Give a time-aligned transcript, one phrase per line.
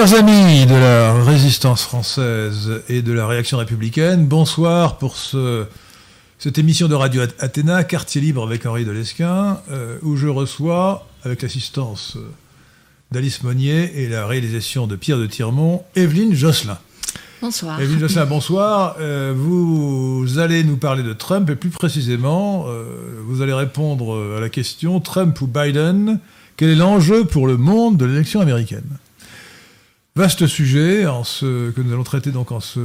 [0.00, 5.66] Chers amis de la résistance française et de la réaction républicaine, bonsoir pour ce,
[6.38, 11.42] cette émission de Radio Athéna, quartier libre avec Henri Delesquin, euh, où je reçois, avec
[11.42, 12.16] l'assistance
[13.12, 16.78] d'Alice Monnier et la réalisation de Pierre de Tirmont, Evelyne Josselin.
[17.42, 17.78] Bonsoir.
[17.78, 18.96] Evelyne Josselin, bonsoir.
[19.00, 22.84] Euh, vous allez nous parler de Trump et plus précisément, euh,
[23.26, 26.20] vous allez répondre à la question Trump ou Biden,
[26.56, 28.96] quel est l'enjeu pour le monde de l'élection américaine?
[30.20, 32.78] Vaste sujet en ce, que nous allons traiter donc en ce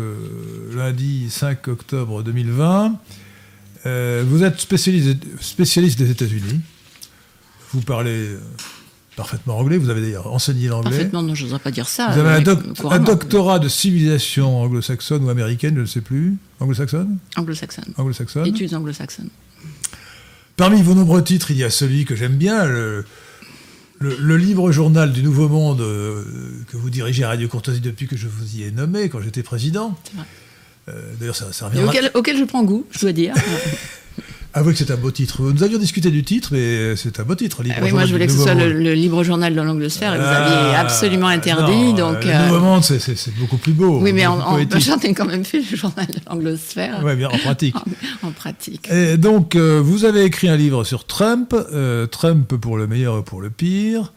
[0.74, 2.98] lundi 5 octobre 2020.
[3.86, 6.62] Euh, vous êtes spécialiste, spécialiste des États-Unis.
[7.74, 8.30] Vous parlez
[9.18, 9.77] parfaitement anglais.
[9.77, 10.92] Vous avez d'ailleurs enseigné l'anglais.
[10.92, 12.12] Parfaitement, non, je n'oserais pas dire ça.
[12.13, 16.38] Vous avez un, doc un, doctorat de civilisation anglo-saxonne ou américaine, je ne sais plus.
[16.62, 17.18] Anglo-saxonne?
[17.36, 17.94] Anglo-saxonne.
[17.98, 18.46] Anglo-saxonne.
[18.46, 19.30] Études anglo-saxonnes.
[20.56, 23.04] Parmi vos nombreux titres, il y a celui que j'aime bien, le,
[24.00, 26.24] le, le, livre journal du Nouveau Monde euh,
[26.96, 29.98] dirigez à Radio Courtoisie depuis que je vous y ai nommé, quand j'étais président.
[30.88, 31.90] Euh, D'ailleurs, ça, ça reviendra...
[31.90, 33.34] auquel, auquel, je prends goût, je dois dire.
[34.54, 35.42] Avouez que c'est un beau titre.
[35.42, 37.62] Nous avions discuté du titre, mais c'est un beau titre.
[37.62, 40.14] Libre ah oui, moi je voulais que ce soit le, le, libre journal de l'anglosphère
[40.16, 41.92] et vous ah, aviez absolument interdit.
[41.92, 44.00] Non, donc, le Nouveau Monde, c'est beaucoup plus beau.
[44.02, 47.02] Oui, mais en, en, j'en ai quand même fait le journal de l'anglosphère.
[47.04, 47.75] Oui, bien en pratique.
[47.75, 47.84] en,
[48.30, 48.90] en, pratique.
[48.90, 53.18] Et donc, euh, vous avez écrit un livre sur Trump, euh, Trump pour le meilleur
[53.18, 54.14] et pour le pire.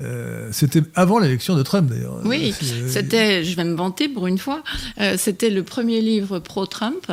[0.00, 2.20] Euh, c'était avant l'élection de Trump d'ailleurs.
[2.24, 2.54] Oui,
[2.86, 4.62] c'était, je vais me vanter pour une fois,
[5.00, 7.10] euh, c'était le premier livre pro-Trump.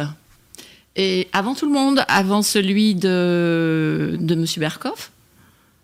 [0.95, 4.45] Et avant tout le monde, avant celui de, de M.
[4.57, 5.11] Berkoff,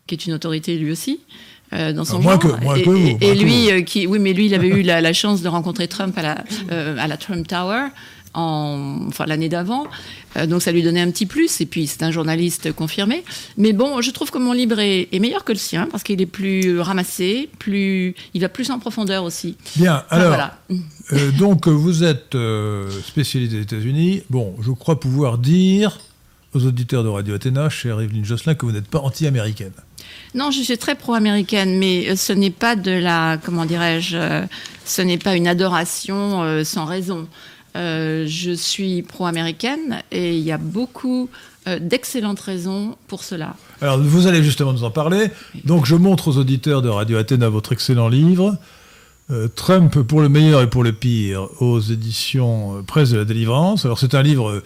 [0.07, 1.19] qui est une autorité lui aussi,
[1.73, 2.57] euh, dans son moins genre.
[2.57, 4.67] Que, moins et, que vous, et, et lui, euh, qui, oui, mais lui, il avait
[4.67, 7.87] eu la, la, chance de rencontrer Trump à la, euh, à la Trump Tower.
[8.33, 9.87] En, enfin, l'année d'avant,
[10.37, 11.59] euh, donc ça lui donnait un petit plus.
[11.59, 13.25] Et puis c'est un journaliste confirmé.
[13.57, 16.21] Mais bon, je trouve que mon livre est, est meilleur que le sien parce qu'il
[16.21, 19.57] est plus ramassé, plus, il va plus en profondeur aussi.
[19.75, 20.05] Bien.
[20.09, 20.59] Alors, voilà.
[21.11, 24.23] euh, donc vous êtes euh, spécialiste des États-Unis.
[24.29, 25.99] Bon, je crois pouvoir dire
[26.53, 29.73] aux auditeurs de Radio Athéna, chère Evelyne Josselin, que vous n'êtes pas anti-américaine.
[30.35, 34.45] Non, je suis très pro-américaine, mais ce n'est pas de la, comment dirais-je,
[34.85, 37.27] ce n'est pas une adoration sans raison.
[37.75, 41.29] Euh, je suis pro-américaine et il y a beaucoup
[41.67, 43.55] euh, d'excellentes raisons pour cela.
[43.81, 45.31] Alors, vous allez justement nous en parler.
[45.63, 48.57] Donc, je montre aux auditeurs de Radio Athéna votre excellent livre.
[49.29, 53.85] Euh, Trump pour le meilleur et pour le pire aux éditions Presse de la Délivrance.
[53.85, 54.61] Alors, c'est un livre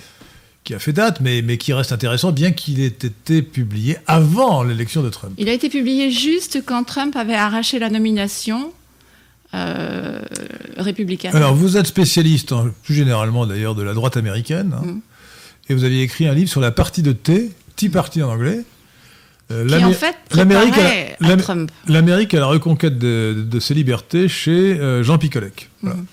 [0.64, 4.64] qui a fait date, mais, mais qui reste intéressant, bien qu'il ait été publié avant
[4.64, 5.34] l'élection de Trump.
[5.38, 8.72] Il a été publié juste quand Trump avait arraché la nomination
[9.56, 10.20] euh,
[10.78, 11.36] républicaine.
[11.36, 15.00] Alors, vous êtes spécialiste, en, plus généralement d'ailleurs, de la droite américaine, hein, Mm.
[15.70, 18.62] et vous aviez écrit un livre sur la partie de thé, Tea Party en anglais.
[19.52, 20.74] Euh, Qui en fait l'Amérique
[21.22, 21.70] à Trump.
[21.88, 25.70] L'Amérique à la reconquête de, de ses libertés chez euh, Jean Picolec.
[25.82, 25.98] Voilà.
[25.98, 26.06] Mhm.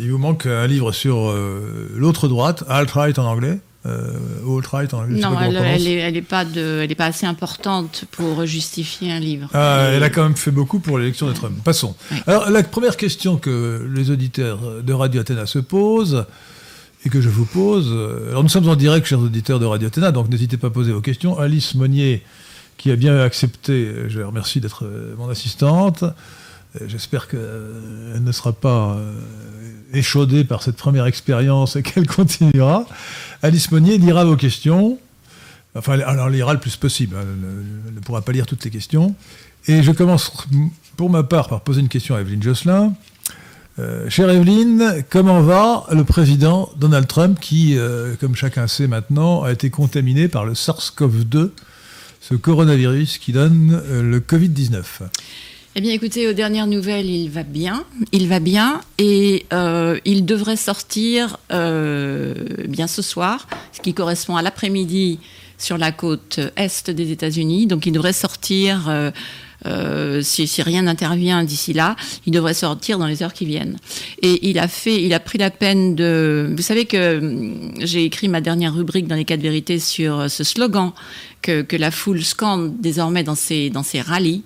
[0.00, 3.58] Il vous manque un livre sur euh, l'autre droite, alt-right en anglais.
[3.86, 8.04] Euh, alt-right Non, elle, elle est, elle est pas de, elle est pas assez importante
[8.10, 9.48] pour justifier un livre.
[9.54, 11.54] Ah, elle a quand même fait beaucoup pour l'élection de Trump.
[11.62, 11.94] Passons.
[12.10, 12.18] Oui.
[12.26, 16.24] Alors, la première question que les auditeurs de Radio Athéna se posent,
[17.04, 19.86] et que je vous pose, euh, alors nous sommes en direct, chers auditeurs de Radio
[19.86, 21.38] Athéna, donc n'hésitez pas à poser vos questions.
[21.38, 22.24] Alice Monnier,
[22.78, 24.84] qui a bien accepté, euh, je la remercie d'être
[25.16, 26.04] mon assistante.
[26.86, 28.98] J'espère qu'elle ne sera pas
[29.92, 32.86] échaudée par cette première expérience et qu'elle continuera.
[33.42, 34.98] Alice Monnier lira vos questions.
[35.74, 37.16] Enfin, elle lira le plus possible.
[37.16, 37.24] hein.
[37.88, 39.14] Elle ne pourra pas lire toutes les questions.
[39.66, 40.32] Et je commence
[40.96, 42.94] pour ma part par poser une question à Evelyne Josselin.
[43.78, 49.42] Euh, chère Evelyne, comment va le président Donald Trump qui, euh, comme chacun sait maintenant,
[49.42, 51.50] a été contaminé par le SARS-CoV-2,
[52.22, 54.82] ce coronavirus qui donne euh, le Covid-19
[55.78, 57.84] Eh bien, écoutez, aux dernières nouvelles, il va bien.
[58.10, 62.32] Il va bien et euh, il devrait sortir euh,
[62.66, 65.18] bien ce soir, ce qui correspond à l'après-midi
[65.58, 67.66] sur la côte est des États-Unis.
[67.66, 68.88] Donc, il devrait sortir.
[69.64, 73.76] euh, si, rien n'intervient d'ici là, il devrait sortir dans les heures qui viennent.
[74.22, 76.52] Et il a fait, il a pris la peine de.
[76.54, 80.28] Vous savez que hum, j'ai écrit ma dernière rubrique dans les quatre vérités sur euh,
[80.28, 80.92] ce slogan
[81.42, 84.42] que, que la foule scande désormais dans ses dans ses rallyes.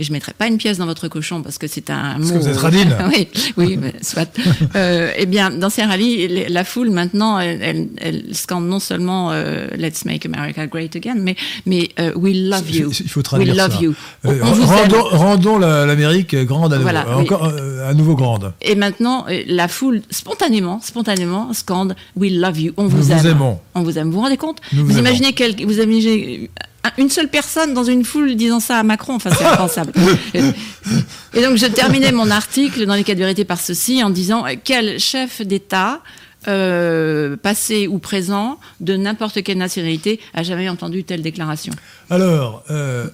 [0.00, 2.32] Et je mettrai pas une pièce dans votre cochon parce que c'est un Parce mot.
[2.32, 2.96] que vous êtes radine.
[3.08, 3.28] oui,
[3.58, 4.30] oui, mais soit.
[4.74, 9.30] Euh, eh bien, dans ces rallyes, la foule maintenant, elle, elle, elle scande non seulement
[9.30, 12.90] euh, Let's make America great again, mais mais euh, We love you.
[12.98, 13.82] Il faut traduire We love ça.
[13.82, 13.94] you.
[14.24, 16.90] On vous rendons l'Amérique grande à nouveau.
[16.90, 17.18] Voilà.
[17.18, 17.44] Encore
[17.86, 18.54] à nouveau grande.
[18.62, 22.72] Et maintenant, la foule, spontanément, spontanément, scande We love you.
[22.78, 23.26] On vous, aime.
[23.26, 23.60] aimons.
[23.74, 24.06] On vous aime.
[24.06, 24.60] Vous vous rendez compte?
[24.72, 26.48] Vous imaginez, quel, vous imaginez
[26.98, 29.14] une seule personne dans une foule disant ça à Macron.
[29.14, 29.92] Enfin, c'est impensable.
[30.34, 34.44] et donc, je terminais mon article dans les cas de vérité par ceci en disant
[34.64, 36.00] quel chef d'État
[36.48, 41.72] euh, passé ou présent, de n'importe quelle nationalité, a jamais entendu telle déclaration?
[42.08, 43.08] Alors, euh,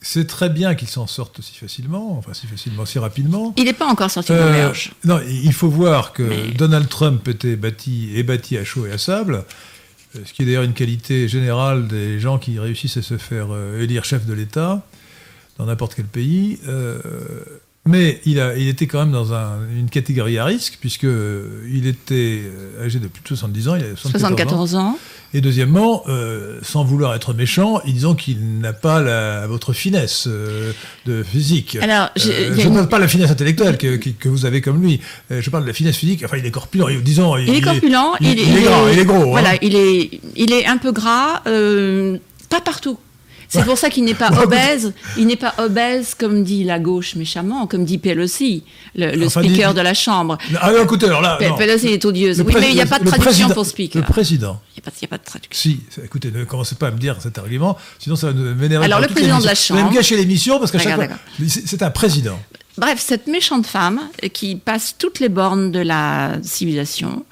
[0.00, 3.54] c'est très bien qu'il s'en sorte aussi facilement, enfin si facilement, si rapidement.
[3.56, 4.72] Il n'est pas encore sorti de euh,
[5.04, 8.98] Non, il faut voir que Donald Trump était bâti, est bâti à chaud et à
[8.98, 9.42] sable, euh,
[10.14, 14.04] ce qui est d'ailleurs une qualité générale des gens qui réussissent à se faire élire
[14.04, 14.82] chef de l'État
[15.58, 16.58] dans n'importe quel pays.
[17.84, 18.38] Mais il,
[18.68, 19.32] était quand même dans
[19.76, 23.82] une catégorie à risque, puisqu'il euh, était euh, âgé de plus de 70 ans, il
[23.82, 24.96] avait 74, ans.
[25.34, 30.28] Et deuxièmement, euh, sans vouloir être méchant, disons qu'il n'a pas la, votre finesse
[31.06, 31.78] de physique.
[31.80, 35.00] Alors, je ne parle pas de la finesse intellectuelle que, que, vous avez comme lui.
[35.30, 36.22] je parle de la finesse physique.
[36.24, 36.88] Enfin, il est corpulent.
[37.02, 38.14] Disons, il, est corpulent.
[38.20, 39.30] Il, est, gras, il est gros.
[39.30, 39.58] Voilà, hein.
[39.62, 42.98] il, est, il est un peu gras, pas partout.
[43.52, 44.92] C'est pour ça qu'il n'est pas obèse.
[45.16, 49.80] Il n'est pas obèse, comme dit la gauche méchamment, comme dit Pelosi, le, speaker de
[49.80, 50.38] la Chambre.
[50.60, 51.38] Ah, écoutez, alors là.
[51.58, 52.40] Pelosi est odieuse.
[52.40, 54.00] Oui, mais il n'y a pas de traduction pour speaker.
[54.00, 54.60] Le président.
[54.76, 55.70] Il n'y a, pas de traduction.
[55.70, 58.84] Si, écoutez, ne commencez pas à me dire cet argument, sinon ça va nous vénérer.
[58.84, 59.80] Alors, le président de la Chambre.
[59.80, 61.06] Vous allez me gâcher l'émission parce qu'à chaque fois.
[61.46, 62.38] C'est un président.
[62.78, 64.00] Bref, cette méchante femme
[64.32, 67.24] qui passe toutes les bornes de la civilisation,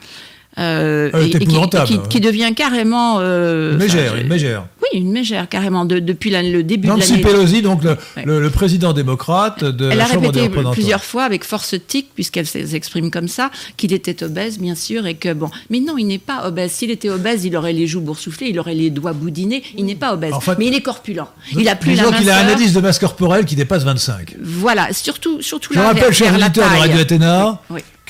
[0.61, 4.67] euh, et, qui, devient carrément euh, une mégère, une mégère.
[4.83, 7.01] Oui, une mégère carrément depuis le début de l'année.
[7.01, 7.83] Nancy Pelosi, donc
[8.25, 10.73] le, président démocrate de Elle la Chambre des représentants.
[10.73, 15.15] plusieurs fois avec force tic, puisqu'elle s'exprime comme ça, qu'il était obèse, bien sûr, et
[15.15, 15.51] que bon.
[15.71, 16.73] Mais non, il n'est pas obèse.
[16.73, 19.63] S'il était obèse, il aurait les joues boursouflées, il aurait les doigts boudinés.
[19.79, 21.25] Il n'est pas obèse, mais il est corpulent.
[21.57, 24.37] Il a plus la qu'il a un indice de masse corporelle qui dépasse 25.
[24.43, 27.61] Voilà, surtout, surtout Je rappelle, chers auditeurs de Radio Athéna,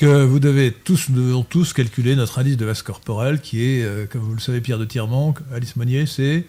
[0.01, 3.83] que vous devez tous, nous devons tous calculer notre indice de masse corporelle, qui est,
[3.83, 6.47] euh, comme vous le savez, Pierre de Tirmont, Alice Monnier, c'est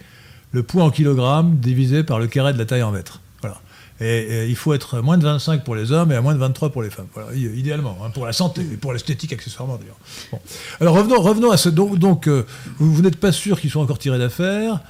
[0.52, 3.20] le poids en kilogrammes divisé par le carré de la taille en mètres.
[3.42, 3.60] Voilà.
[4.00, 6.70] Et, il faut être moins de 25 pour les hommes et à moins de 23
[6.70, 7.08] pour les femmes.
[7.34, 9.98] Idéalement, hein, pour la santé et pour l'esthétique accessoirement d'ailleurs.
[10.32, 10.40] Bon.
[10.80, 11.68] Alors revenons, revenons à ce.
[11.68, 12.46] Donc, donc euh,
[12.78, 14.80] vous, vous n'êtes pas sûr qu'ils soient encore tirés d'affaire.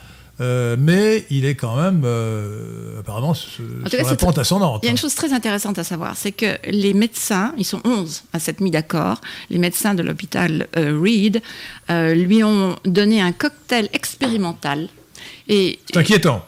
[0.40, 4.80] Euh, mais il est quand même euh, apparemment sur la pente ascendante.
[4.82, 7.80] Il y a une chose très intéressante à savoir, c'est que les médecins, ils sont
[7.84, 11.42] 11 à s'être mis d'accord, les médecins de l'hôpital euh, Reed
[11.88, 14.88] lui ont donné un cocktail expérimental.
[15.48, 16.44] C'est inquiétant.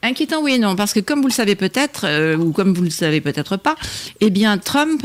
[0.00, 2.90] Inquiétant, oui et non, parce que comme vous le savez peut-être, ou comme vous le
[2.90, 3.74] savez peut-être pas,
[4.20, 5.04] eh bien Trump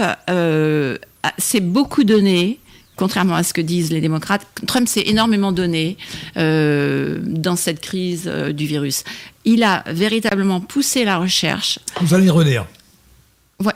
[1.39, 2.59] s'est beaucoup donné
[2.95, 5.97] contrairement à ce que disent les démocrates, Trump s'est énormément donné
[6.37, 9.03] euh, dans cette crise euh, du virus.
[9.45, 11.79] Il a véritablement poussé la recherche.
[12.01, 12.65] Vous allez y revenir.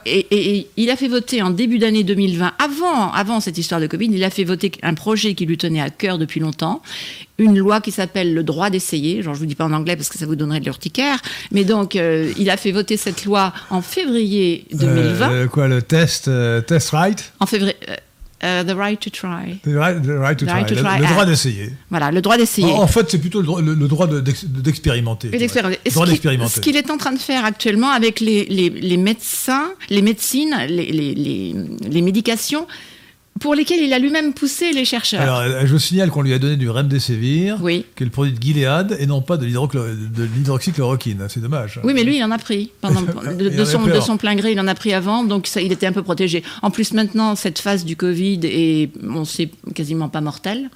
[0.06, 4.08] Et, il a fait voter en début d'année 2020, avant, avant cette histoire de Covid,
[4.12, 6.82] il a fait voter un projet qui lui tenait à cœur depuis longtemps,
[7.38, 9.22] une loi qui s'appelle le droit d'essayer.
[9.22, 11.64] Genre, je vous dis pas en anglais parce que ça vous donnerait de l'urticaire, mais
[11.64, 15.48] donc euh, il a fait voter cette loi en février 2020.
[15.48, 16.30] quoi, le test,
[16.66, 17.32] test right?
[17.40, 17.76] En février.
[18.44, 19.60] Uh, the right to try.
[19.64, 21.00] The right, to, try.
[21.00, 21.72] Le, droit d'essayer.
[21.90, 22.72] Voilà, le droit d'essayer.
[22.72, 25.30] En, fait, c'est plutôt le, droit d'expérimenter.
[25.32, 26.54] le droit d'expérimenter.
[26.54, 30.56] Ce qu'il est en train de faire actuellement avec les, les, les médecins, les médecines,
[30.70, 32.68] les, les médications,
[33.40, 35.22] pour lesquels il a lui-même poussé les chercheurs.
[35.22, 37.86] Alors, euh, je vous signale qu'on lui a donné du remdesivir, oui.
[37.96, 41.28] qui est le produit de Gilead, et non pas de l'hydroxychloroquine.
[41.30, 41.80] C'est dommage.
[41.84, 42.72] Oui, mais lui, il en a pris.
[42.82, 43.02] Pendant,
[43.34, 45.88] de, son, de, son, plein gré, il en a pris avant, donc ça, il était
[45.88, 46.44] un peu protégé.
[46.62, 50.70] En plus, maintenant, cette phase du Covid est, on sait, quasiment pas mortelle.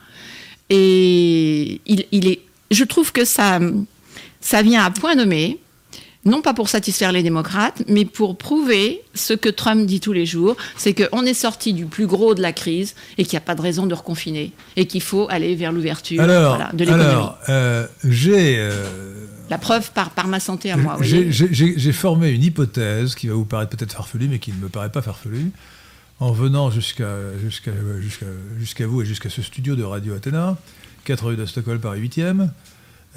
[0.69, 3.60] Et il, il est, je trouve que ça,
[4.39, 5.60] ça vient à point nommé
[6.25, 10.25] non pas pour satisfaire les démocrates, mais pour prouver ce que Trump dit tous les
[10.25, 13.45] jours, c'est qu'on est sorti du plus gros de la crise et qu'il n'y a
[13.45, 17.03] pas de raison de reconfiner et qu'il faut aller vers l'ouverture de l'économie.
[17.03, 18.57] Alors, euh, j'ai...
[18.60, 20.97] Euh, la preuve par, par ma santé à moi.
[21.01, 24.91] J'ai formé une hypothèse qui va vous paraître peut-être farfelue, mais qui ne me paraît
[24.91, 25.51] pas farfelue,
[26.19, 30.55] en venant jusqu'à jusqu'à vous et jusqu'à ce studio de Radio Athéna,
[31.03, 32.47] 4 rue de Stockholm, Paris 8e.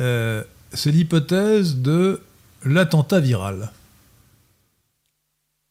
[0.01, 2.21] Euh, c'est l'hypothèse de
[2.65, 3.71] l'attentat viral.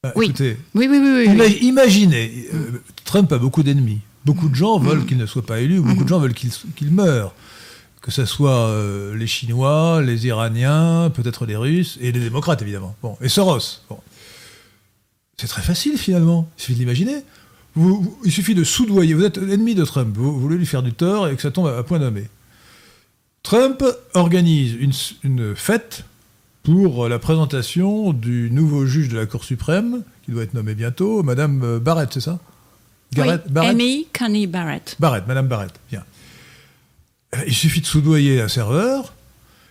[0.03, 0.25] Bah, oui.
[0.25, 3.99] Écoutez, oui, oui, oui, imaginez, euh, Trump a beaucoup d'ennemis.
[4.25, 7.33] Beaucoup de gens veulent qu'il ne soit pas élu, beaucoup de gens veulent qu'il meure.
[8.01, 12.95] Que ce soit euh, les Chinois, les Iraniens, peut-être les Russes, et les démocrates, évidemment.
[13.01, 13.81] Bon, et Soros.
[13.89, 13.97] Bon.
[15.37, 16.49] C'est très facile, finalement.
[16.57, 17.23] Il suffit de l'imaginer.
[18.25, 19.13] il suffit de soudoyer.
[19.13, 20.15] Vous êtes ennemi de Trump.
[20.17, 22.27] Vous, voulez lui faire du tort et que ça tombe à, point nommé.
[23.41, 26.05] Trump organise une, une fête
[26.63, 31.21] pour la présentation du nouveau juge de la Cour suprême, qui doit être nommé bientôt,
[31.21, 32.39] Madame euh, Barrett, c'est ça?
[33.13, 34.95] Barrett, oui, Amy Coney Barrett.
[34.99, 36.03] Barrett, Madame Barrett, bien.
[37.35, 39.13] Euh, il suffit de soudoyer un serveur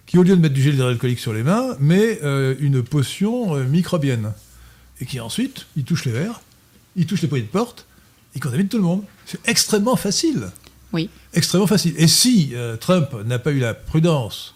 [0.06, 3.56] qui, au lieu de mettre du gel hydroalcoolique sur les mains, met euh, une potion
[3.56, 4.32] euh, microbienne.
[5.00, 6.42] Et qui ensuite, il touche les verres,
[6.96, 7.86] il touche les poignées de porte,
[8.34, 9.02] il contamine tout le monde.
[9.26, 10.50] C'est extrêmement facile.
[10.92, 11.08] Oui.
[11.32, 11.94] Extrêmement facile.
[11.96, 14.54] Et si euh, Trump n'a pas eu la prudence,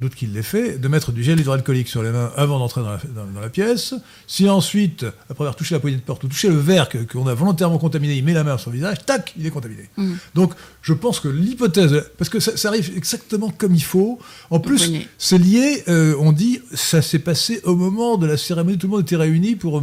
[0.00, 2.90] doute qu'il l'ait fait, de mettre du gel hydroalcoolique sur les mains avant d'entrer dans
[2.92, 3.92] la, dans- dans la pièce,
[4.26, 7.34] si ensuite, après avoir touché la poignée de porte ou touché le verre qu'on a
[7.34, 9.90] volontairement contaminé, il met la main sur le visage, tac, il est contaminé.
[9.98, 10.16] Mhm.
[10.34, 14.58] Donc je pense que l'hypothèse, parce que ça, ça arrive exactement comme il faut, en
[14.58, 15.06] plus Oui.
[15.18, 18.92] c'est lié, euh, on dit, ça s'est passé au moment de la cérémonie, tout le
[18.92, 19.82] monde était réuni pour, euh,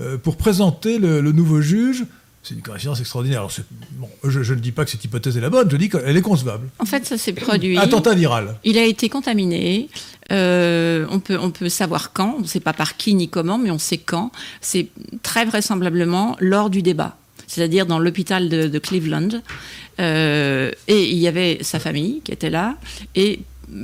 [0.00, 2.04] euh, pour présenter le, le nouveau juge.
[2.46, 3.40] C'est une coïncidence extraordinaire.
[3.40, 3.52] Alors,
[3.92, 6.16] bon, je, je ne dis pas que cette hypothèse est la bonne, je dis qu'elle
[6.16, 6.68] est concevable.
[6.78, 7.76] En fait, ça s'est produit.
[7.76, 8.54] Attentat viral.
[8.62, 9.88] Il a été contaminé.
[10.30, 12.36] Euh, on, peut, on peut savoir quand.
[12.38, 14.30] On ne sait pas par qui ni comment, mais on sait quand.
[14.60, 14.86] C'est
[15.24, 17.16] très vraisemblablement lors du débat.
[17.48, 19.42] C'est-à-dire dans l'hôpital de, de Cleveland.
[19.98, 22.76] Euh, et il y avait sa famille qui était là.
[23.16, 23.40] Et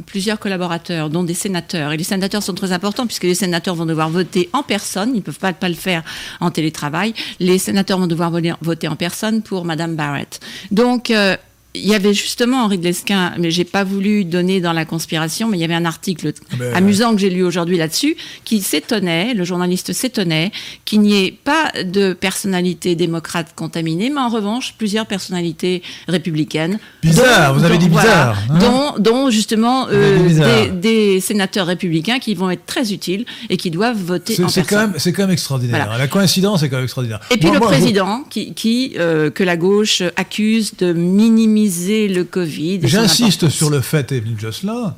[0.06, 1.92] plusieurs collaborateurs, dont des sénateurs.
[1.92, 5.10] Et les sénateurs sont très importants puisque les sénateurs vont devoir voter en personne.
[5.14, 6.02] Ils ne peuvent pas, le faire
[6.40, 7.14] en télétravail.
[7.40, 10.40] Les sénateurs vont devoir voter en personne pour Madame Barrett.
[10.70, 11.36] Donc, euh,
[11.74, 15.48] il y avait justement Henri de Lesquin, mais j'ai pas voulu donner dans la conspiration,
[15.48, 18.60] mais il y avait un article Ah ben, amusant que j'ai lu aujourd'hui là-dessus, qui
[18.60, 20.52] s'étonnait, le journaliste s'étonnait,
[20.84, 26.78] qu'il n'y ait pas de personnalité démocrate contaminée, mais en revanche plusieurs personnalités républicaines.
[27.02, 30.48] Bizarre, vous avez dit bizarre, hein dont, dont justement Vous avez dit euh, bizarre.
[30.66, 34.62] des, des sénateurs républicains qui vont être très utiles et qui doivent voter en c'est
[34.66, 35.84] quand, même- c'est quand même extraordinaire.
[35.86, 35.98] Voilà.
[35.98, 37.20] La coïncidence est quand même extraordinaire.
[37.30, 41.61] Et puis Moi- le moi, président qui, qui euh, que la gauche accuse de minimiser
[41.68, 42.80] le Covid.
[42.84, 44.94] J'insiste sur le fait, Evelyne Jocelyn,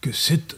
[0.00, 0.56] que c'est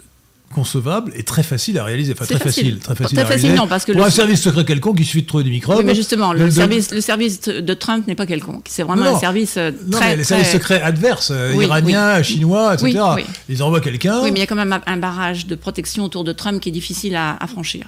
[0.54, 2.12] concevable et très facile à réaliser.
[2.12, 2.64] Enfin, très facile.
[2.64, 2.78] facile.
[2.80, 3.62] Très facile Très à facile, réaliser.
[3.62, 5.78] non, parce que Pour le- un service secret quelconque, il suffit de trouver des microbes.
[5.78, 8.66] Oui, mais justement, le, service, le service de Trump n'est pas quelconque.
[8.68, 9.16] C'est vraiment Non, non.
[9.16, 10.10] un service euh, Non, très.
[10.10, 13.00] mais les services très- secrets adverses, euh, Oui, iraniens, chinois, etc.
[13.48, 14.20] Ils envoient quelqu'un.
[14.22, 16.60] Oui, mais il y a quand même un- un barrage de protection autour de Trump
[16.60, 17.86] qui est difficile à, à franchir.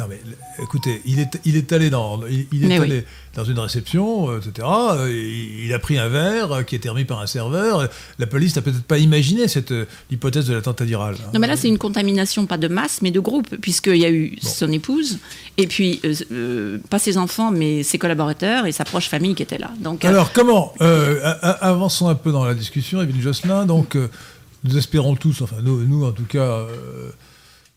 [0.00, 0.20] Non, mais
[0.62, 2.84] écoutez, il est, il est allé dans, il, il est oui.
[2.84, 3.04] allé
[3.36, 4.66] dans une réception, euh, etc.
[4.66, 7.86] euh, Il, il a pris un verre euh, qui était remis par un serveur.
[8.18, 9.74] La police n'a peut-être pas imaginé cette
[10.10, 11.16] hypothèse de l'attentat viral.
[11.18, 11.30] hein.
[11.34, 14.10] Non, mais là, c'est une contamination, pas de masse, mais de groupe, puisqu'il y a
[14.10, 15.18] eu son épouse,
[15.58, 16.00] et puis,
[16.32, 19.70] euh, pas ses enfants, mais ses collaborateurs et sa proche famille qui étaient là.
[19.80, 21.20] Donc, euh, Alors, comment euh,
[21.60, 23.66] Avançons un peu dans la discussion, Evelyne Jocelyn.
[23.66, 23.96] Donc,
[24.64, 26.66] nous espérons tous, enfin, nous, nous en tout cas,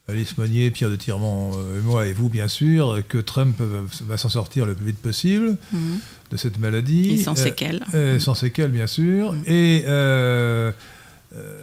[0.09, 4.17] Alice Monnier, Pierre de Tirmont, euh, et moi et vous, bien sûr, que Trump va,
[4.17, 5.99] s'en sortir le plus vite possible Mhm.
[6.31, 7.11] de cette maladie.
[7.11, 7.85] Et sans Euh, séquelles.
[7.93, 9.33] euh, sans séquelles, bien sûr.
[9.45, 10.73] Et euh,
[11.37, 11.59] euh,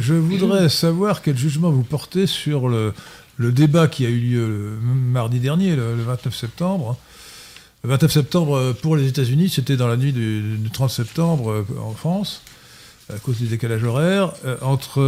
[0.00, 2.92] je voudrais savoir quel jugement vous portez sur le,
[3.36, 6.96] le débat qui a eu lieu le mardi dernier, le, le 29 septembre.
[7.82, 11.92] Le 29 septembre pour les États-Unis, c'était dans la nuit du, du 30 septembre en
[11.94, 12.42] France,
[13.12, 15.00] à cause du décalage horaire, entre,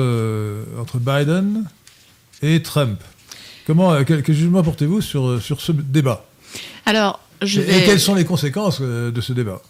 [0.81, 1.64] entre Biden
[2.42, 3.00] et Trump.
[3.66, 6.24] Comment, euh, quel, quel jugement portez-vous sur, euh, sur ce débat?
[6.85, 7.78] Alors, je et, vais.
[7.78, 9.62] et quelles sont les conséquences euh, de ce débat?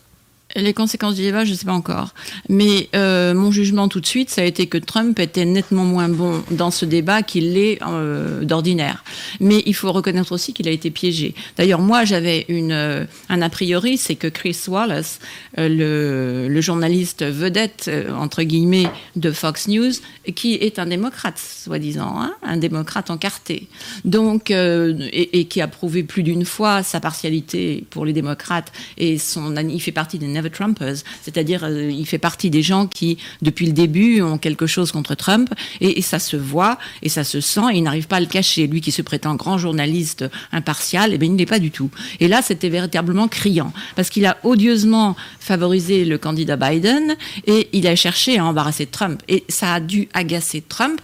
[0.55, 2.13] Les conséquences du débat, je ne sais pas encore.
[2.49, 6.09] Mais euh, mon jugement tout de suite, ça a été que Trump était nettement moins
[6.09, 9.03] bon dans ce débat qu'il l'est euh, d'ordinaire.
[9.41, 11.35] Mais il faut reconnaître aussi qu'il a été piégé.
[11.57, 15.21] D'ailleurs, moi, j'avais euh, un a priori, c'est que Chris Wallace,
[15.57, 18.87] le, journaliste vedette, entre guillemets,
[19.17, 19.93] de Fox News,
[20.37, 23.69] qui est un démocrate, soi-disant, hein, un démocrate encarté.
[24.05, 29.19] Donc, et, et qui a prouvé plus d'une fois sa partialité pour les démocrates et
[29.19, 33.67] son, il fait partie des Trumpers, c'est-à-dire euh, il fait partie des gens qui, depuis
[33.67, 35.51] le début, ont quelque chose contre Trump
[35.81, 38.67] et, ça se voit et ça se sent et il n'arrive pas à le cacher.
[38.67, 41.91] Lui qui se prétend grand journaliste impartial, eh bien, il ne l'est pas du tout.
[42.21, 47.87] Et là, c'était véritablement criant parce qu'il a odieusement favorisé le candidat Biden et il
[47.87, 49.23] a cherché à embarrasser Trump.
[49.29, 51.01] Et ça a dû agacer Trump,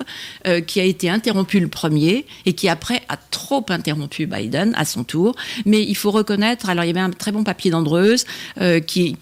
[0.46, 4.84] euh, qui a été interrompu le premier et qui après a trop interrompu Biden à
[4.84, 5.34] son tour.
[5.64, 8.24] Mais il faut reconnaître, alors il y avait un très bon papier d'Andreuse
[8.60, 9.16] euh, qui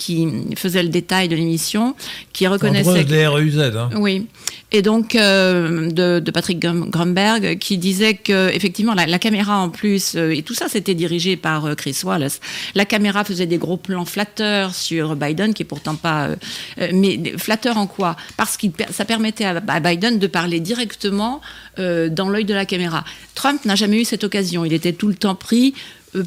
[0.56, 1.94] faisait le détail de l'émission,
[2.32, 3.04] qui reconnaissait...
[3.04, 3.90] Les REUZ, hein.
[3.96, 4.26] Oui.
[4.72, 9.58] Et donc euh, de, de Patrick Grum- Grumberg qui disait que effectivement la, la caméra
[9.58, 12.40] en plus euh, et tout ça c'était dirigé par euh, Chris Wallace.
[12.74, 16.30] La caméra faisait des gros plans flatteurs sur Biden qui est pourtant pas
[16.92, 18.16] mais flatteurs en quoi?
[18.36, 21.40] Parce que ça permettait à, à Biden de parler directement
[21.78, 23.04] dans l'œil de la caméra.
[23.34, 24.64] Trump n'a jamais eu cette occasion.
[24.64, 25.74] Il était tout le temps pris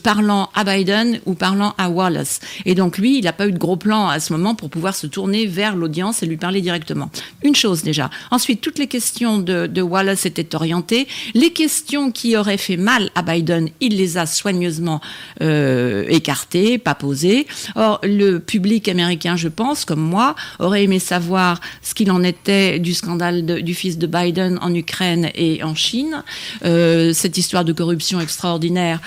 [0.04, 2.40] parlant à Biden ou parlant à Wallace.
[2.66, 4.96] Et donc lui, il n'a pas eu de gros plan à ce moment pour pouvoir
[4.96, 7.10] se tourner vers l'audience et lui parler directement.
[7.44, 8.10] Une chose déjà.
[8.32, 11.08] Ensuite, toutes les questions de, Wallace étaient orientées.
[11.34, 15.02] Les questions qui auraient fait mal à Biden, il les a soigneusement
[15.42, 17.48] euh, écartées, pas posées.
[17.76, 22.80] Or, le public américain, je pense, comme moi, aurait aimé savoir ce qu'il en était
[22.80, 26.24] du scandale du fils de Biden en Ukraine et en Chine,
[26.66, 29.00] euh, cette histoire de corruption extraordinaire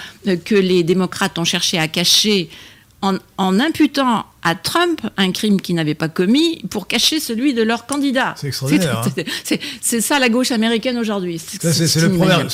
[0.45, 2.49] que les démocrates ont cherché à cacher
[3.03, 7.87] en, imputant à Trump un crime qu'il n'avait pas commis pour cacher celui de leur
[7.87, 8.35] candidat.
[8.37, 9.05] C'est extraordinaire.
[9.45, 10.01] C'est hein.
[10.01, 11.39] ça la gauche américaine aujourd'hui.
[11.39, 11.63] C'est
[12.01, 12.09] le,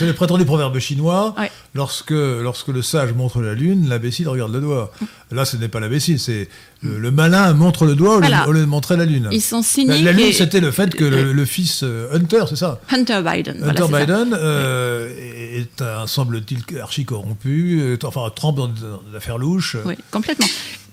[0.07, 1.35] le, prétendu proverbe chinois.
[1.75, 4.93] Lorsque, lorsque le sage montre la lune, l'imbécile regarde le doigt.
[5.31, 6.49] Là, ce n'est pas l'imbécile, c'est
[6.83, 8.21] le, malin montre le doigt au,
[8.53, 9.29] lieu de montrer la lune.
[9.33, 10.03] Ils sont cyniques.
[10.05, 13.63] La, lune, c'était le fait que le, fils euh, Hunter, c'est ça Hunter Biden.
[13.65, 15.09] Hunter Biden euh,
[15.57, 18.71] est, un, semble-t-il, archi corrompu, euh, enfin, trempe dans
[19.13, 19.77] l'affaire louche.
[19.85, 20.47] Oui, complètement.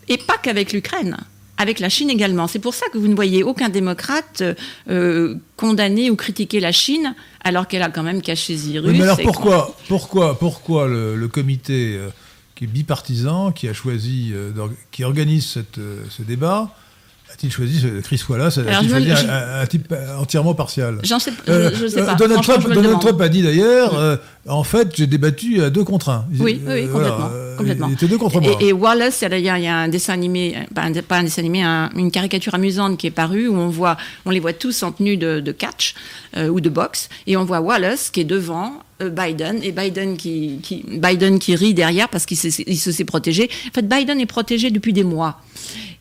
[0.07, 1.17] Et pas qu'avec l'Ukraine
[1.57, 2.47] avec la Chine également.
[2.47, 4.43] C'est pour ça que vous ne voyez aucun démocrate
[4.89, 8.91] euh, condamner ou critiquer la Chine, alors qu'elle a quand même caché Zirus.
[8.91, 12.09] mais alors pourquoi, pourquoi, pourquoi le, comité euh,
[12.55, 14.51] qui est bipartisan, qui a choisi, euh,
[14.91, 16.75] qui organise cette, ce débat,
[17.33, 22.15] a-t-il choisi Chris Wallace A-t-il choisi un, type entièrement partial J'en sais, je, sais pas.
[22.15, 26.25] Donald, Trump, a dit d'ailleurs, en fait, j'ai débattu à deux contre un.
[26.39, 27.29] Oui, oui, complètement.
[27.57, 27.87] complètement.
[27.89, 28.57] Il était deux contre moi.
[28.61, 31.63] Et, Wallace, il y, a un dessin animé, pas un, dessin animé,
[31.95, 35.17] une caricature amusante qui est parue où on voit, on les voit tous en tenue
[35.17, 35.95] de, catch
[36.37, 40.85] ou de boxe, et on voit Wallace qui est devant Biden et Biden qui, qui,
[40.87, 42.49] Biden qui rit derrière parce qu'il se
[42.91, 43.49] s'est protégé.
[43.69, 45.41] En fait, Biden est protégé depuis des mois.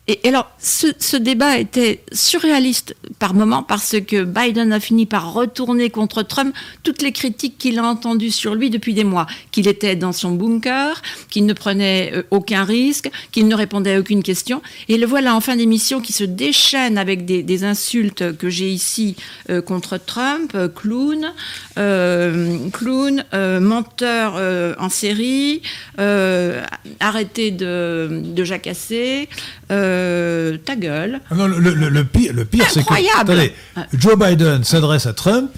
[0.07, 5.89] Et, alors, ce, débat était surréaliste par moments parce que Biden a fini par retourner
[5.89, 9.25] contre Trump toutes les critiques qu'il a entendues sur lui depuis des mois.
[9.49, 13.99] Qu'il était dans son bunker, qu'il ne prenait euh, aucun risque, qu'il ne répondait à
[13.99, 14.61] aucune question.
[14.89, 19.15] Et le voilà en fin d'émission qui se déchaîne avec des, insultes que j'ai ici
[19.49, 21.31] euh, contre Trump, euh, clown,
[22.71, 23.23] clown,
[23.61, 24.35] menteur
[24.79, 25.61] en série,
[26.99, 29.29] arrêté de, jacasser.
[30.65, 31.19] Ta gueule.
[31.29, 32.93] Ah le, pire, le pire c'est que.
[33.19, 33.53] Attendez,
[33.93, 35.51] Joe Biden s'adresse à Trump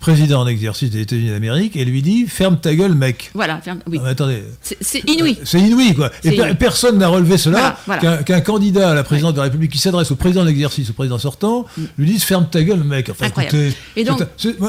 [0.00, 3.30] président en exercice des États-Unis d'Amérique, et lui dit Ferme ta gueule, mec.
[3.34, 4.00] Voilà, ferme, oui.
[4.04, 4.42] attendez.
[4.62, 5.36] C'est inouï.
[5.38, 6.10] Euh, c'est inouï, quoi.
[6.24, 7.78] Et personne n'a relevé cela
[8.24, 11.18] qu'un candidat à la présidence de la République qui s'adresse au président d'exercice, au président
[11.18, 11.82] sortant, mm.
[11.98, 13.10] lui dise Ferme ta gueule, mec.
[13.10, 13.72] Enfin, écoutez.
[13.94, 14.22] Et donc,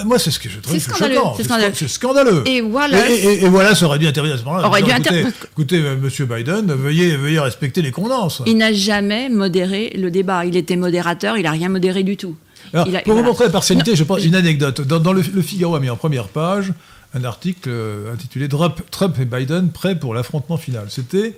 [0.05, 1.73] moi, c'est ce que je trouve scandaleux.
[1.73, 2.43] C'est scandaleux.
[2.45, 3.09] Et voilà.
[3.09, 4.67] Et, voilà, ça aurait dû intervenir à ce moment-là.
[4.67, 8.41] Aurait dû écoutez, écoutez, euh, monsieur Biden, veuillez, veuillez respecter les convenances.
[8.45, 10.45] Il n'a jamais modéré le débat.
[10.45, 12.35] Il était modérateur, il n'a rien modéré du tout
[12.71, 14.81] pour vous montrer la partialité, je pense une anecdote.
[14.81, 16.73] Dans, le, Figaro a mis en première page
[17.13, 20.85] un article euh, intitulé Trump et Biden prêts pour l'affrontement final.
[20.89, 21.37] C'était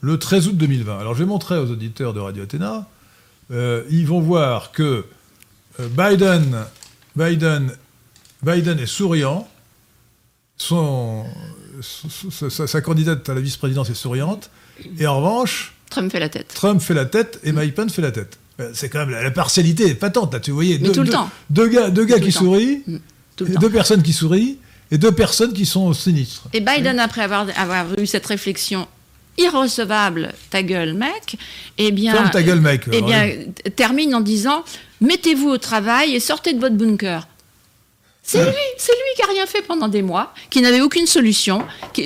[0.00, 0.98] le 13 août 2020.
[0.98, 2.86] Alors je vais montrer aux auditeurs de Radio Athéna.
[3.50, 5.04] Euh, ils vont voir que
[5.80, 6.64] euh, Biden,
[7.16, 7.72] Biden,
[8.42, 9.48] Biden est souriant.
[10.56, 11.24] Son,
[11.80, 14.50] sa, candidate à la vice-présidence est souriante.
[14.98, 16.52] Et en revanche, Trump fait la tête.
[16.54, 18.38] Trump fait la tête et Pence fait la tête.
[18.60, 20.78] Euh, c'est quand même la, partialité est patente là, tu voyais.
[20.78, 21.28] deux, tout le temps.
[21.50, 22.98] Deux gars, deux gars qui sourient, mm.
[23.60, 24.58] deux personnes qui sourient
[24.90, 26.44] et deux personnes qui sont sinistres.
[26.52, 28.86] Et Biden, après avoir, avoir eu cette réflexion
[29.36, 31.36] irrecevable, ta gueule mec,
[31.78, 32.82] eh bien, ta gueule mec.
[32.92, 33.28] Eh bien,
[33.74, 34.64] termine en disant
[35.00, 37.26] mettez-vous au travail et sortez de votre bunker.
[38.26, 41.62] C'est lui, c'est lui qui a rien fait pendant des mois, qui n'avait aucune solution,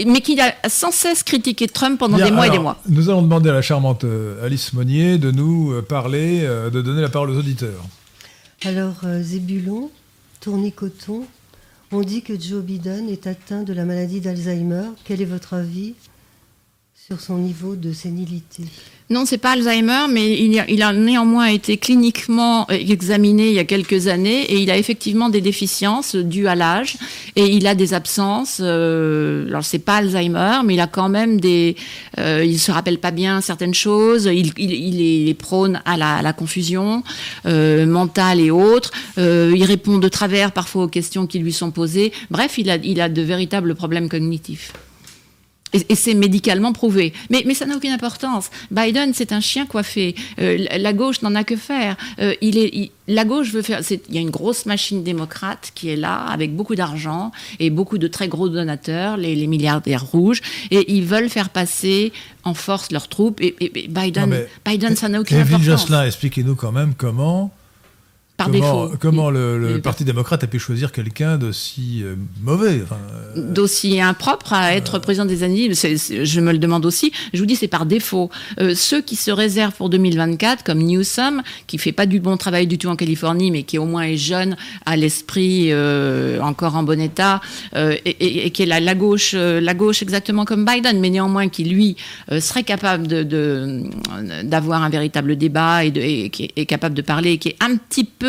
[0.06, 2.76] mais qui a sans cesse critiqué Trump pendant des mois et des mois.
[2.88, 6.82] Nous allons demander à la charmante euh, Alice Monnier de nous euh, parler, euh, de
[6.82, 7.84] donner la parole aux auditeurs.
[8.64, 9.92] Alors, Zébulon,
[10.40, 11.24] Tournicoton,
[11.92, 14.88] on dit que Joe Biden est atteint de la maladie d'Alzheimer.
[15.04, 15.94] Quel est votre avis
[16.96, 18.64] sur son niveau de sénilité?
[19.10, 24.06] Non, c'est pas Alzheimer, mais il a, néanmoins été cliniquement examiné il y a quelques
[24.06, 26.98] années et il a effectivement des déficiences dues à l'âge
[27.34, 28.60] et il a des absences.
[28.60, 31.74] Euh, alors c'est pas Alzheimer, mais il a quand même des.
[32.18, 34.26] Euh, il se rappelle pas bien certaines choses.
[34.30, 37.02] Il, est, prône à la, confusion
[37.46, 38.90] euh, mentale et autres.
[39.16, 42.12] Euh, il répond de travers parfois aux questions qui lui sont posées.
[42.30, 44.74] Bref, il a, il a de véritables problèmes cognitifs.
[45.72, 47.12] Et, c'est médicalement prouvé.
[47.30, 48.50] Mais, mais ça n'a aucune importance.
[48.70, 50.14] Biden, c'est un chien coiffé.
[50.40, 51.96] Euh, la gauche n'en a que faire.
[52.20, 53.80] Euh, il est, la gauche veut faire.
[53.90, 57.98] Il y a une grosse machine démocrate qui est là, avec beaucoup d'argent et beaucoup
[57.98, 62.12] de très gros donateurs, les, milliardaires rouges, et ils veulent faire passer
[62.44, 63.40] en force leurs troupes.
[63.40, 63.54] Et,
[63.88, 65.62] Biden, Biden, ça n'a aucune importance.
[65.62, 67.50] Jocelyn, expliquez-nous quand même comment
[68.38, 68.96] par comment, défaut.
[69.00, 72.96] Comment le, Parti démocrate a pu choisir quelqu'un d'aussi euh, mauvais enfin,
[73.36, 77.12] euh, d'aussi impropre à être président des années, je me le demande aussi.
[77.34, 78.30] Je vous dis, c'est par défaut.
[78.60, 82.66] Euh, ceux qui se réservent pour 2024, comme Newsom, qui fait pas du bon travail
[82.68, 86.84] du tout en Californie, mais qui au moins est jeune, a l'esprit euh, encore en
[86.84, 87.40] bon état,
[87.74, 91.00] euh, et, et- et qui est la, la gauche, euh, la gauche exactement comme Biden,
[91.00, 91.96] mais néanmoins qui lui
[92.30, 93.82] euh, serait capable de
[94.44, 97.48] d'avoir un véritable débat et, de, et qui est, est capable de parler, et qui
[97.48, 98.27] est un petit peu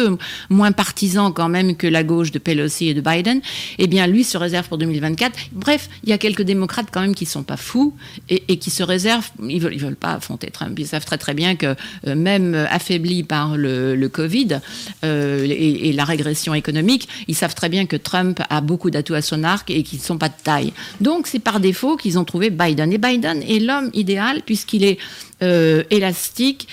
[0.49, 3.41] moins partisan quand même que la gauche de Pelosi et de Biden,
[3.77, 5.37] eh bien lui se réserve pour 2024.
[5.51, 7.93] Bref, il y a quelques démocrates quand même qui sont pas fous
[8.29, 9.29] et, qui se réservent.
[9.47, 10.77] Ils veulent, ils veulent pas affronter Trump.
[10.77, 11.75] Ils savent très très bien que
[12.07, 14.59] euh, même affaiblis par le, Covid
[15.03, 19.21] euh, et, la régression économique, ils savent très bien que Trump a beaucoup d'atouts à
[19.21, 20.73] son arc et qu'ils ne sont pas de taille.
[21.01, 22.91] Donc c'est par défaut qu'ils ont trouvé Biden.
[22.91, 24.97] Et Biden est l'homme idéal puisqu'il est
[25.41, 26.67] euh, élastique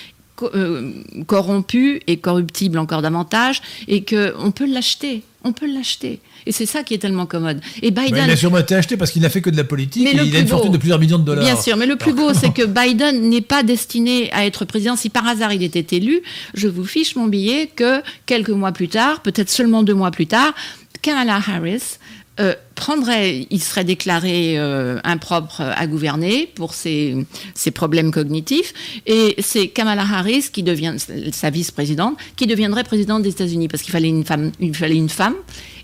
[1.25, 5.23] corrompu et corruptible encore davantage, et qu'on peut l'acheter.
[5.43, 6.19] On peut l'acheter.
[6.45, 7.61] Et c'est ça qui est tellement commode.
[7.81, 8.25] Et bah, Biden.
[8.25, 10.25] il a sûrement été acheté parce qu'il n'a fait que de la politique Mais et
[10.25, 11.43] il a une fortune de plusieurs millions de dollars.
[11.43, 14.95] Bien sûr, mais le plus beau, c'est que Biden n'est pas destiné à être président.
[14.95, 16.21] Si par hasard il était élu,
[16.53, 20.27] je vous fiche mon billet que quelques mois plus tard, peut-être seulement deux mois plus
[20.27, 20.53] tard,
[21.01, 21.97] Kamala Harris
[22.39, 28.73] euh, prendrait, il serait déclaré euh, impropre à gouverner pour ses, ses problèmes cognitifs,
[29.05, 30.95] et c'est Kamala Harris qui devient
[31.33, 35.09] sa vice-présidente, qui deviendrait présidente des États-Unis parce qu'il fallait une femme, il fallait une
[35.09, 35.35] femme,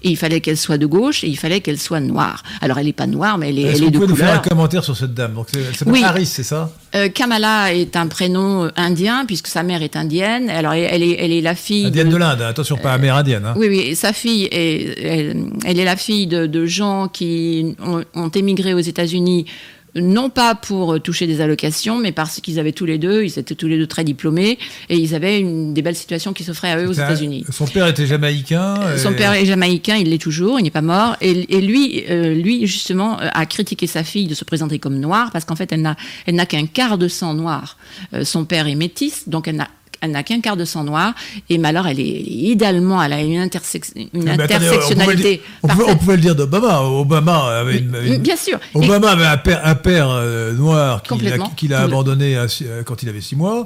[0.04, 2.44] et il fallait qu'elle soit de gauche, et il fallait qu'elle soit noire.
[2.62, 4.16] Alors elle n'est pas noire, mais elle est, Est-ce elle est vous de pouvez nous
[4.16, 4.50] faire un couleur.
[4.50, 6.04] commentaire sur cette dame Donc, c'est- Elle s'appelle Oui.
[6.04, 10.50] Harris, c'est ça Euh, Kamala est un prénom euh, indien puisque sa mère est indienne.
[10.50, 11.86] Alors elle est, elle est la fille.
[11.88, 13.46] Indienne de- de l'Inde, attention, pas amérindienne.
[13.46, 13.54] Hein.
[13.58, 18.04] Oui, oui, sa fille, est, elle, elle est la fille de, de gens qui ont,
[18.14, 19.46] ont émigré aux États-Unis,
[19.96, 23.56] non pas pour toucher des allocations, mais parce qu'ils avaient tous les deux, ils étaient
[23.56, 24.58] tous les deux très diplômés,
[24.90, 27.46] et ils avaient une, des belles situations qui s'offraient à eux aux États-Unis.
[27.52, 28.98] Son père était jamaïcain.
[28.98, 31.16] Son et- père est jamaïcain, il l'est toujours, il n'est pas mort.
[31.22, 35.00] Et, et lui, euh, lui justement, euh, a critiqué sa fille de se présenter comme
[35.00, 37.78] noire parce qu'en fait, elle n'a, elle n'a qu'un quart de sang noir.
[38.14, 39.68] Euh, son père est métis, donc elle n'a
[40.04, 41.14] elle n'a qu'un quart de sang noir,
[41.50, 42.04] et mais alors elle est
[42.54, 45.42] idéalement, elle a une, on pouvait le intersectionnalité.
[45.64, 46.00] On pouvait, on parfaite.
[46.00, 46.82] pouvait le dire d'Obama.
[46.82, 48.60] Obama avait une, une- Bien sûr.
[48.74, 51.02] Obama avait un père, un père euh, noir
[51.56, 53.66] qu'il a, abandonné à euh, quand il avait six mois.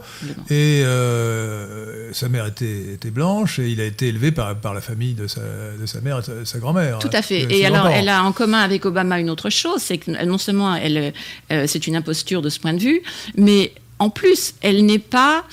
[0.52, 4.82] Et euh, sa mère était, était blanche et il a été élevé par, par la
[4.82, 5.42] famille de sa,
[5.80, 7.00] de sa mère et sa, sa grand-mère.
[7.00, 7.48] Tout à fait.
[7.50, 10.76] Et alors, elle a en commun avec Obama une autre chose, c'est que non seulement
[10.76, 11.14] elle,
[11.52, 13.02] euh, c'est une imposture de ce point de vue,
[13.36, 15.44] mais en plus, elle n'est pas,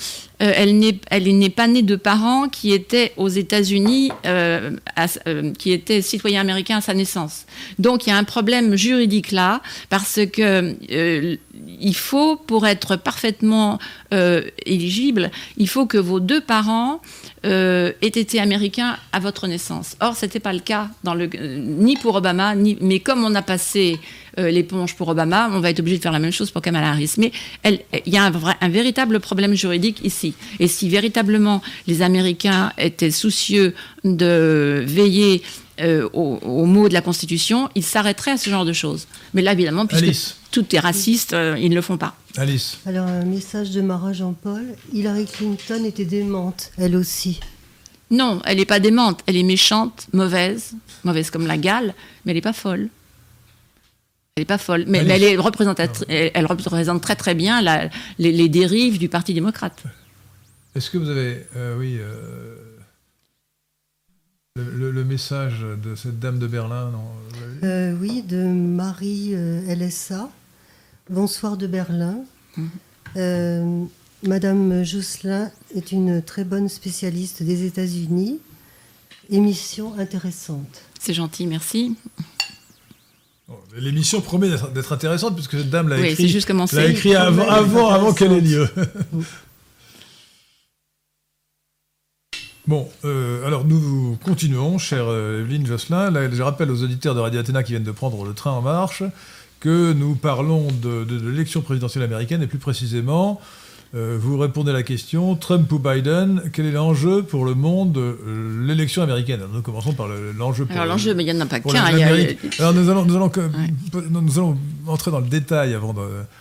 [0.43, 4.73] euh, elle n'est, elle n'est pas née de parents qui étaient aux États-Unis, euh,
[5.27, 7.47] euh, qui étaient citoyens américains à sa naissance.
[7.79, 10.77] Donc, il y a un problème juridique là, parce que
[11.67, 13.79] il faut, pour être parfaitement
[14.67, 17.01] éligible, il faut que vos deux parents
[17.45, 19.97] euh, aient été américains à votre naissance.
[20.01, 23.99] Or, c'était pas le cas euh, ni pour Obama, mais comme on a passé
[24.39, 26.91] euh, l'éponge pour Obama, on va être obligé de faire la même chose pour Kamala
[26.91, 27.15] Harris.
[27.19, 27.33] Mais
[27.65, 28.25] il y a
[28.61, 30.35] un véritable problème juridique ici.
[30.59, 35.43] Et si véritablement les Américains étaient soucieux de veiller
[35.81, 39.07] euh, aux, aux mots de la Constitution, ils s'arrêteraient à ce genre de choses.
[39.33, 40.37] Mais là, évidemment, puisque Alice.
[40.51, 42.15] tout est raciste, euh, ils ne le font pas.
[42.37, 42.79] Alice.
[42.87, 44.65] Alors, un message de Mara Jean-Paul.
[44.93, 47.41] Hillary Clinton était démente, elle aussi.
[48.11, 50.73] Non, elle n'est pas démente, elle est méchante, mauvaise,
[51.05, 51.95] mauvaise comme la gale,
[52.25, 52.89] mais elle n'est pas folle.
[54.37, 57.17] Elle n'est pas folle, mais, Elle mais est- elle, est représentati- elle, elle représente très
[57.17, 57.89] très bien la-
[58.19, 59.83] les, les dérives du Parti démocrate.
[60.77, 62.57] Est-ce que vous avez, euh, oui, euh,
[64.57, 67.03] le, le- le message de cette dame de Berlin non,
[67.33, 70.31] vu Euh, oui, de Marie euh, LSA.
[71.11, 72.19] Bonsoir de Berlin.
[73.17, 73.83] Euh,
[74.23, 78.39] Madame Jousselin est une très bonne spécialiste des États-Unis.
[79.29, 80.83] Émission intéressante.
[81.01, 81.97] C'est gentil, merci.
[83.49, 88.41] Bon, L'émission promet d'être intéressante puisque cette dame l'a Oui, écrit, avant, avant qu'elle ait
[88.41, 88.63] lieu.
[88.77, 89.25] intéressante.
[92.67, 96.11] Bon, euh, alors nous continuons, chère euh, Evelyne Josselin.
[96.11, 98.63] Là, je rappelle aux auditeurs de Radio Athéna qui viennent de prendre le train en
[98.63, 99.03] marche
[99.61, 103.39] que nous parlons de, de- de l'élection présidentielle américaine et plus précisément,
[103.95, 107.93] euh, vous répondez à la question Trump ou Biden, quel est l'enjeu pour le monde
[107.93, 109.41] de euh, l'élection américaine?
[109.41, 111.61] Alors, Nous commençons par le- l'enjeu pour Alors l'enjeu, mais il n'y en a pas
[111.61, 111.69] qu'un.
[111.75, 111.91] a-.
[112.61, 113.31] Alors nous allons, nous, allons,
[114.11, 114.57] nous,
[114.87, 115.93] entrer dans le détail avant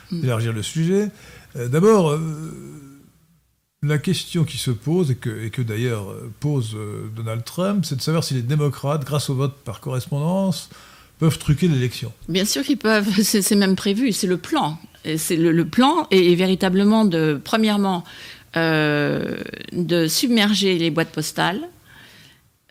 [0.09, 0.21] Mm.
[0.21, 1.09] d'élargir le sujet.
[1.55, 2.17] D'abord,
[3.83, 8.01] la question qui se pose, et que, d'ailleurs euh, pose euh, Donald Trump, c'est de
[8.01, 10.69] savoir si les démocrates, grâce au vote par correspondance,
[11.19, 12.11] peuvent truquer l'élection.
[12.29, 14.77] Bien sûr qu'ils peuvent, c'est même prévu, c'est le plan.
[15.17, 18.05] C'est le, plan est, est véritablement de, premièrement,
[18.55, 19.37] euh,
[19.73, 21.59] de submerger les boîtes postales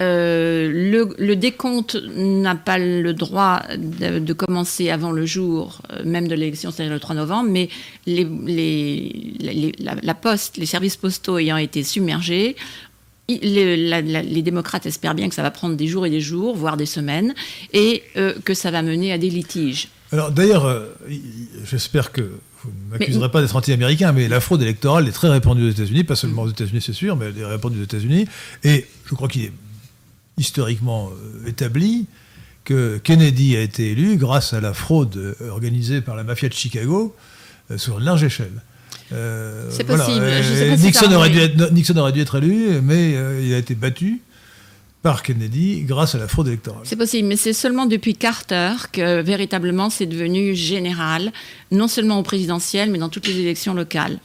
[0.03, 6.34] le, le, décompte n'a pas le droit de, de, commencer avant le jour même de
[6.34, 7.68] l'élection, c'est-à-dire le 3 novembre, mais
[8.07, 12.57] les, les, les, la, la, poste, les services postaux ayant été submergés,
[13.28, 16.20] les, la, la, les, démocrates espèrent bien que ça va prendre des jours et des
[16.20, 17.34] jours, voire des semaines,
[17.72, 19.88] et euh, que ça va mener à des litiges.
[20.12, 20.86] Alors d'ailleurs, euh,
[21.64, 22.20] j'espère que
[22.62, 26.05] vous ne m'accuserez pas d'être anti-américain, mais la fraude électorale est très répandue aux États-Unis,
[26.05, 28.26] pas seulement aux États-Unis, c'est sûr, mais elle est répandue aux États-Unis.
[28.62, 29.53] Et je crois qu'il est
[30.43, 32.07] historiquement euh, établi
[32.64, 36.55] que Kennedy a été élu grâce à la fraude euh, organisée par la mafia de
[36.55, 37.14] Chicago
[37.70, 38.62] euh, sur une large échelle.
[39.12, 40.20] Euh, c'est possible.
[40.20, 40.76] Voilà.
[40.76, 43.12] Nixon, si aurait dû être, Nixon aurait dû être élu, mais
[43.45, 44.22] il a été battu
[45.03, 46.82] par Kennedy grâce à la fraude électorale.
[46.84, 51.32] C'est possible, mais c'est seulement depuis Carter que véritablement c'est devenu général,
[51.72, 54.18] non seulement au présidentiel, mais dans toutes les élections locales.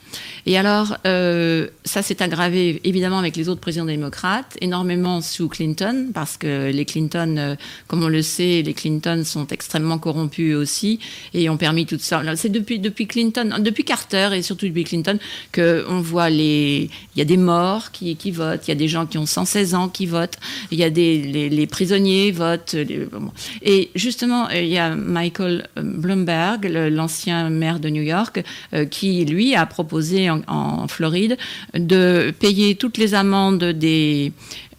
[0.45, 6.11] Et alors, euh, ça s'est aggravé évidemment avec les autres présidents démocrates, énormément sous Clinton,
[6.13, 7.55] parce que les Clinton, euh,
[7.87, 10.99] comme on le sait, les Clinton sont extrêmement corrompus aussi
[11.33, 12.21] et ont permis tout ça.
[12.35, 15.17] C'est depuis, Clinton, depuis Carter et surtout depuis Clinton
[15.53, 16.89] qu'on voit les.
[17.15, 19.73] Il y a des morts qui votent, il y a des gens qui ont 116
[19.73, 20.37] ans qui votent
[20.71, 22.75] il y a des les, les prisonniers votent.
[23.11, 23.31] Bon.
[23.61, 28.43] Et justement, il y a Michael Bloomberg, l'ancien maire de New York,
[28.73, 31.37] euh, qui lui a proposé en, en, Floride
[31.73, 34.31] de payer toutes les amendes des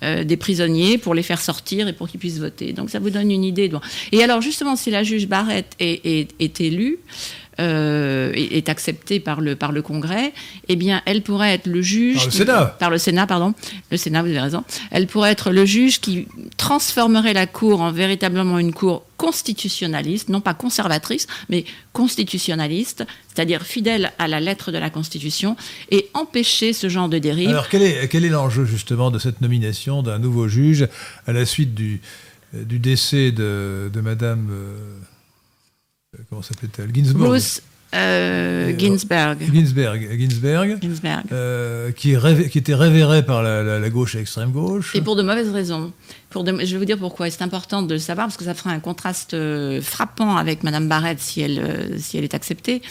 [0.04, 2.72] euh, des prisonniers pour les faire sortir et pour qu'ils puissent voter.
[2.72, 3.68] Donc ça vous donne une idée.
[4.12, 6.98] Et alors justement, si la juge Barrett est, est, est élue,
[7.60, 10.32] euh, est, acceptée par le, par le Congrès,
[10.68, 12.16] eh bien, elle pourrait être le juge.
[12.16, 12.66] Par le Sénat.
[12.66, 13.54] Qui, par le Sénat, pardon.
[13.90, 14.64] Le Sénat, vous avez raison.
[14.90, 20.40] Elle pourrait être le juge qui transformerait la Cour en véritablement une Cour constitutionnaliste, non
[20.40, 23.04] pas conservatrice, mais constitutionnaliste,
[23.34, 25.56] c'est-à-dire fidèle à la lettre de la Constitution,
[25.90, 27.48] et empêcher ce genre de dérive.
[27.48, 30.86] Alors, quel est, quel est l'enjeu justement de cette nomination d'un nouveau juge
[31.26, 32.00] à la suite du,
[32.52, 34.48] du décès de, de Madame.
[36.16, 36.90] Euh comment s'appelait-elle?
[36.94, 37.28] Ginsburg.
[37.28, 37.62] Bruce
[37.94, 39.38] euh, Ginsberg.
[39.52, 41.24] Ginsberg, Ginsberg, Ginsberg.
[41.32, 44.94] Euh, qui, était révéré par la, la, la, gauche et l'extrême gauche.
[44.94, 45.92] Et pour de mauvaises raisons.
[46.30, 47.30] Pour de, je vais vous dire pourquoi.
[47.30, 50.88] C'est important de le savoir parce que ça fera un contraste euh, frappant avec Madame
[50.88, 52.82] Barrett si elle, euh, si elle est acceptée.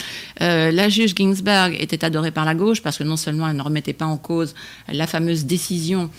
[0.42, 3.62] Euh, la juge Ginsberg était adorée par la gauche parce que non seulement elle ne
[3.62, 4.56] remettait pas en cause
[4.92, 6.10] la fameuse décision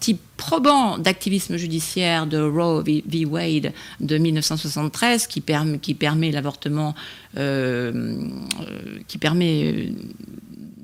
[0.00, 3.24] type, probant d'activisme judiciaire de Roe v.
[3.24, 6.94] Wade de 1973 qui, permet, l'avortement,
[7.36, 8.18] euh,
[9.08, 9.92] qui permet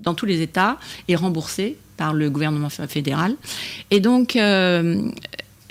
[0.03, 3.37] dans tous les États et remboursé par le gouvernement fédéral.
[3.91, 5.11] Et donc, euh,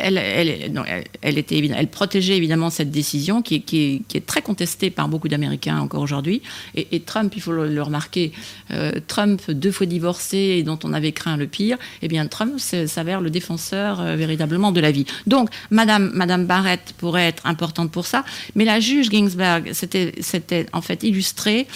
[0.04, 6.02] elle, était elle protégeait évidemment cette décision qui est, très contestée par beaucoup d'Américains encore
[6.02, 6.42] aujourd'hui.
[6.76, 8.32] Et, Trump, il faut le, remarquer,
[8.72, 12.60] euh, Trump, deux fois divorcé et dont on avait craint le pire, eh bien Trump
[12.60, 15.06] s'avère le défenseur euh, véritablement de la vie.
[15.28, 18.24] Donc, Madame, Madame Barrett pourrait être importante pour ça,
[18.56, 21.68] mais la juge Ginsberg, c'était en fait illustré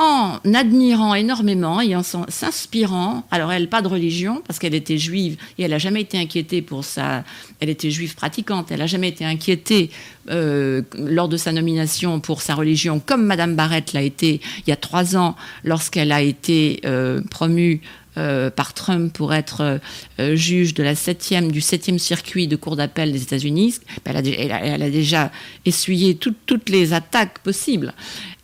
[0.00, 3.22] en admirant énormément et en s'inspirant.
[3.30, 6.62] Alors elle, pas de religion, parce qu'elle était juive et elle n'a jamais été inquiétée
[6.62, 7.22] pour sa...
[7.60, 9.90] Elle était juive pratiquante, elle n'a jamais été inquiétée
[10.30, 14.72] euh, lors de sa nomination pour sa religion, comme Madame Barrett l'a été il y
[14.72, 17.82] a trois ans lorsqu'elle a été euh, promue
[18.20, 19.80] euh, par Trump pour être
[20.20, 23.76] euh, juge de la septième, du 7e circuit de cour d'appel des États-Unis.
[24.04, 25.32] Elle, elle, elle, a déjà
[25.64, 27.94] essuyé tout, toutes les attaques possibles.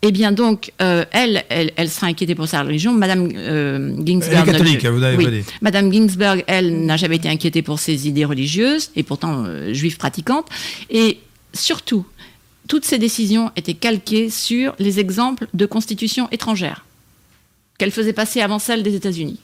[0.03, 2.93] Eh bien, donc, euh, elle, elle, elle, sera inquiétée pour sa religion.
[2.93, 4.47] Madame euh, Ginsberg.
[4.47, 5.43] Elle est catholique, vous n'avez oui.
[5.61, 9.97] Madame Ginsberg, elle, n'a jamais été inquiétée pour ses idées religieuses, et pourtant euh, juive
[9.97, 10.47] pratiquante.
[10.91, 11.19] Et
[11.53, 12.05] surtout,
[12.67, 16.85] toutes ces décisions étaient calquées sur les exemples de constitutions étrangères
[17.79, 19.39] qu'elle faisait passer avant celle des États-Unis.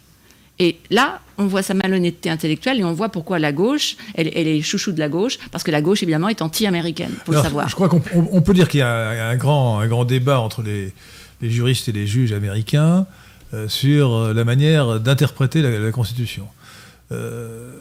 [0.60, 4.48] Et là, on voit sa malhonnêteté intellectuelle et on voit pourquoi la gauche, elle, elle
[4.48, 7.68] est chouchou de la gauche, parce que la gauche, évidemment, est anti-américaine, pour le savoir.
[7.70, 10.62] Je crois qu'on on peut dire qu'il y a un grand, un grand débat entre
[10.62, 10.94] les,
[11.42, 13.08] les, juristes et les juges américains
[13.54, 16.48] euh, sur la manière d'interpréter la, la, Constitution.
[17.12, 17.72] Euh,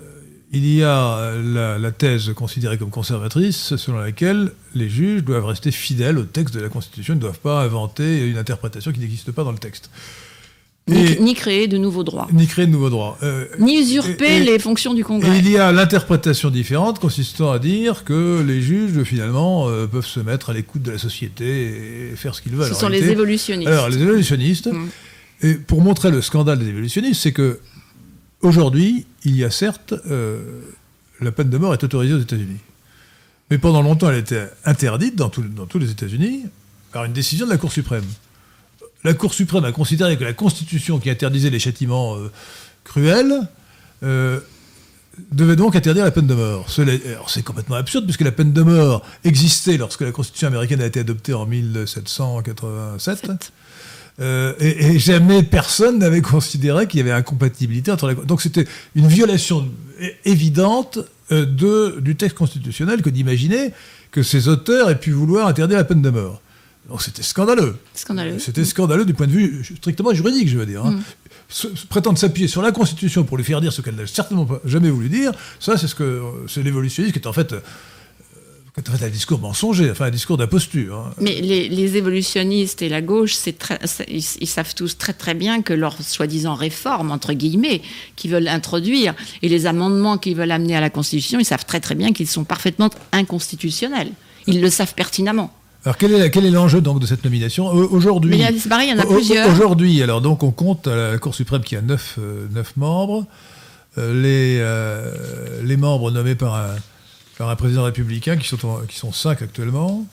[0.51, 5.71] il y a la, la, thèse considérée comme conservatrice, selon laquelle les juges doivent rester
[5.71, 9.31] fidèles au texte de la Constitution, ils ne doivent pas inventer une interprétation qui n'existe
[9.33, 9.91] pas dans le texte.
[10.89, 12.27] Ni, ni, créer de nouveaux droits.
[12.33, 13.17] Ni créer de nouveaux droits.
[13.23, 15.37] Euh, ni usurper et, les fonctions du Congrès.
[15.37, 20.05] Et il y a l'interprétation différente consistant à dire que les juges, finalement, euh, peuvent
[20.05, 22.69] se mettre à l'écoute de la société et faire ce qu'ils veulent.
[22.69, 23.71] Ce sont les évolutionnistes.
[23.71, 24.89] Alors, les évolutionnistes, mmh.
[25.43, 27.61] et pour montrer le scandale des évolutionnistes, c'est que
[28.41, 30.63] aujourd'hui, il y a certes, euh,
[31.21, 32.59] la peine de mort est autorisée aux États-Unis.
[33.53, 36.47] Mais pendant longtemps, elle était interdite dans, tout, dans tous les États-Unis
[36.91, 38.05] par une décision de la Cour suprême
[39.05, 42.31] la Cour suprême a considéré que la Constitution qui interdisait les châtiments euh,
[42.85, 43.49] cruels
[44.03, 44.41] euh,
[45.33, 46.67] devait donc interdire la peine de mort.
[46.71, 51.01] C'est complètement absurde puisque la peine de mort existait lorsque la Constitution américaine a été
[51.01, 53.53] adoptée en 1787.
[54.21, 58.15] Euh, et, jamais personne n'avait considéré qu'il y avait incompatibilité entre les...
[58.15, 59.69] Donc c'était une violation
[60.25, 60.99] évidente
[61.31, 63.73] de, du texte constitutionnel que d'imaginer
[64.11, 66.43] que ces auteurs aient pu vouloir interdire la peine de mort.
[66.89, 67.77] Donc c'était scandaleux.
[67.95, 68.39] Scandaleux.
[68.39, 70.85] C'était scandaleux du point de vue strictement juridique, je veux dire.
[70.85, 70.99] Hein.
[71.53, 71.69] Mm.
[71.89, 74.91] prétendre s'appuyer sur la Constitution pour lui faire dire ce qu'elle n'a certainement pas, jamais
[74.91, 77.55] voulu dire, ça c'est ce que c'est l'évolutionnisme qui est en fait
[78.75, 80.97] quand on fait un discours mensonger, enfin un discours d'imposture.
[80.97, 81.15] Hein.
[81.21, 83.79] Mais les, évolutionnistes et la gauche, très,
[84.09, 87.83] ils, savent tous très très bien que leurs soi-disant réformes, entre guillemets,
[88.17, 91.81] qu'ils veulent introduire, et les amendements qu'ils veulent amener à la Constitution, ils savent très
[91.81, 94.13] très bien qu'ils sont parfaitement inconstitutionnels.
[94.47, 95.53] Ils le savent pertinemment.
[95.85, 97.67] Alors quel est, quel est l'enjeu donc de cette nomination?
[97.67, 99.51] Aujourd'hui il y en a plusieurs.
[99.51, 103.27] Aujourd'hui, alors donc on compte la Cour suprême qui a neuf, euh, neuf membres.
[103.99, 106.77] Euh, les, euh, les membres nommés par un
[107.39, 108.59] par un président républicain, qui sont,
[108.89, 110.07] qui sont cinq actuellement.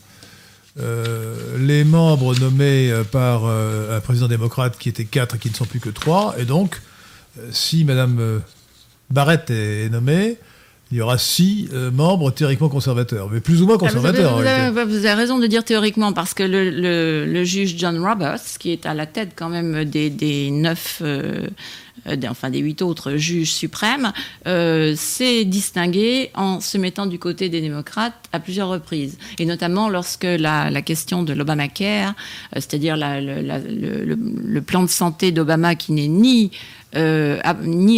[0.79, 5.49] Euh, les membres nommés euh, par euh, un président démocrate qui était quatre et qui
[5.49, 6.35] ne sont plus que trois.
[6.39, 6.81] Et donc,
[7.51, 8.41] si Mme
[9.09, 10.37] Barrett est nommée,
[10.91, 14.37] il y aura six membres théoriquement conservateurs, mais plus ou moins ah, conservateurs.
[14.37, 18.93] vous, avez, raison de dire théoriquement, parce que le, juge John Roberts, qui est à
[18.93, 21.47] la tête quand même des, neuf euh,
[22.29, 24.11] enfin des huit autres juges suprêmes,
[24.47, 29.17] euh, s'est distingué en se mettant du côté des démocrates à plusieurs reprises.
[29.37, 32.13] Et notamment lorsque la, question de l'Obamacare,
[32.55, 36.51] euh, c'est-à-dire le, plan de santé d'Obama qui n'est ni
[36.95, 37.39] euh,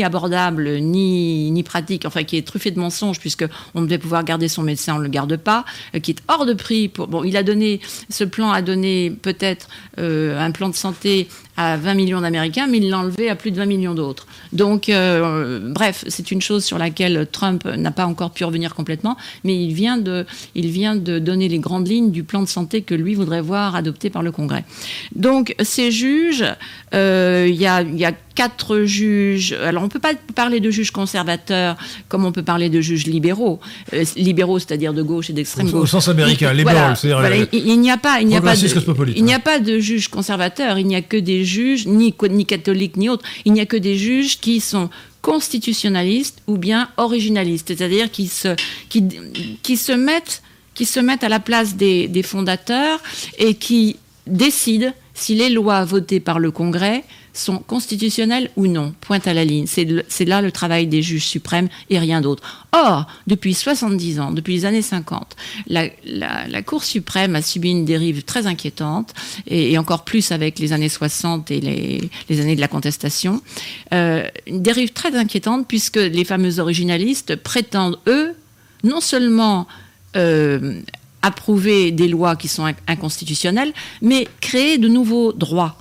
[0.03, 4.63] abordable, ni, pratique, enfin qui est truffé de mensonges, puisque on devait pouvoir garder son
[4.63, 5.63] médecin, on ne le garde pas,
[5.95, 6.89] euh, qui est hors de prix.
[6.89, 7.79] Bon, il a donné,
[8.09, 12.77] ce plan a donné peut-être euh, un plan de santé à 20 millions d'Américains, mais
[12.77, 14.27] il l'a enlevé à plus de 20 millions d'autres.
[14.53, 19.61] Donc, bref, c'est une chose sur laquelle Trump n'a pas encore pu revenir complètement, mais
[19.61, 20.25] il vient, de,
[20.55, 23.75] il vient de donner les grandes lignes du plan de santé que lui voudrait voir
[23.75, 24.63] adopté par le Congrès.
[25.15, 26.45] Donc, ces juges,
[26.93, 29.53] il y a, y a quatre juges.
[29.53, 31.77] Alors, on ne peut pas parler de juges conservateurs
[32.09, 33.59] comme on peut parler de juges libéraux.
[33.93, 35.83] Euh, libéraux, c'est-à-dire de gauche et d'extrême gauche.
[35.83, 37.47] Au sens américain, libéral, c'est-à-dire.
[37.51, 40.07] il, n'y a pas, il n'y a pas, de, il n'y a pas de juges
[40.07, 40.79] conservateurs.
[40.79, 43.25] Il n'y a que des juges, ni, ni catholiques ni autres.
[43.45, 44.89] Il n'y a que des juges qui sont
[45.21, 48.55] constitutionnalistes ou bien originalistes, c'est-à-dire qui se,
[48.89, 49.03] qui,
[49.61, 50.41] qui se mettent
[50.73, 52.99] qui se mettent à la place des, des fondateurs
[53.37, 57.03] et qui décident si les lois votées par le Congrès
[57.33, 58.93] sont constitutionnels ou non.
[59.01, 59.65] Pointe à la ligne.
[59.67, 62.67] C'est là le travail des juges suprêmes et rien d'autre.
[62.73, 65.35] Or, depuis 70 ans, depuis les années 50,
[65.67, 65.89] la,
[66.63, 69.13] Cour suprême a subi une dérive très inquiétante,
[69.47, 73.41] et, encore plus avec les années 60 et les, années de la contestation.
[73.93, 78.33] Euh, une dérive très inquiétante puisque les fameux originalistes prétendent, eux,
[78.83, 79.67] non seulement
[80.15, 80.81] euh,
[81.21, 85.77] approuver des lois qui sont inconstitutionnelles, mais créer de nouveaux droits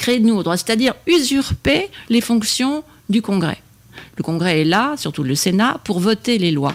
[0.00, 3.58] créer de nouveaux droits, c'est-à-dire usurper les fonctions du Congrès.
[4.16, 6.74] Le Congrès est là, surtout le Sénat, pour voter les lois.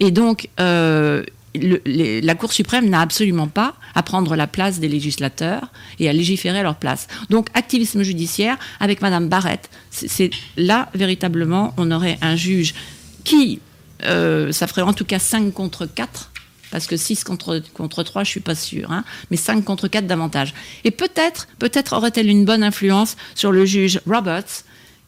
[0.00, 1.22] Et donc, euh,
[1.54, 5.68] la Cour suprême n'a absolument pas à prendre la place des législateurs
[6.00, 7.06] et à légiférer à leur place.
[7.30, 12.74] Donc, activisme judiciaire avec Madame Barrette, c'est là véritablement, on aurait un juge
[13.22, 13.60] qui,
[14.02, 16.32] euh, ça ferait en tout cas 5 contre 4
[16.74, 20.08] parce que 6 contre, contre 3, je suis pas sûre, hein, mais 5 contre 4
[20.08, 20.54] davantage.
[20.82, 24.64] Et peut-être, peut-être aurait-elle une bonne influence sur le juge Roberts,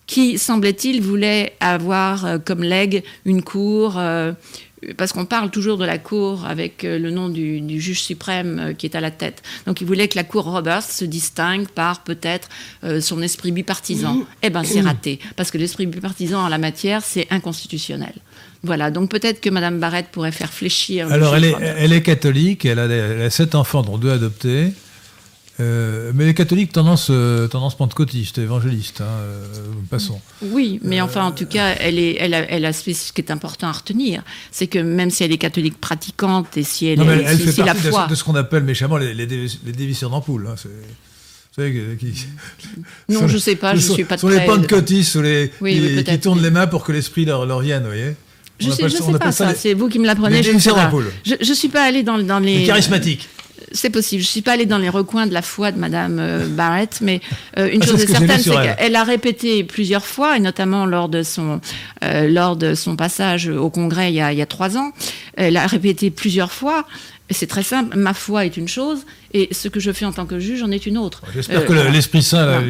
[0.07, 4.33] qui, semblait-il, voulait avoir euh, comme legs une cour, euh,
[4.97, 8.87] parce qu'on parle toujours de la cour avec euh, le nom du, juge suprême qui
[8.87, 9.43] est à la tête.
[9.67, 12.49] Donc il voulait que la cour Roberts se distingue par peut-être
[13.01, 14.21] son esprit bipartisan.
[14.45, 18.15] Eh bien, c'est raté, parce que l'esprit bipartisan en la matière, c'est inconstitutionnel.
[18.63, 21.11] Voilà, donc peut-être que Mme Barrette pourrait faire fléchir.
[21.13, 24.73] Alors, elle est, elle est, catholique, elle a, sept enfants, dont deux adoptés.
[25.59, 29.49] Euh, mais les catholiques, tendance, euh, tendance pentecôtiste, évangéliste, hein, euh,
[29.89, 30.21] passons.
[30.43, 33.31] Oui, mais enfin, en tout cas, elle, est, elle, a, elle a ce qui est
[33.31, 37.25] important à retenir, c'est que même si elle est catholique pratiquante et si elle, est,
[37.25, 40.47] elle fait partie de, ce qu'on appelle méchamment les, les, dévisseurs d'ampoule.
[40.47, 40.57] Hein,
[41.57, 42.27] qui,
[43.09, 44.29] non, je ne sais pas, je ne suis pas très...
[44.31, 45.51] Sont les pentecôtistes les,
[46.05, 48.15] qui, tournent les mains pour que l'esprit leur, leur vienne, vous voyez
[48.59, 50.43] je ne sais, sais pas ça, c'est vous qui me l'apprenez.
[50.43, 52.59] Je ne je, suis pas allée dans, dans les...
[52.59, 53.29] les charismatiques.
[53.73, 54.23] C'est possible.
[54.23, 56.99] Je ne suis pas allée dans les recoins de la foi de Madame euh, Barrett,
[57.03, 57.21] mais
[57.59, 61.09] euh, une ah, chose est, certaine, c'est qu'elle a répété plusieurs fois, et notamment lors
[61.09, 61.61] de son,
[62.05, 64.93] euh, lors de son passage au Congrès il y, a, il y a trois ans,
[65.37, 66.87] elle a répété plusieurs fois
[67.31, 69.05] c'est très simple, ma foi est une chose,
[69.35, 71.23] et ce que je fais en tant que juge en est une autre.
[71.35, 72.63] J'espère que l'Esprit Saint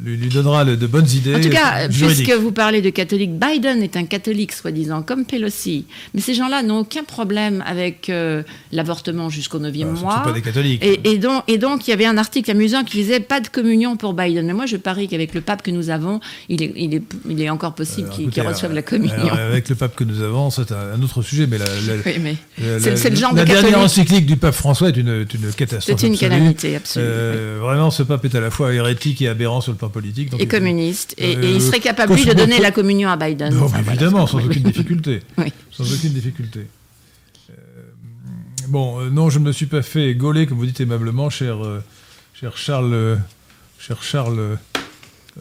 [0.00, 1.34] lui, lui donnera le- de bonnes idées.
[1.36, 2.24] En tout cas, juridiques.
[2.26, 5.84] puisque vous parlez de catholique, Biden est un catholique, soi-disant, comme Pelosi.
[6.14, 10.16] Mais ces gens-là n'ont aucun problème avec euh, l'avortement jusqu'au 9e Ah, ce ne mois.
[10.18, 10.82] sont pas des catholiques.
[10.84, 13.48] Et, et donc, et donc, il y avait un article amusant qui disait pas de
[13.48, 14.46] communion pour Biden.
[14.46, 17.40] Mais moi, je parie qu'avec le pape que nous avons, il est, il est, il
[17.40, 19.14] est encore possible qu'il qu'il reçoive euh, la communion.
[19.14, 22.02] alors, avec le pape que nous avons, c'est un, un autre sujet, mais la, la-
[22.06, 25.26] oui, mais la- c'est le genre la de dernière encyclique du pape François est une,
[25.56, 25.98] catastrophe.
[26.00, 26.30] C'est une absolue.
[26.30, 27.04] calamité absolue.
[27.06, 30.30] Euh, Vraiment, ce pape est à la fois hérétique et aberrant sur le politique.
[30.30, 31.14] donc et communiste.
[31.18, 33.54] Et, Euh, et il serait capable, lui, de donner la communion à Biden.
[33.54, 34.00] Non, Enfin, mais voilà.
[34.00, 35.20] évidemment, sans aucune difficulté.
[35.38, 35.52] Oui.
[35.70, 36.66] Sans aucune difficulté.
[37.50, 37.54] Euh,
[38.68, 41.58] bon, euh, non, je ne me suis pas fait gauler, comme vous dites aimablement, cher,
[42.34, 43.18] cher Charles.
[43.78, 44.58] cher Charles.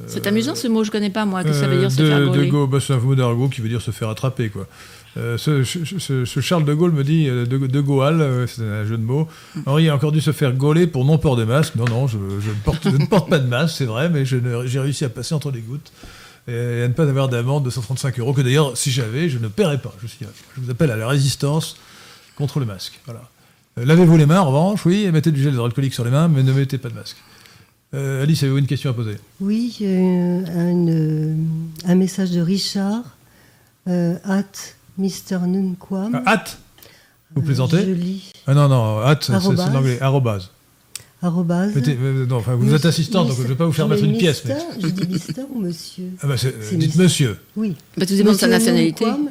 [0.08, 1.44] C'est amusant ce mot, je connais pas moi.
[1.44, 3.50] Que ça veut dire se de, faire de gauler Gaulle, bah, c'est un mot d'argot
[3.50, 4.66] qui veut dire se faire attraper, quoi.
[5.18, 8.48] Euh, ce, ce- ce- ce Charles de Gaulle me dit, euh, de, de Gaulle, euh,
[8.48, 9.28] c'est un jeu de mots,
[9.66, 11.76] Henri a encore dû se faire gauler pour non-port de masque.
[11.76, 14.24] Non, non, je, je ne, porte, je ne porte pas de masque, c'est vrai, mais
[14.26, 14.40] j'ai
[14.80, 15.92] réussi à passer entre les gouttes
[16.48, 19.48] et à ne pas avoir d'amende de 135 euros, que d'ailleurs, si j'avais, je ne
[19.50, 19.94] paierais pas.
[20.02, 21.76] Je, suis- je vous appelle à la résistance
[22.38, 23.00] contre le masque.
[23.06, 23.22] Voilà.
[23.78, 26.42] Lavez-vous les mains, en revanche, oui, et mettez du gel hydroalcoolique sur les mains, mais
[26.42, 27.18] ne mettez pas de masque.
[27.94, 29.18] Euh, Alice, avez-vous une question à poser?
[29.42, 31.36] Oui, euh, un, euh,
[31.86, 33.04] un message de Richard,
[33.90, 34.16] euh,
[34.98, 35.40] at Mr.
[35.48, 36.22] Nunquam.
[36.26, 36.58] Ah, Hâte
[37.36, 38.32] Vous plaisantez Je lis.
[38.48, 39.74] Ah non, non, hâte, c'est Arrobase.
[39.74, 40.50] l'anglais, arrobase.
[41.22, 41.74] Arrobase.
[41.88, 44.18] Euh, non, enfin, vous êtes assistant, donc je ne vais pas vous faire mettre une
[44.18, 44.44] pièce.
[44.44, 44.82] Mister, Mais...
[44.82, 47.38] Je dis Mister ou Monsieur Ah bah, euh, dites monsieur.
[47.56, 47.76] Oui.
[47.96, 49.06] Bah, tout dépend de sa Monsieur nationalité.
[49.06, 49.30] Nunquam.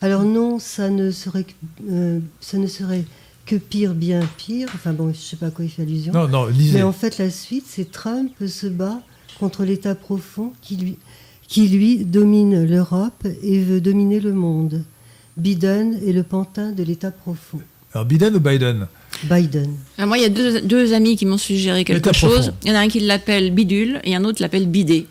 [0.00, 1.52] Alors non, ça ne serait, que-
[1.90, 3.04] euh, ça ne serait
[3.46, 4.68] que pire, bien pire.
[4.74, 6.12] Enfin bon, je ne sais pas à quoi il fait allusion.
[6.12, 6.78] Non, non, lisez.
[6.78, 9.00] Mais en fait, la suite, c'est Trump se bat
[9.38, 10.96] contre l'État profond qui lui,
[11.48, 14.82] qui lui domine l'Europe et veut dominer le monde.
[15.36, 17.60] Biden est le pantin de l'État profond.
[17.92, 18.86] Alors, Biden ou Biden?
[19.24, 19.70] Biden.
[19.98, 22.34] Alors, moi, il y a deux, deux amis qui m'ont suggéré quelque chose.
[22.46, 22.54] profond.
[22.64, 25.06] Il y en a un qui l'appelle bidule et un autre l'appelle bidé.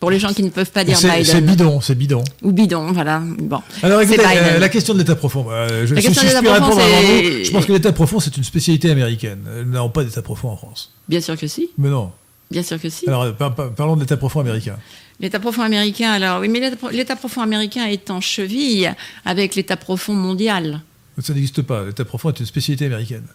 [0.00, 1.46] Pour les gens qui ne peuvent pas dire C'est c'est Biden.
[1.56, 2.22] bidon, c'est bidon.
[2.42, 3.22] Ou bidon, voilà.
[3.38, 3.60] Bon.
[3.82, 4.44] Alors écoutez, Biden.
[4.44, 5.46] euh, la question de l'état profond.
[5.50, 8.36] euh, je, La question si de je profond, avant je pense que l'état profond, c'est
[8.36, 9.38] une spécialité américaine.
[9.64, 10.92] Nous n'avons pas d'état profond en France.
[11.08, 11.70] Bien sûr que si.
[11.78, 12.10] Mais non.
[12.50, 13.08] Bien sûr que si.
[13.08, 14.76] Alors, euh, par- par- parlons de l'état profond américain.
[15.20, 18.92] L'État profond américain, alors oui, mais l'État pro- l'État profond américain est en cheville
[19.24, 20.82] avec l'État profond mondial.
[21.22, 21.84] Ça n'existe pas.
[21.84, 23.26] L'état profond est une spécialité américaine.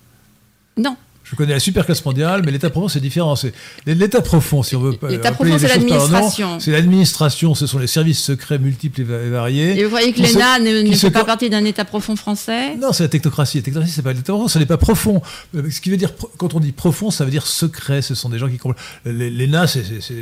[0.77, 0.95] Non.
[1.31, 3.37] Je connais la superclasse mondiale, mais l'état profond, c'est différent.
[3.37, 3.53] C'est
[3.85, 4.93] l'état profond, si on veut.
[4.97, 6.59] pas L'état appeler profond, c'est l'administration.
[6.59, 7.55] C'est l'administration.
[7.55, 9.79] Ce sont les services secrets multiples et va- et variés.
[9.79, 12.75] Et vous voyez que l'ENA ne, ne fait pas partie d'un État profond français?
[12.75, 13.57] Non, c'est la technocratie.
[13.59, 15.21] La technocratie, c'est pas l'état profond, ce n'est pas profond.
[15.55, 18.01] Euh, Ce qui veut dire, quand on dit profond, ça veut dire secret.
[18.01, 18.59] Ce sont des gens qui.
[19.05, 19.65] L'ENA,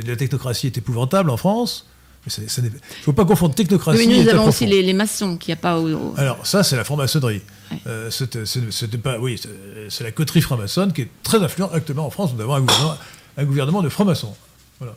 [0.06, 1.86] la technocratie est épouvantable en France.
[2.26, 2.70] Mais c'est- il ne
[3.02, 5.62] faut pas confondre technocratie Oui, mais nous avons aussi les, les maçons qu'il n'y a
[5.62, 5.88] pas au.
[5.90, 7.40] au- Alors, ça, c'est la franc-maçonnerie.
[7.70, 7.78] Ouais.
[7.86, 9.48] Euh, c'était, c'est- c'était pas, oui, c'est,
[9.88, 12.32] c'est la coterie franc-maçonne qui est très influente actuellement en France.
[12.36, 12.94] Nous avons un gouvernement,
[13.38, 14.34] un gouvernement de francs-maçons.
[14.80, 14.94] Voilà.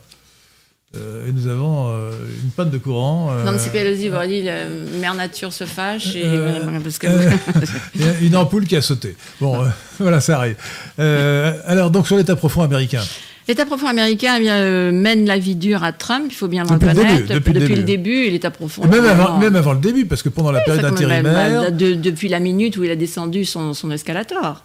[0.96, 2.12] Euh, et nous avons euh,
[2.44, 3.32] une panne de courant.
[3.32, 8.12] euh, Nancy Pelosi aurait dit la mère nature se fâche et Euh, parce que- euh,
[8.20, 9.16] une ampoule qui a sauté.
[9.40, 9.68] Bon, euh,
[9.98, 10.56] voilà, ça arrive.
[11.00, 13.02] Euh, alors, donc, sur l'état profond américain.
[13.46, 16.68] L'État profond américain eh euh, mène la vie dure à Trump, il faut bien le
[16.70, 17.26] Depuis le reconnaître.
[17.26, 17.84] début, depuis le le début.
[17.84, 18.82] début, l'État profond.
[18.84, 21.70] Et même, avant, même avant le début, parce que pendant la période même, intérimaire.
[21.72, 24.64] de- depuis la minute où il a descendu son, son escalator.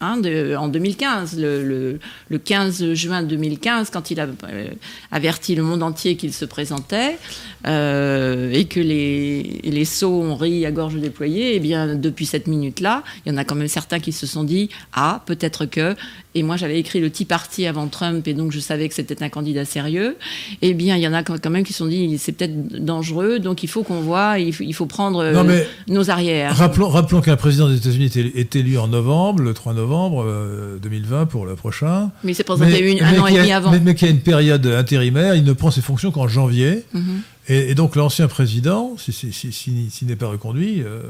[0.00, 4.68] Hein, de- en 2015, le, le- le 15 juin 2015, quand il a euh,
[5.10, 7.18] averti le monde entier qu'il se présentait
[7.66, 12.46] euh, et que les, les sots ont ri à gorge déployée, et bien depuis cette
[12.46, 15.96] minute-là, il y en a quand même certains qui se sont dit ah peut-être que
[16.36, 19.20] et moi j'avais écrit le Tea Party avant Trump et donc je savais que c'était
[19.24, 20.16] un candidat sérieux.
[20.62, 23.40] Eh bien il y en a quand même qui se sont dit c'est peut-être dangereux
[23.40, 25.44] donc il faut qu'on voit il faut, il faut prendre euh, Non,
[25.88, 26.54] nos arrières.
[26.56, 31.26] Rappelons, rappelons qu'un président des États-Unis est élu en novembre, le 3 novembre euh, 2020
[31.26, 32.10] pour le prochain.
[32.24, 33.70] Mais il s'est présenté une, un mais an et demi avant.
[33.70, 36.84] Mais, mais qu'il y a une période intérimaire, il ne prend ses fonctions qu'en janvier.
[36.92, 37.20] Mhm.
[37.48, 41.00] Et, et donc l'ancien président, s'il si, si, si, s'il n'est pas reconduit, euh,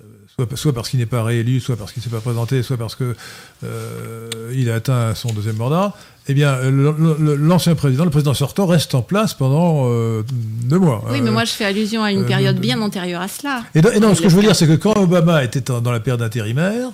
[0.00, 0.04] euh,
[0.34, 2.76] soit, soit parce qu'il n'est pas réélu, soit parce qu'il ne s'est pas présenté, soit
[2.78, 5.92] parce qu'il a atteint son deuxième mandat,
[6.30, 10.22] eh bien euh, l'ancien président, le président sortant, reste en place pendant euh,
[10.64, 11.04] deux mois.
[11.10, 13.28] Oui, Euh, mais moi je fais allusion à une euh, période de- bien antérieure à
[13.28, 13.62] cela.
[13.74, 16.00] et, et non, ce que je veux dire, c'est que quand Obama était dans la
[16.00, 16.88] période intérimaire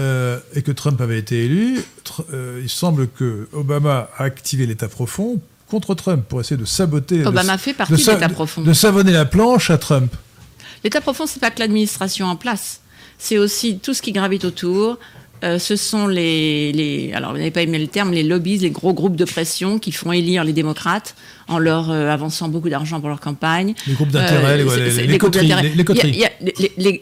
[0.00, 4.66] euh, et que Trump avait été élu, tr- euh, il semble que Obama a activé
[4.66, 8.62] l'État profond contre Trump pour essayer de saboter, Obama de, fait partie de l'État profond.
[8.62, 10.12] de savonner la planche à Trump.
[10.82, 12.80] L'État profond, c'est pas que l'administration en place.
[13.18, 14.98] C'est aussi tout ce qui gravite autour.
[15.44, 18.70] euh, ce sont les, les alors vous n'avez pas aimé le terme, les lobbies, les
[18.70, 21.14] gros groupes de pression qui font élire les démocrates
[21.50, 23.74] en leur euh, avançant beaucoup d'argent pour leur campagne.
[23.86, 25.52] Les groupes d'intérêt, les, Euh, les, les coteries,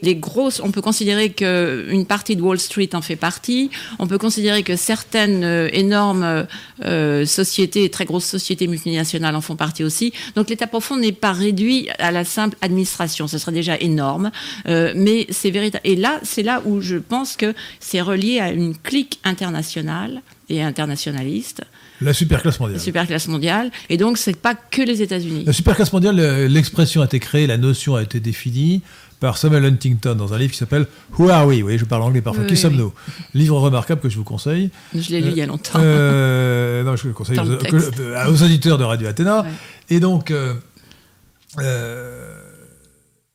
[0.02, 3.70] les- grosses, on peut considérer qu'une partie de Wall Street en fait partie.
[3.98, 6.46] On peut considérer que certaines euh, énormes
[6.84, 10.12] euh, sociétés, très grosses sociétés multinationales en font partie aussi.
[10.34, 13.28] Donc l'État profond n'est pas réduit à la simple administration.
[13.28, 14.30] Ce serait déjà énorme,
[14.66, 15.82] Euh, mais c'est véritable.
[15.92, 20.62] Et là, c'est là où je pense que c'est relié à une clique internationale et
[20.62, 21.60] internationaliste,
[22.00, 22.78] La superclasse mondiale.
[22.78, 23.70] la superclasse mondiale.
[23.88, 25.44] Et donc, c'est pas que les États-Unis.
[25.46, 28.82] La superclasse mondiale, euh, l'expression a été créée, la notion a été définie
[29.20, 30.86] par Samuel Huntington dans un livre qui s'appelle
[31.18, 31.56] Who Are We?
[31.58, 32.42] Vous voyez, je parle anglais parfois.
[32.42, 32.92] Oui, qui oui, sommes-nous?
[33.34, 34.70] Livre remarquable que je vous conseille.
[34.94, 35.80] Je l'ai lu il y a longtemps.
[35.82, 39.42] Euh, non, je le conseille aux, que- auditeurs de Radio Athéna.
[39.42, 39.48] Ouais.
[39.90, 40.30] Et donc.
[40.30, 40.54] euh,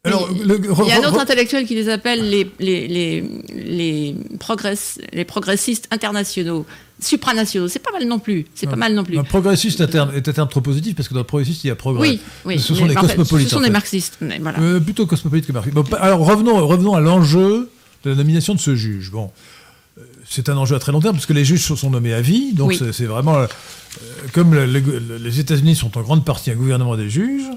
[0.05, 2.51] alors, il, le- il y a un re- autre re- intellectuel qui les appelle les,
[2.59, 3.23] les, les,
[3.55, 6.65] les, progress- les progressistes internationaux,
[6.99, 7.69] supranationaux.
[7.69, 8.45] C'est pas mal non plus.
[8.53, 9.17] C'est pas mal non plus.
[9.17, 11.63] un progressiste est un, terme, est un terme trop positif parce que dans le progressiste,
[11.63, 12.09] il y a progrès.
[12.09, 12.59] Oui, oui.
[12.59, 13.47] Ce sont des cosmopolites.
[13.47, 14.17] ce sont des marxistes.
[14.19, 14.59] mais voilà.
[14.59, 15.73] Euh, plutôt cosmopolite que marxiste.
[15.75, 17.69] Bon, pa- alors revenons, revenons à l'enjeu
[18.03, 19.09] de la nomination de ce juge.
[19.09, 19.31] Bon,
[19.97, 22.19] euh, c'est un enjeu à très long terme parce que les juges sont nommés à
[22.19, 22.75] vie, donc Oui.
[22.77, 23.47] c'est- c'est vraiment euh,
[24.33, 27.47] comme le- le- les États-Unis sont en grande partie un gouvernement des juges.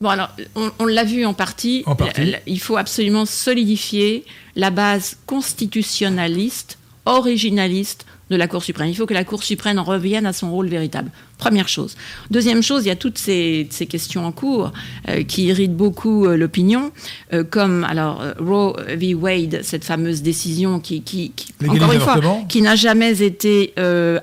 [0.00, 1.82] Bon, alors, on, on l'a vu en partie.
[1.86, 2.24] En partie.
[2.24, 4.24] La- la- il faut absolument solidifier
[4.54, 8.88] la base constitutionnaliste, originaliste de la Cour suprême.
[8.88, 11.10] Il faut que la Cour suprême en revienne à son rôle véritable.
[11.38, 11.96] Première chose.
[12.30, 14.72] Deuxième chose, il y a toutes ces, ces questions en cours
[15.08, 16.92] euh, qui irritent beaucoup euh, l'opinion,
[17.32, 19.14] euh, comme alors Roe v.
[19.14, 21.32] Wade, cette fameuse décision qui, qui,
[21.68, 22.18] encore une fois,
[22.48, 23.74] qui n'a jamais été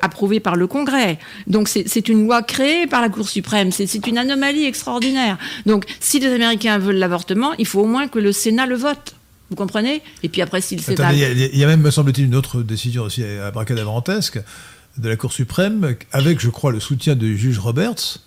[0.02, 1.20] approuvée par le Congrès.
[1.48, 3.72] Donc c'est une loi créée par la Cour suprême.
[3.72, 5.38] C'est une anomalie extraordinaire.
[5.66, 9.16] Donc si les Américains veulent l'avortement, il faut au moins que le Sénat le vote.
[9.50, 10.02] Vous comprenez?
[10.24, 11.08] Et puis après, si le Sénat...
[11.08, 14.40] Attendez, il y, a- il y a même, me semble-t-il, une autre décision aussi abracadabrantesque
[14.98, 18.20] de la Cour suprême, avec, je crois, le soutien du juge Roberts,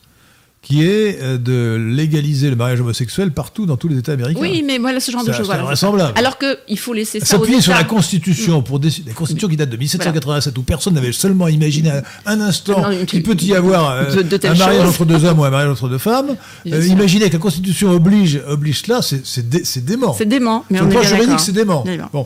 [0.62, 4.40] qui est euh, de légaliser le mariage homosexuel partout dans tous les États américains.
[4.40, 5.46] Oui, mais voilà ce genre de choses.
[5.46, 5.62] voilà.
[5.62, 6.12] invraisemblable.
[6.18, 7.84] Alors qu'il faut laisser ça S'appuyer sur la.
[7.84, 12.40] Constitution pour la Constitution qui date de 1787 où personne n'avait seulement imaginé un, un
[12.40, 15.44] instant qu'il peut y avoir euh, de- de telles un mariage entre deux hommes ou
[15.44, 16.36] un mariage entre deux femmes.
[16.66, 16.90] Euh, sûr.
[16.92, 20.14] imaginez que la Constitution oblige, oblige cela, c'est dé- dément.
[20.18, 21.84] C'est dément, mais Sur le plan juridique, c'est dément.
[21.84, 22.08] Dément.
[22.12, 22.24] Bon.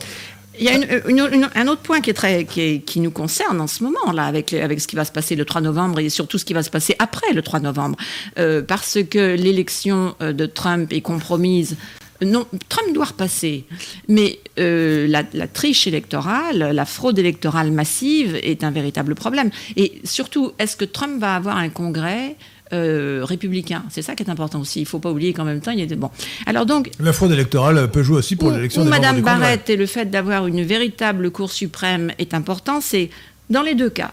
[0.61, 4.79] Il y a un autre point qui, nous concerne en ce moment, là, avec, avec
[4.79, 6.95] ce qui va se passer le 3 novembre et surtout ce qui va se passer
[6.99, 7.97] après le 3 novembre.
[8.37, 11.77] Euh, parce que l'élection euh, de Trump est compromise.
[12.23, 13.65] Non, Trump doit repasser.
[14.07, 19.49] Mais euh, la triche électorale, la fraude électorale massive est un véritable problème.
[19.77, 22.35] Et surtout, est-ce que Trump va avoir un congrès
[22.73, 24.79] euh, républicain C'est ça qui est important aussi.
[24.79, 26.09] Il ne faut pas oublier qu'en même temps, il était bon.
[26.45, 29.39] Alors donc, La fraude électorale peut jouer aussi pour l'élection des membres Madame Congrès.
[29.39, 33.09] Barrett et le fait d'avoir une véritable Cour suprême est important, c'est
[33.49, 34.11] dans les deux cas.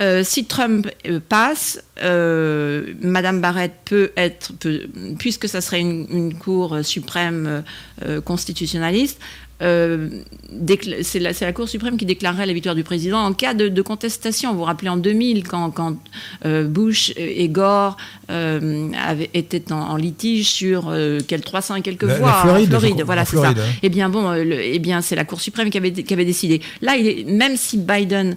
[0.00, 4.82] Euh, si Trump euh, passe, euh, Madame Barrett peut être, peut-
[5.18, 7.64] puisque ça serait une, une Cour suprême
[8.06, 9.18] euh, constitutionnaliste,
[9.62, 10.08] euh,
[11.02, 13.82] c'est la, la Cour suprême qui déclarerait la victoire du président en cas de, de
[13.82, 14.52] contestation.
[14.52, 15.96] Vous vous rappelez en 2000, quand, quand
[16.44, 17.96] euh, Bush et Gore
[18.30, 20.92] euh, avaient, étaient en, en litige sur
[21.26, 22.92] quel 300 et quelques La- la voix Floride, en je Floride.
[22.94, 23.42] crois, Voilà, c'est ça.
[23.42, 23.78] Floride, hein.
[23.82, 26.60] Eh bien, bon, le- eh bien, c'est la Cour suprême qui avait, qui avait décidé.
[26.82, 28.36] Là, il est, même si Biden,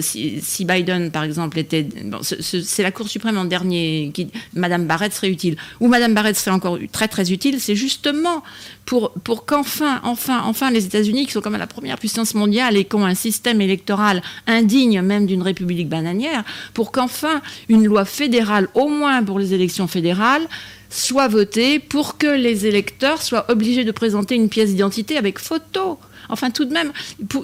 [0.00, 4.86] si, si Biden, par exemple, était, bon, c'est la Cour suprême en dernier qui, Madame
[4.86, 8.42] Barrett serait utile, ou Madame Barrett serait encore très très utile, c'est justement
[8.86, 12.76] pour pour qu'enfin, enfin, enfin, les États-Unis, qui sont quand même la première puissance mondiale
[12.76, 18.04] et qui ont un système électoral indigne même d'une république bananière, pour qu'enfin une loi
[18.04, 20.46] fédérale, au moins pour les élections fédérales,
[20.90, 25.98] soit votée pour que les électeurs soient obligés de présenter une pièce d'identité avec photo.
[26.28, 26.92] Enfin, tout de même,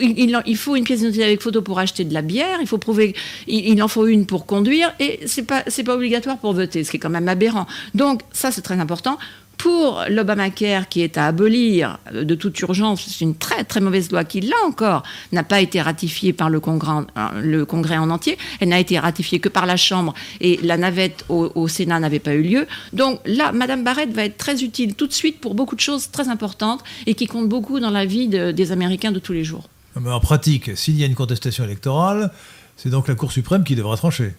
[0.00, 2.58] il, faut une pièce d'identité avec photo pour acheter de la bière.
[2.60, 3.14] Il faut prouver,
[3.46, 6.84] il, il en faut une pour conduire, et c'est pas c'est pas obligatoire pour voter,
[6.84, 7.66] ce qui est quand même aberrant.
[7.94, 9.18] Donc ça, c'est très important.
[9.62, 14.24] Pour l'Obamacare qui est à abolir de toute urgence, c'est une très très mauvaise loi
[14.24, 15.02] qui, là encore,
[15.32, 17.06] n'a pas été ratifiée par le Congrès, en-
[17.42, 18.38] le Congrès en entier.
[18.60, 22.20] Elle n'a été ratifiée que par la Chambre et la navette au, au Sénat n'avait
[22.20, 22.66] pas eu lieu.
[22.94, 26.10] Donc là, Madame Barrett va être très utile tout de suite pour beaucoup de choses
[26.10, 29.44] très importantes et qui comptent beaucoup dans la vie de- des Américains de tous les
[29.44, 29.68] jours.
[30.00, 32.30] Mais en pratique, s'il y a une contestation électorale,
[32.78, 34.32] c'est donc la Cour suprême qui devra trancher.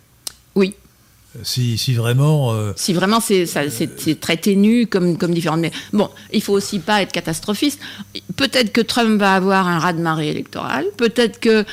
[0.55, 0.73] Oui,
[1.43, 2.53] Si, vraiment.
[2.53, 5.33] euh, si vraiment c'est très ténu comme, comme.
[5.57, 7.79] Mais bon, il faut aussi pas être catastrophiste.
[8.35, 10.85] Peut-être que Trump va avoir un raz-de-marée électoral.
[10.97, 11.65] Peut-être que.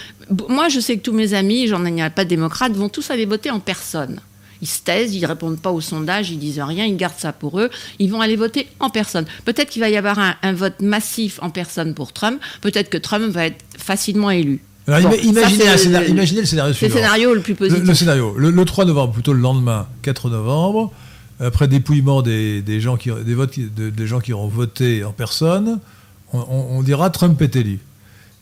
[0.48, 3.24] Moi, je sais que tous mes amis, j'en ai pas de démocrates, vont tous aller
[3.24, 4.20] voter en personne.
[4.60, 7.60] Ils se taisent, ils répondent pas au sondage, ils disent rien, ils gardent ça pour
[7.60, 7.70] eux.
[7.98, 9.24] Ils vont aller voter en personne.
[9.44, 12.40] Peut-être qu'il va y avoir un, vote massif en personne pour Trump.
[12.60, 14.60] Peut-être que Trump va être facilement élu.
[14.88, 16.94] Alors, imaginez, le, scénario, imaginez, le scénario suivant.
[16.94, 17.86] Le scénario le plus positif.
[17.86, 18.34] Le, scénario.
[18.36, 20.92] Le, 3 novembre, plutôt le lendemain, 4 novembre,
[21.40, 25.78] après dépouillement des, des gens qui, des votes, des gens qui auront voté en personne,
[26.32, 27.78] on, dira Trump est élu.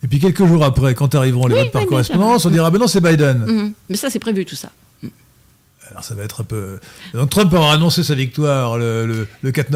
[0.05, 2.86] Et puis quelques jours après, quand arriveront les votes par correspondance, on dira ben non,
[2.86, 3.44] c'est Biden.
[3.47, 3.72] Mhm.
[3.88, 4.70] Mais ça, c'est prévu tout ça.
[5.97, 6.78] Alors ça va être un peu.
[7.14, 9.70] Donc Trump aura annoncé sa victoire le, le, 4,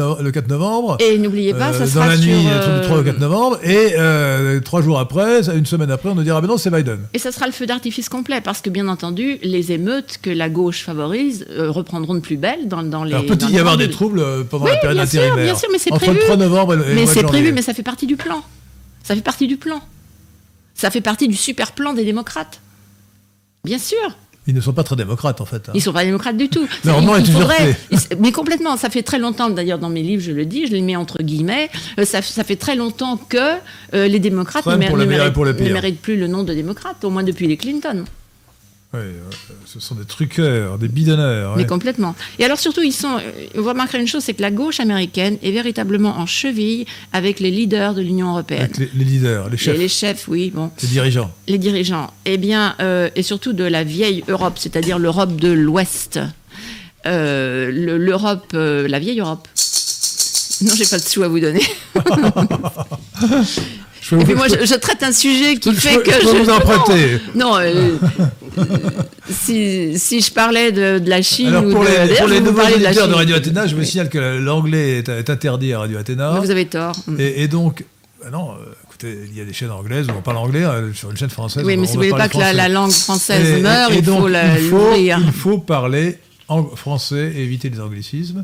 [0.47, 0.97] novembre.
[0.99, 3.57] Et n'oubliez pas, ça euh, sera dans la nuit euh, du 3 au 4 novembre.
[3.63, 6.99] Et euh, trois jours après, une semaine après, on nous dira ben non, c'est Biden.
[7.15, 10.51] Et ça sera le feu d'artifice complet, parce que bien entendu, les émeutes que la
[10.51, 13.13] gauche favorise reprendront de plus belle dans, dans les.
[13.13, 15.79] Alors peut-il y avoir des troubles pendant la période bien intérimaire sûr, bien sûr, mais
[15.79, 16.19] c'est Entre prévu.
[16.19, 18.43] le 3 novembre et le Mais c'est prévu, mais ça fait partie du plan.
[19.01, 19.81] Ça fait partie du plan.
[20.75, 22.61] Ça fait partie du super plan des démocrates.
[23.63, 24.15] Bien sûr.
[24.51, 25.69] Ils ne sont pas très démocrates, en fait.
[25.69, 25.71] Hein.
[25.73, 26.67] Ils ne sont pas démocrates du tout.
[26.83, 27.73] Leur nom est faudrait,
[28.19, 28.75] Mais complètement.
[28.75, 31.23] Ça fait très longtemps, d'ailleurs, dans mes livres, je le dis, je les mets entre
[31.23, 31.69] guillemets.
[31.99, 33.37] Euh, ça, fait très longtemps que
[33.93, 38.03] euh, les démocrates ne, méritent, plus le nom de démocrate, au moins depuis les Clinton.
[38.93, 38.99] Oui,
[39.65, 41.55] ce sont des truqueurs, des bidonneurs.
[41.55, 42.13] Mais complètement.
[42.39, 43.15] Et alors surtout, ils sont.
[43.15, 47.39] Euh, vous remarquerez une chose, c'est que la gauche américaine est véritablement en cheville avec
[47.39, 48.63] les leaders de l'Union européenne.
[48.63, 49.77] Avec les, leaders, les chefs.
[49.77, 50.71] les chefs, oui, bon.
[50.81, 51.31] Les dirigeants.
[51.47, 52.11] Les dirigeants.
[52.25, 56.19] Eh bien, euh, et surtout de la vieille Europe, c'est-à-dire l'Europe de l'Ouest.
[57.05, 59.47] Euh, L'Europe, la vieille Europe.
[60.61, 61.63] Non, j'ai pas de sous à vous donner.
[64.11, 66.19] Et puis moi, je, traite un sujet qui fait que je.
[66.19, 67.19] Peux vous en prêter.
[67.35, 67.95] Non, euh,
[69.29, 72.61] si, si, je parlais de, la Chine Alors ou pour de, les, pour les nouveaux
[72.61, 76.39] auditeurs de, Radio Athéna, je me signale que l'anglais est, interdit à Radio Athéna.
[76.39, 76.95] vous avez tort.
[77.17, 77.85] Et, donc,
[78.21, 80.93] bah non, euh, écoutez, il y a des chaînes anglaises où on parle anglais, euh,
[80.93, 81.63] sur une chaîne française.
[81.65, 85.19] Oui, mais si vous ne voulez pas que la, langue française meure, il, faut l'ouvrir.
[85.23, 88.43] Il faut parler en français et éviter les anglicismes.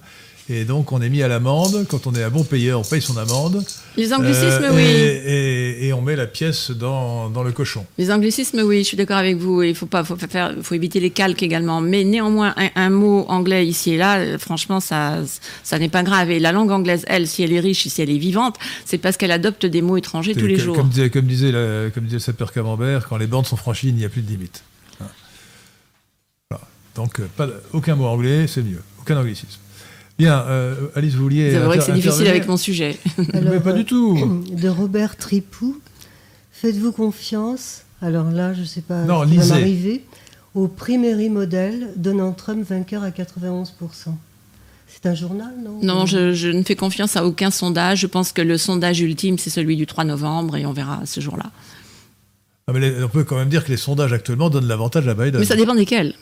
[0.50, 1.86] Et donc, on est mis à l'amende.
[1.89, 3.66] Quand on est un bon payeur, on paye son amende.
[3.98, 5.86] Les anglicismes, euh, oui.
[5.86, 7.86] Et, on met la pièce dans, dans, le cochon.
[7.98, 9.62] Les anglicismes, oui, je suis d'accord avec vous.
[9.64, 11.82] Il faut, pas, faut, faire, faut éviter les calques également.
[11.82, 15.18] Mais néanmoins, un, mot anglais ici et là, franchement, ça,
[15.64, 16.32] ça n'est pas grave.
[16.32, 19.18] Et la langue anglaise, elle, si elle est riche, si elle est vivante, c'est parce
[19.18, 20.78] qu'elle adopte des mots étrangers tous les jours.
[20.78, 21.52] Comme disait, comme disait,
[21.93, 24.30] comme disait le sapeur Camembert, quand les bandes sont franchies, il n'y a plus de
[24.30, 24.64] limite.
[26.98, 28.82] Donc, euh, pas, aucun mot anglais, c'est mieux.
[29.00, 29.60] Aucun anglicisme.
[30.18, 31.51] Bien, euh, Alice, vous vouliez.
[31.51, 32.97] C'est vrai que c'est difficile avec mon sujet.
[33.34, 34.18] Mais pas du tout.
[34.18, 35.80] Euh, de Robert Tripou.
[36.51, 40.03] Faites-vous confiance Alors là, je ne sais pas non, va m'arriver.
[40.55, 43.68] Au Primary Model, donnant Trump vainqueur à 91%.
[44.88, 45.80] C'est un journal, non?
[45.84, 47.99] Non, je, ne fais confiance à aucun sondage.
[47.99, 51.20] Je pense que le sondage ultime, c'est celui du 3 novembre et on verra ce
[51.22, 51.51] jour-là.
[52.68, 55.39] Ah, on peut quand même dire que les sondages actuellement donnent l'avantage à Biden.
[55.39, 56.15] Mais ça dépend desquels.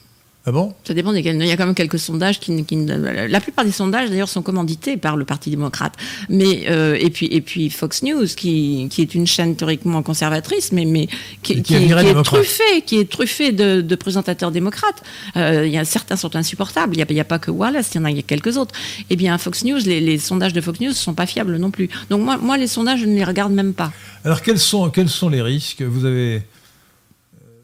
[0.48, 0.76] Ah bon?
[0.84, 1.38] Ça dépend desquels.
[1.42, 4.96] Il y a quand même quelques sondages qui, la plupart des sondages d'ailleurs sont commandités
[4.96, 5.94] par le Parti démocrate.
[6.30, 10.72] Mais euh, et puis et puis Fox News qui, qui est une chaîne théoriquement conservatrice,
[10.72, 11.08] mais mais
[11.42, 15.02] qui, qui, est truffée, qui est truffée de, de présentateurs démocrates.
[15.36, 16.94] Euh, il y a certains sont insupportables.
[16.96, 18.58] Il n'y a, a, pas que Wallace, il y en a, il y a quelques
[18.58, 18.76] autres.
[19.10, 21.90] Eh bien Fox News, les, les, sondages de Fox News sont pas fiables non plus.
[22.12, 23.92] Donc moi moi les sondages je ne les regarde même pas.
[24.24, 25.82] Alors quels sont quels sont les risques?
[25.82, 26.44] Vous avez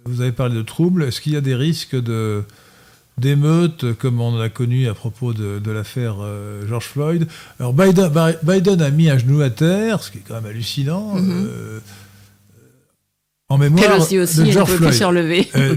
[0.06, 1.04] vous avez parlé de troubles.
[1.04, 2.44] Est-ce qu'il y a des risques de
[3.22, 7.28] d'émeutes, comme on a connu à propos de, l'affaire euh, George Floyd.
[7.60, 11.16] Alors Biden, a mis un genou à terre, ce qui est quand même hallucinant.
[11.16, 11.48] Mhm.
[11.48, 11.80] Euh,
[13.48, 15.48] en mémoire aussi, aussi, de George Floyd.
[15.56, 15.76] Euh,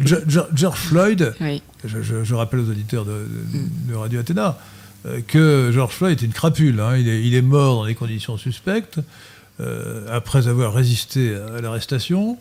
[0.55, 1.35] George Floyd,
[1.85, 3.97] je, rappelle aux auditeurs de, mhm.
[3.97, 4.59] Radio Athéna
[5.27, 6.81] que George Floyd est une crapule.
[6.81, 6.97] Hein.
[6.97, 9.01] Il, est, il, est, mort dans des conditions suspectes,
[10.11, 12.39] après avoir résisté à l'arrestation.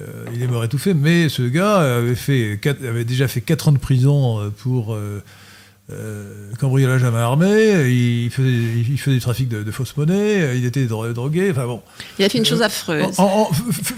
[0.00, 4.40] Euh, il est mort étouffé, mais ce gars avait, déjà fait 4 ans de prison
[4.40, 5.22] euh, pour euh,
[5.92, 10.56] euh, cambriolage à main armée, il faisait, il faisait du trafic de, de fausses monnaies,
[10.56, 11.82] il était drogué, enfin bon.
[12.18, 13.14] Il a fait une chose affreuse.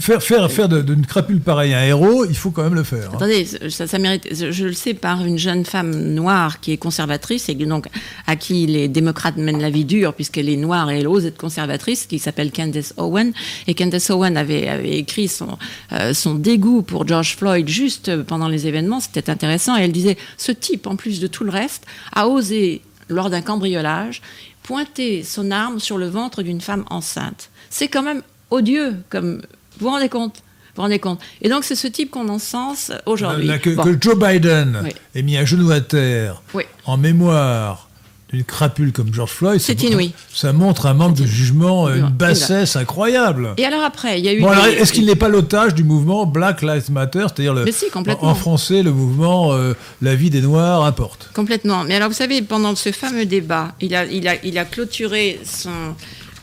[0.01, 3.11] faire faire, faire d'une crapule pareille un héros, il faut quand même le faire.
[3.12, 3.16] Hein.
[3.16, 7.49] Attendez, ça, ça, mérite, je le sais par une jeune femme noire qui est conservatrice
[7.49, 7.87] et donc
[8.26, 11.39] à qui les démocrates mènent la vie dure puisqu'elle est noire et elle ose être
[11.39, 13.32] conservatrice, qui s'appelle Candace Owen.
[13.68, 15.57] Et Candace Owen avait, avait écrit son,
[15.93, 20.16] euh, son dégoût pour George Floyd juste pendant les événements, c'était intéressant, et elle disait,
[20.37, 21.76] ce type, en plus de tout le reste,
[22.12, 24.22] a osé, lors d'un cambriolage,
[24.62, 27.51] pointer son arme sur le ventre d'une femme enceinte.
[27.70, 29.43] C'est quand même odieux, comme
[29.79, 30.43] vous vous rendez compte?
[30.74, 31.20] Vous rendez compte?
[31.41, 33.49] Et donc, c'est ce type qu'on encense aujourd'hui.
[33.61, 36.43] Que, Joe Biden ait mis un genou à terre
[36.85, 37.86] en mémoire
[38.33, 40.12] d'une crapule comme George Floyd, C'est inouï.
[40.33, 43.55] ça montre un manque de jugement, une bassesse incroyable.
[43.57, 44.41] Et alors après, il y a eu.
[44.41, 47.70] Bon, des- est-ce qu'il n'est pas l'otage du mouvement Black Lives Matter, c'est-à-dire le, Mais
[47.72, 48.29] si, complètement.
[48.29, 51.85] en français le mouvement euh, La vie des Noirs importe Complètement.
[51.85, 55.39] Mais alors, vous savez, pendant ce fameux débat, il a, il a, il a clôturé
[55.45, 55.70] son.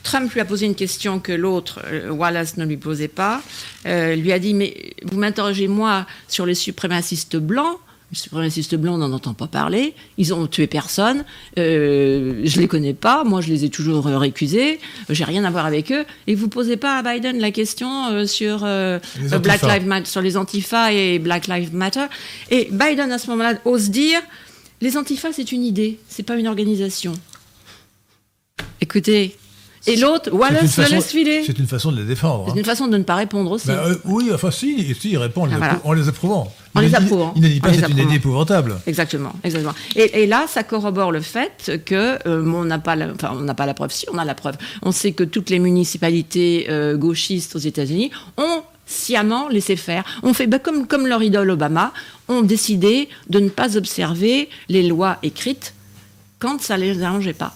[0.04, 3.42] Trump lui a posé une question que l'autre, euh, Wallace, ne lui posait pas.
[3.86, 7.78] Euh, lui a dit Mais vous m'interrogez, moi, sur les suprémacistes blancs.
[8.14, 9.95] Les suprémacistes blancs, on n'en entend pas parler.
[10.20, 11.26] Ils ont tué personne.
[11.57, 13.24] Euh, je les connais pas.
[13.24, 14.80] Moi, je les ai toujours euh, récusés.
[15.09, 16.05] J'ai rien à voir avec eux.
[16.28, 19.64] Et vous posez pas à Biden la question euh, sur euh, Les Black.
[19.64, 22.05] Lives Matter, sur les Antifa et Black Lives Matter.
[22.51, 24.22] Et Biden, à ce moment-là, ose dire
[24.80, 27.14] les Antifa, c'est une idée, c'est pas une organisation.
[28.80, 29.36] Écoutez.
[29.86, 31.44] Et l'autre, Wallace le laisse filer.
[31.46, 32.46] C'est une façon de les défendre.
[32.48, 32.56] C'est hein.
[32.58, 33.68] une façon de ne pas répondre aussi.
[33.68, 35.74] Bah, euh, oui, enfin si, si, il répond en les, Ah, voilà.
[35.74, 36.54] appro- en les approuvant.
[36.74, 37.34] En les approuvant.
[37.36, 38.78] Il ne dit pas c'est une idée épouvantable.
[38.88, 39.74] Exactement, exactement.
[39.96, 43.42] Et, et là, ça corrobore le fait que euh, on n'a pas, la, enfin, on
[43.42, 43.92] n'a pas la preuve.
[43.92, 44.56] Si, on a la preuve.
[44.84, 50.04] On sait que toutes les municipalités euh, gauchistes aux États-Unis ont sciemment laissé faire.
[50.24, 51.92] On fait bah, comme comme leur idole Obama,
[52.30, 55.74] ont décidé de ne pas observer les lois écrites
[56.40, 57.54] quand ça les arrangeait pas.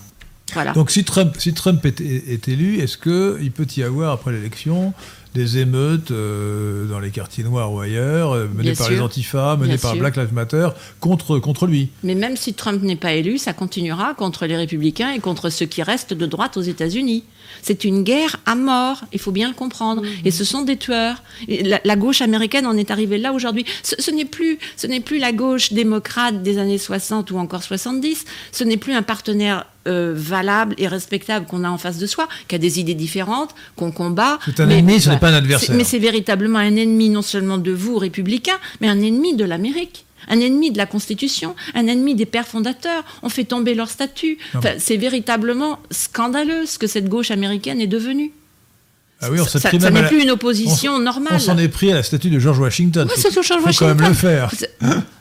[0.53, 0.73] Voilà.
[0.73, 4.93] Donc si Trump, si Trump est, élu, est-ce qu'il peut y avoir après l'élection
[5.35, 8.95] des émeutes euh, dans les quartiers noirs ou ailleurs, euh, menées Bien par sûr.
[8.95, 9.99] les Antifa, menées Bien par sûr.
[9.99, 10.69] Black Lives Matter,
[10.99, 11.89] contre, contre lui?
[12.03, 15.65] Mais même si Trump n'est pas élu, ça continuera contre les républicains et contre ceux
[15.65, 17.23] qui restent de droite aux États-Unis.
[17.61, 20.03] C'est une guerre à mort, il faut bien le comprendre.
[20.25, 21.23] Et ce sont des tueurs.
[21.47, 23.65] La, la gauche américaine en est arrivée là aujourd'hui.
[23.83, 27.63] Ce, ce n'est plus, ce n'est plus la gauche démocrate des années 60 ou encore
[27.63, 28.25] 70.
[28.51, 32.27] Ce n'est plus un partenaire euh, valable et respectable qu'on a en face de soi,
[32.49, 34.37] qui a des idées différentes, qu'on combat.
[34.43, 35.75] C'est un ennemi, ce n'est pas un adversaire.
[35.75, 40.06] Mais c'est véritablement un ennemi non seulement de vous, républicains, mais un ennemi de l'Amérique.
[40.30, 43.03] Un ennemi de la Constitution, un ennemi des pères fondateurs.
[43.23, 44.38] On fait tomber leur statut.
[44.55, 48.32] Enfin, c'est véritablement scandaleux ce que cette gauche américaine est devenue.
[49.19, 51.34] Ah oui, on ça ça- n'est la- plus une opposition on- normale.
[51.36, 53.07] On s'en est pris à la statue de George Washington.
[53.09, 53.41] Faut- c'est faut
[53.80, 54.51] quand même le faire.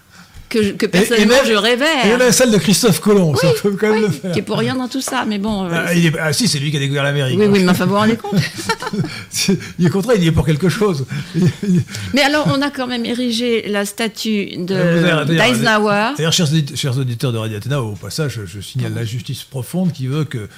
[0.48, 2.18] Que, je- que Et- et personnellement même- je Et révère.
[2.18, 4.30] la salle de Christophe Colomb, ça Oui, faut quand même oui, le faire.
[4.32, 5.64] Qui est pour rien dans tout ça, mais bon.
[5.64, 7.36] euh, Ah, il est- ah, si, c'est lui qui a découvert l'Amérique.
[7.38, 8.34] oui, oui, mais enfin, vous vous rendez compte
[9.78, 11.04] Il est contraire, il y est pour quelque chose.
[11.34, 11.82] Il- il-
[12.14, 16.12] Mais alors, on a quand même érigé la statue d'ailleurs- d'Eisenhower.
[16.16, 19.92] D'ailleurs, chers, audit- chers auditeurs de Radio Athéna, au passage, je, je signale l'injustice profonde
[19.92, 20.48] qui veut que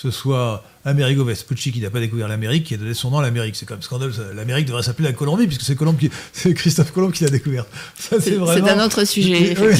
[0.00, 3.22] ce soit Amerigo Vespucci qui n'a pas découvert l'Amérique qui a donné son nom à
[3.22, 3.54] l'Amérique.
[3.56, 4.12] C'est quand même scandaleux.
[4.34, 5.76] L'Amérique devrait s'appeler la Colombie, puisque c'est
[6.54, 7.66] Christophe Colomb qui l'a découvert.
[7.98, 9.74] Ça, C'est- vraiment- un autre sujet, Oui.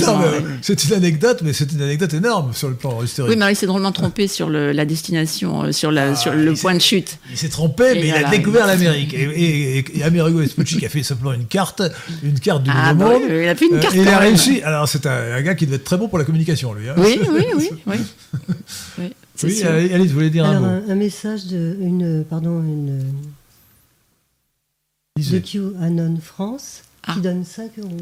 [0.62, 3.36] C'est une anecdote, mais c'est une anecdote énorme sur le plan historique.
[3.38, 6.54] Oui, il s'est drôlement trompé sur le- la destination, euh, sur, la, Ah, sur le
[6.54, 7.18] point de chute.
[7.30, 9.14] Il s'est trompé, Et mais il a découvert l'Amérique.
[9.14, 11.82] Et, et, et- et Amerigo Vespucci qui a fait simplement une carte,
[12.22, 13.22] une carte du Ah, Nouveau bah Monde.
[13.30, 14.62] il a fait une Euh, carte il a réussi.
[14.62, 16.88] Alors c'est un, un gars qui devait être très bon pour la communication, lui.
[16.88, 16.94] hein.
[16.96, 19.06] Oui, oui, oui, oui.
[19.46, 19.70] Oui, sûr.
[19.70, 22.98] allez, Alice, vous voulez dire Alors, un mot un, un message de une, pardon, une,
[25.16, 25.40] de Lisez.
[25.42, 27.14] QAnon France Ah.
[27.14, 27.96] qui donne 5 euros.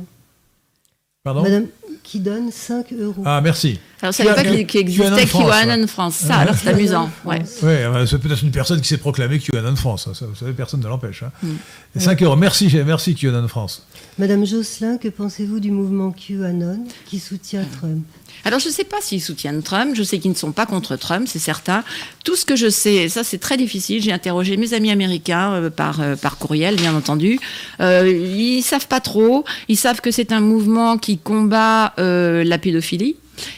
[1.25, 1.67] Pardon Madame,
[2.05, 3.23] qui donne 5 euros.
[3.25, 3.81] Ah, merci.
[4.01, 6.15] Alors, je savais pas qu'il qu'il existait France, QAnon France.
[6.17, 7.11] Ça, alors c'est amusant.
[7.25, 7.43] Ouais.
[7.63, 10.07] Oui, c'est peut-être une personne qui s'est proclamée QAnon France.
[10.09, 11.23] hein, Ça, vous savez, personne ne l'empêche.
[11.25, 11.33] Hein.
[11.43, 12.01] Mm.
[12.01, 12.37] 5 euros.
[12.37, 13.87] Merci, merci QAnon France.
[14.19, 18.05] Madame Josselin, que pensez-vous du mouvement QAnon qui soutient Trump?
[18.45, 19.95] Alors, je ne sais pas s'ils soutiennent Trump.
[19.95, 21.83] Je sais qu'ils ne sont pas contre Trump, c'est certain.
[22.25, 25.71] Tout ce que je sais, ça c'est très difficile, j'ai interrogé mes amis américains euh,
[25.71, 27.39] par, euh, par courriel, bien entendu.
[27.81, 29.45] Euh, ils savent pas trop.
[29.69, 33.17] Ils savent que c'est un mouvement qui combat euh, la pédophilie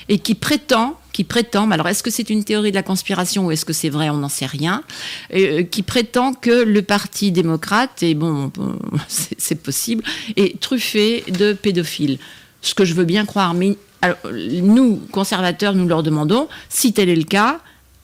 [0.08, 3.50] et qui prétend qui prétend, alors est-ce que c'est une théorie de la conspiration ou
[3.50, 4.84] est-ce que c'est vrai, on n'en sait rien,
[5.32, 8.52] qui prétend que le Parti démocrate, et bon,
[9.08, 10.04] c'est possible,
[10.36, 12.18] est truffé de pédophiles.
[12.62, 17.08] Ce que je veux bien croire, mais alors, nous, conservateurs, nous leur demandons, si tel
[17.08, 17.60] est le cas,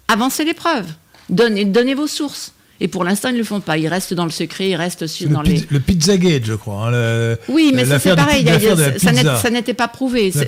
[0.09, 0.88] avancez les preuves,
[1.28, 2.53] donnez, donnez vos sources.
[2.80, 3.78] Et pour l'instant, ils ne le font pas.
[3.78, 5.64] Ils restent dans le secret, ils restent sur, Le, dans les...
[5.70, 6.88] le Pizzagate, je crois.
[6.88, 8.47] hein, le- Oui, mais c'est pareil.
[8.51, 10.32] a- ça n'était pas prouvé.
[10.32, 10.45] Ça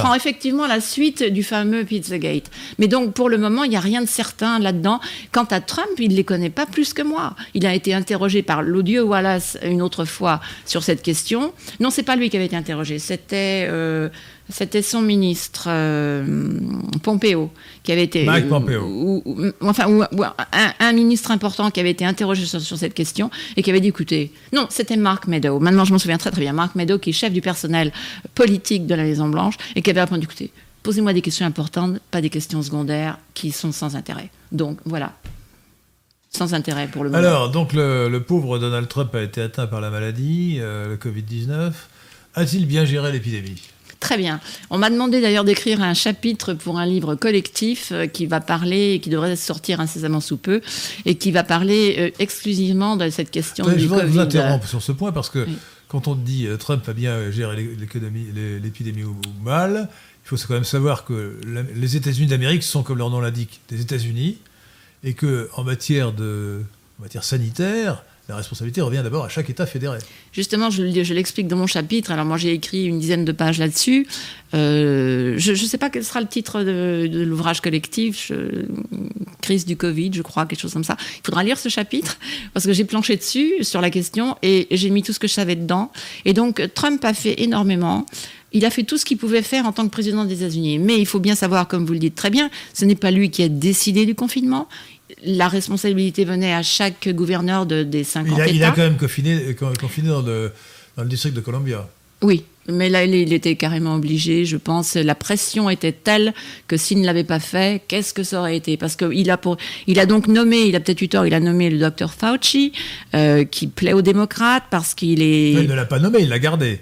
[0.00, 2.50] prend effectivement la suite du fameux Pizzagate.
[2.80, 4.98] Mais donc, pour le moment, il n'y a rien de certain là-dedans.
[5.30, 7.34] Quant à Trump, il ne les connaît pas plus que moi.
[7.54, 11.52] Il a été interrogé par l'odieux Wallace une autre fois sur cette question.
[11.78, 12.98] Non, c'est pas lui qui avait été interrogé.
[12.98, 14.08] C'était euh,
[14.50, 16.24] c'était son ministre euh,
[17.02, 17.50] Pompeo
[17.82, 18.82] qui avait été Mike Pompeo.
[18.84, 22.94] ou, ou- enfin ou- un, un ministre important qui avait été interrogé sur, sur cette
[22.94, 25.58] question et qui avait dit écoutez non c'était Mark Meadow.
[25.60, 26.52] Maintenant je m'en souviens très très bien.
[26.52, 27.92] Mark Meadow qui est chef du personnel
[28.34, 30.50] politique de la Maison Blanche et qui avait répondu écoutez
[30.82, 34.30] posez-moi des questions importantes pas des questions secondaires qui sont sans intérêt.
[34.52, 35.12] Donc voilà.
[36.32, 37.20] Sans intérêt pour le moment.
[37.22, 40.96] Alors, donc le, le pauvre Donald Trump a été atteint par la maladie, euh, le
[40.96, 41.72] Covid-19.
[42.36, 43.60] A-t-il bien géré l'épidémie?
[44.00, 44.40] Très bien.
[44.70, 48.98] On m'a demandé d'ailleurs d'écrire un chapitre pour un livre collectif euh, qui va parler,
[49.02, 50.62] qui devrait sortir incessamment sous peu,
[51.04, 54.06] et qui va parler euh, exclusivement de cette question Ouais, du je Covid.
[54.10, 55.56] vous interrompre sur ce point parce que Oui.
[55.88, 57.68] quand on dit euh, Trump a bien géré
[58.62, 59.88] l'épidémie ou, mal,
[60.24, 61.38] il faut quand même savoir que
[61.74, 64.38] les États-Unis d'Amérique sont, comme leur nom l'indique, des États-Unis
[65.04, 66.62] et que en matière de
[66.98, 69.98] en matière sanitaire, la responsabilité revient d'abord à chaque État fédéré.
[70.32, 72.10] Justement, je, le- je l'explique dans mon chapitre.
[72.10, 74.06] Alors moi, j'ai écrit une dizaine de pages là-dessus.
[74.54, 78.32] Euh, je ne sais pas quel sera le titre de, l'ouvrage collectif.
[79.42, 80.96] crise du Covid, je crois, quelque chose comme ça.
[81.18, 82.18] Il faudra lire ce chapitre
[82.54, 85.32] parce que j'ai planché dessus sur la question et j'ai mis tout ce que je
[85.34, 85.90] savais dedans.
[86.24, 88.06] Et donc, Trump a fait énormément.
[88.52, 90.78] Il a fait tout ce qu'il pouvait faire en tant que président des États-Unis.
[90.78, 93.30] Mais il faut bien savoir, comme vous le dites très bien, ce n'est pas lui
[93.30, 94.68] qui a décidé du confinement.
[95.24, 98.54] La responsabilité venait à chaque gouverneur de, des 50 Il a, États.
[98.54, 100.52] il a quand même confiné, con- confiné dans, le,
[100.96, 101.88] dans le district de Columbia.
[102.22, 104.94] Oui, mais là, il était carrément obligé, je pense.
[104.94, 106.34] La pression était telle
[106.68, 108.76] que s'il ne l'avait pas fait, qu'est-ce que ça aurait été?
[108.76, 109.56] Parce qu'il a, pour,
[109.86, 112.72] il a donc nommé, il a peut-être eu tort, il a nommé le docteur Fauci,
[113.14, 115.52] euh, qui plaît aux démocrates parce qu'il est.
[115.52, 116.80] Il ne l'a pas nommé, il l'a gardé.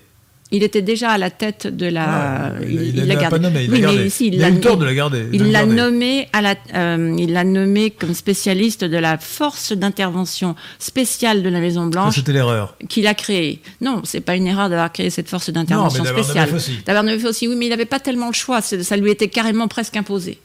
[0.50, 2.04] Il était déjà à la tête de la.
[2.08, 3.38] Ah, il il l'a pas gardé.
[3.40, 4.06] nommé, il Oui, l'a gardé.
[4.06, 5.24] ici, il a eu tort de la garder.
[5.24, 9.72] de Il l'a nommé à la, euh, il l'a nommé comme spécialiste de la force
[9.72, 12.76] d'intervention spéciale de la Maison Blanche C'était l'erreur.
[12.88, 13.60] qu'il a créée.
[13.82, 16.48] Non, c'est pas une erreur d'avoir créé cette force d'intervention spéciale.
[16.86, 18.62] D'avoir nommé Fauci, oui, mais il n'avait pas tellement le choix.
[18.62, 20.38] Ça lui était carrément presque imposé.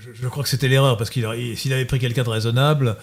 [0.00, 1.24] Je, je crois que c'était l'erreur parce qu'il
[1.56, 2.96] s'il avait pris quelqu'un de raisonnable.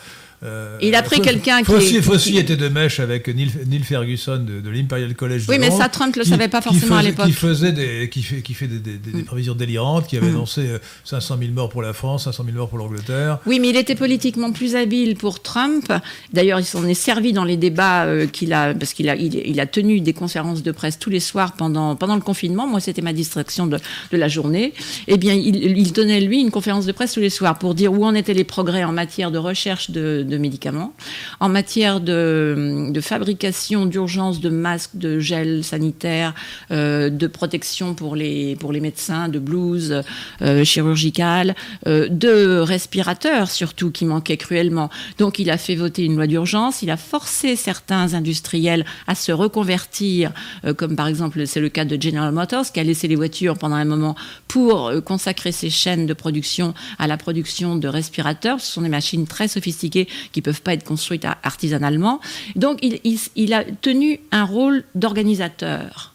[0.43, 4.37] Euh, Il a pris quelqu'un qui Fauci qui- était de mèche avec Neil, Neil Ferguson
[4.37, 5.45] de, de l'Imperial College.
[5.47, 7.25] de Oui, mais Londres, ça, Trump le qui- savait pas forcément à l'époque.
[7.27, 10.27] Qui faisait des, qui fait, qui fait des, des- des- des prévisions délirantes, qui avait
[10.27, 13.39] annoncé euh, 500 000 morts pour la France, 500 000 morts pour l'Angleterre.
[13.45, 15.91] Oui, mais il était politiquement plus habile pour Trump.
[16.33, 19.35] D'ailleurs, il s'en est servi dans les débats euh, qu'il a, parce qu'il a, il,
[19.35, 22.67] il a tenu des conférences de presse tous les soirs pendant, pendant le confinement.
[22.67, 23.77] Moi, c'était ma distraction de,
[24.11, 24.73] de la journée.
[25.07, 27.93] Eh bien, il, il tenait, lui, une conférence de presse tous les soirs pour dire
[27.93, 30.93] où en étaient les progrès en matière de recherche de, de médicaments,
[31.39, 36.33] en matière de, fabrication d'urgence de masques, de gel sanitaire,
[36.71, 40.01] euh, de protection pour les, pour les médecins, de blouses
[40.41, 41.55] euh, chirurgicales,
[41.87, 44.89] euh, de respirateurs surtout qui manquaient cruellement.
[45.17, 49.31] Donc il a fait voter une loi d'urgence, il a forcé certains industriels à se
[49.31, 50.31] reconvertir,
[50.77, 53.75] comme par exemple c'est le cas de General Motors qui a laissé les voitures pendant
[53.75, 54.15] un moment
[54.47, 58.59] pour consacrer ses chaînes de production à la production de respirateurs.
[58.61, 62.19] Ce sont des machines très sophistiquées qui peuvent pas être construites artisanalement.
[62.55, 66.13] Donc il, a tenu un rôle d'organisateur.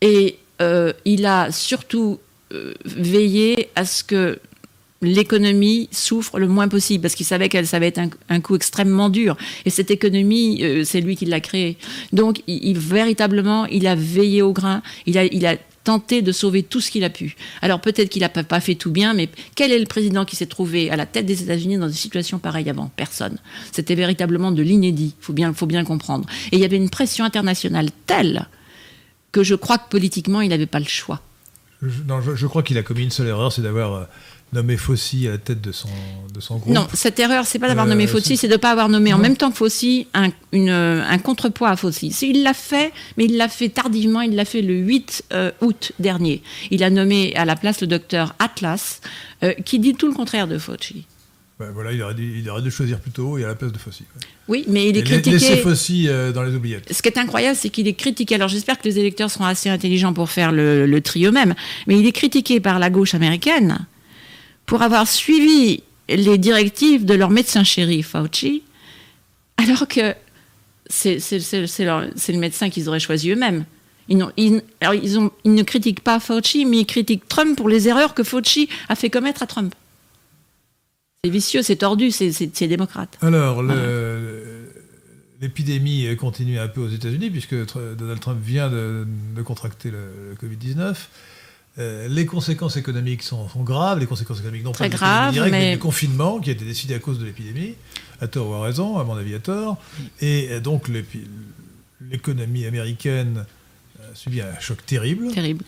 [0.00, 2.18] Et euh, il a surtout
[2.52, 4.38] euh, veillé à ce que
[5.00, 8.54] l'économie souffre le moins possible, parce qu'il savait qu'elle ça va être un, un coup
[8.54, 9.36] extrêmement dur.
[9.64, 11.76] Et cette économie, euh, c'est lui qui l'a créée.
[12.12, 16.80] Donc, véritablement, il a veillé au grain, il a, il a tenté de sauver tout
[16.80, 17.36] ce qu'il a pu.
[17.60, 20.46] Alors peut-être qu'il n'a pas, fait tout bien, mais quel est le président qui s'est
[20.46, 22.90] trouvé à la tête des États-Unis dans une situation pareille avant?
[22.96, 23.38] Personne.
[23.72, 26.28] C'était véritablement de l'inédit, bien, faut bien comprendre.
[26.52, 28.46] Et il y avait une pression internationale telle
[29.32, 31.20] que je crois que politiquement, il n'avait pas le choix.
[31.82, 34.04] Je crois qu'il a commis une seule erreur, c'est d'avoir euh,
[34.52, 35.88] nommé Fauci à la tête de son,
[36.34, 36.74] de son groupe.
[36.74, 38.88] Non, cette erreur, c'est pas d'avoir Euh, nommé c'est- Fauci, c'est de ne pas avoir
[38.88, 42.10] nommé en même temps que Fauci un, une, euh, un contrepoids à Fauci.
[42.12, 45.50] C'est- Il l'a fait, mais il l'a fait tardivement, il l'a fait le 8 euh,
[45.62, 46.42] août dernier.
[46.70, 49.00] Il a nommé à la place le docteur Atlas,
[49.42, 51.06] euh, qui dit tout le contraire de Fauci.
[51.58, 53.70] Ben voilà, il aurait, dû, il aurait dû choisir plus tôt et à la place
[53.72, 54.02] de Fauci.
[54.16, 54.26] ouais.
[54.48, 55.56] Oui, mais il est Et critiqué.
[55.58, 56.92] Fauci euh, dans les oubliettes.
[56.92, 58.34] Ce qui est incroyable, c'est qu'il est critiqué.
[58.34, 61.54] Alors j'espère que les électeurs seront assez intelligents pour faire le, le tri eux-mêmes.
[61.86, 63.86] Mais il est critiqué par la gauche américaine
[64.66, 68.62] pour avoir suivi les directives de leur médecin chéri, Fauci,
[69.56, 70.14] alors que
[70.88, 73.64] c'est le médecin qu'ils auraient choisi eux-mêmes.
[74.08, 77.68] Ils, ils- alors, ils ont- ils ne critiquent pas Fauci, mais ils critiquent Trump pour
[77.68, 79.74] les erreurs que Fauci a fait commettre à Trump.
[81.24, 83.16] C'est vicieux, c'est tordu, c'est- démocrate.
[83.22, 83.62] Alors,
[85.40, 87.54] l'épidémie continue un peu aux États-Unis, puisque
[87.96, 89.06] Donald Trump vient de,
[89.36, 89.98] de contracter le,
[90.30, 90.94] le Covid-19.
[91.78, 95.24] Euh, les conséquences économiques sont, sont graves, les conséquences économiques non Très pas du graves,
[95.28, 95.60] Covid direct, mais...
[95.60, 97.74] mais- du confinement qui a été décidé à cause de l'épidémie,
[98.20, 99.78] à tort ou à raison, à mon avis à tort.
[100.20, 100.90] Et euh, donc
[102.10, 103.46] l'économie américaine
[104.00, 105.28] a subi un choc terrible.
[105.32, 105.64] Terrible.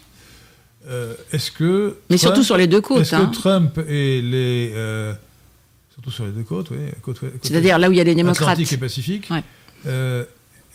[0.88, 3.00] Euh, est-ce que Mais Trump- surtout sur les deux côtes.
[3.00, 3.26] Est-ce hein.
[3.26, 5.14] que Trump et les euh,
[5.94, 8.14] surtout sur les deux côtes, oui, côte- côte- C'est-à-dire là où il y a les
[8.14, 8.50] démocrates.
[8.50, 9.28] Atlantique et Pacifique.
[9.30, 9.42] Ouais.
[9.86, 10.24] Euh,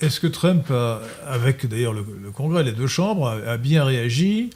[0.02, 3.84] Est-ce que Trump, a, avec d'ailleurs le, le Congrès, les deux chambres, a, a bien
[3.84, 4.50] réagi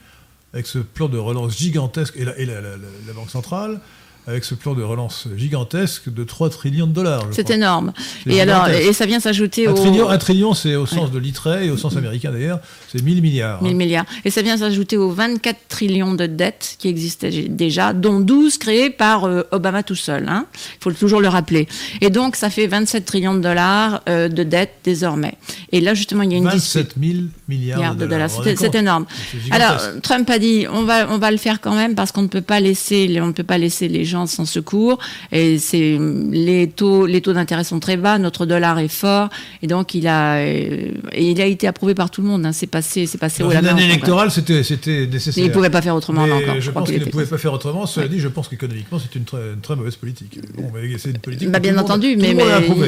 [0.53, 3.80] avec ce plan de relance gigantesque et la, Banque centrale
[4.27, 7.25] avec ce plan de relance gigantesque de 3 trillions de dollars.
[7.31, 7.93] C'est énorme.
[8.25, 9.73] Et, alors, et ça vient s'ajouter au...
[9.73, 12.59] Trillion, un trillion, c'est au sens de l'ITRE et au sens américain d'ailleurs,
[12.89, 13.61] c'est 1000 milliards.
[13.61, 13.75] 1000 hein.
[13.75, 14.05] milliards.
[14.23, 18.89] Et ça vient s'ajouter aux 24 trillions de dettes qui existaient déjà, dont 12 créées
[18.89, 20.23] par euh, Obama tout seul.
[20.23, 20.45] Il hein.
[20.79, 21.67] faut toujours le rappeler.
[21.99, 25.35] Et donc, ça fait 27 trillions de dollars euh, de dettes désormais.
[25.71, 27.13] Et là, justement, il y a une 27 000
[27.49, 28.29] milliards de dollars.
[28.29, 29.05] C'est énorme.
[29.51, 32.27] Alors, Trump a dit, on va, on va le faire quand même parce qu'on ne
[32.27, 34.99] peut pas laisser, on ne peut pas laisser les gens sans secours.
[35.31, 35.98] Et c'est
[36.31, 39.30] les taux, les taux d'intérêt sont très bas, notre dollar est fort,
[39.61, 42.45] et donc il a, et il a été approuvé par tout le monde.
[42.45, 42.52] Hein.
[42.52, 45.44] C'est passé, c'est passé Dans une année électorale, c'était, c'était nécessaire.
[45.44, 46.23] il ne pouvait pas faire autrement.
[46.23, 46.60] encore.
[46.60, 47.85] Je, pense qu'il ne pouvait pas faire autrement.
[47.85, 50.40] Cela dit, je pense qu'économiquement, c'est une très, très, mauvaise politique.
[50.56, 51.49] Bon, c'est une politique.
[51.49, 52.35] Bah, bien entendu, mais,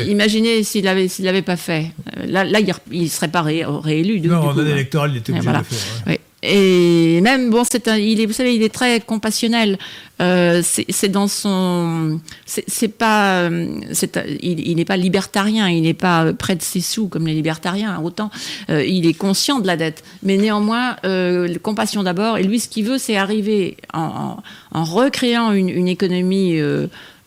[0.08, 1.92] imaginez s'il avait, s'il l'avait pas fait.
[2.28, 2.60] Là, là,
[2.92, 4.22] il ne serait pas réélu.
[4.22, 6.18] Non, en année électorale, il était obligé de le faire.
[6.48, 9.78] Et même, bon, c'est il est, vous savez, il est très compassionnel.
[10.22, 16.62] Euh, c'est dans son, c'est pas, il n'est pas libertarien, il n'est pas près de
[16.62, 18.00] ses sous comme les libertariens.
[18.02, 18.30] Autant,
[18.70, 22.38] euh, il est conscient de la dette, mais néanmoins, euh, compassion d'abord.
[22.38, 24.38] Et lui, ce qu'il veut, c'est arriver en,
[24.72, 26.60] en, recréant une, une économie.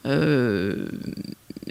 [0.07, 0.77] Euh,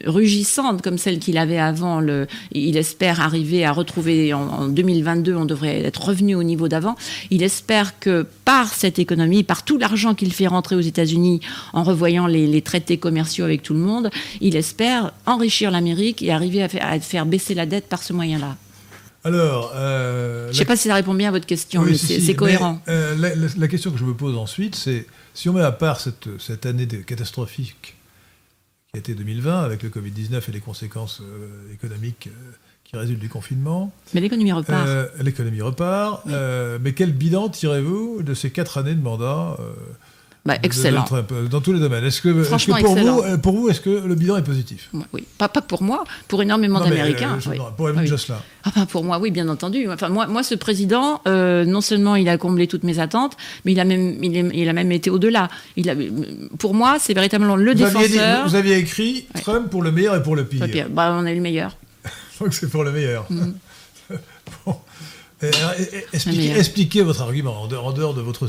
[0.06, 1.99] rugissante comme celle qu'il avait avant.
[1.99, 6.95] Le, il espère arriver à retrouver en, 2022, on devrait être revenu au niveau d'avant.
[7.30, 11.41] Il espère que par cette économie, par tout l'argent qu'il fait rentrer aux États-Unis
[11.74, 14.10] en revoyant les, traités commerciaux avec tout le monde,
[14.41, 18.56] il espère enrichir l'Amérique et arriver à faire, baisser la dette par ce moyen-là.
[19.24, 22.36] Alors, euh, je ne sais pas si ça répond bien à votre question, mais c'est
[22.36, 22.82] cohérent.
[22.88, 23.15] Euh,
[23.57, 26.65] la, question que je me pose ensuite, c'est si on met à part cette, cette
[26.65, 27.97] année catastrophique
[28.98, 32.52] été 2020 avec le Covid-19 et les conséquences euh, économiques euh,
[32.84, 33.91] qui résultent du confinement.
[34.14, 34.88] Mais l'économie repart.
[34.88, 36.26] Euh, l'économie repart.
[36.26, 39.57] mais quel bilan tirez-vous de ces quatre années de mandat
[40.48, 41.03] bah, excellent.
[41.52, 42.06] dans tous les domaines.
[42.06, 42.30] Est-ce que,
[42.82, 44.90] pour, vous, euh, pour vous, est-ce que le bilan est positif?
[45.11, 47.38] Oui, pas, pas, pour moi, pour énormément d'Américains.
[47.48, 48.40] Euh, pour Evan Jocelyn.
[48.64, 49.90] Ah, bah, pour moi, oui, bien entendu.
[49.91, 53.74] Enfin, moi, moi ce président, euh, non seulement il a comblé toutes mes attentes, mais
[53.74, 55.49] il a même, il, a même été au-delà.
[55.76, 55.95] Il a,
[56.57, 58.48] pour moi, c'est véritablement le défenseur.
[58.48, 60.65] vous aviez écrit Trump pour le meilleur et pour le pire.
[60.65, 60.88] Le pire.
[60.90, 61.76] Bah, on a eu le meilleur.
[62.40, 63.26] Donc c'est pour le meilleur.
[63.30, 63.52] Mm.
[64.65, 64.78] bon.
[66.14, 68.48] expliquez, votre argument en dehors de votre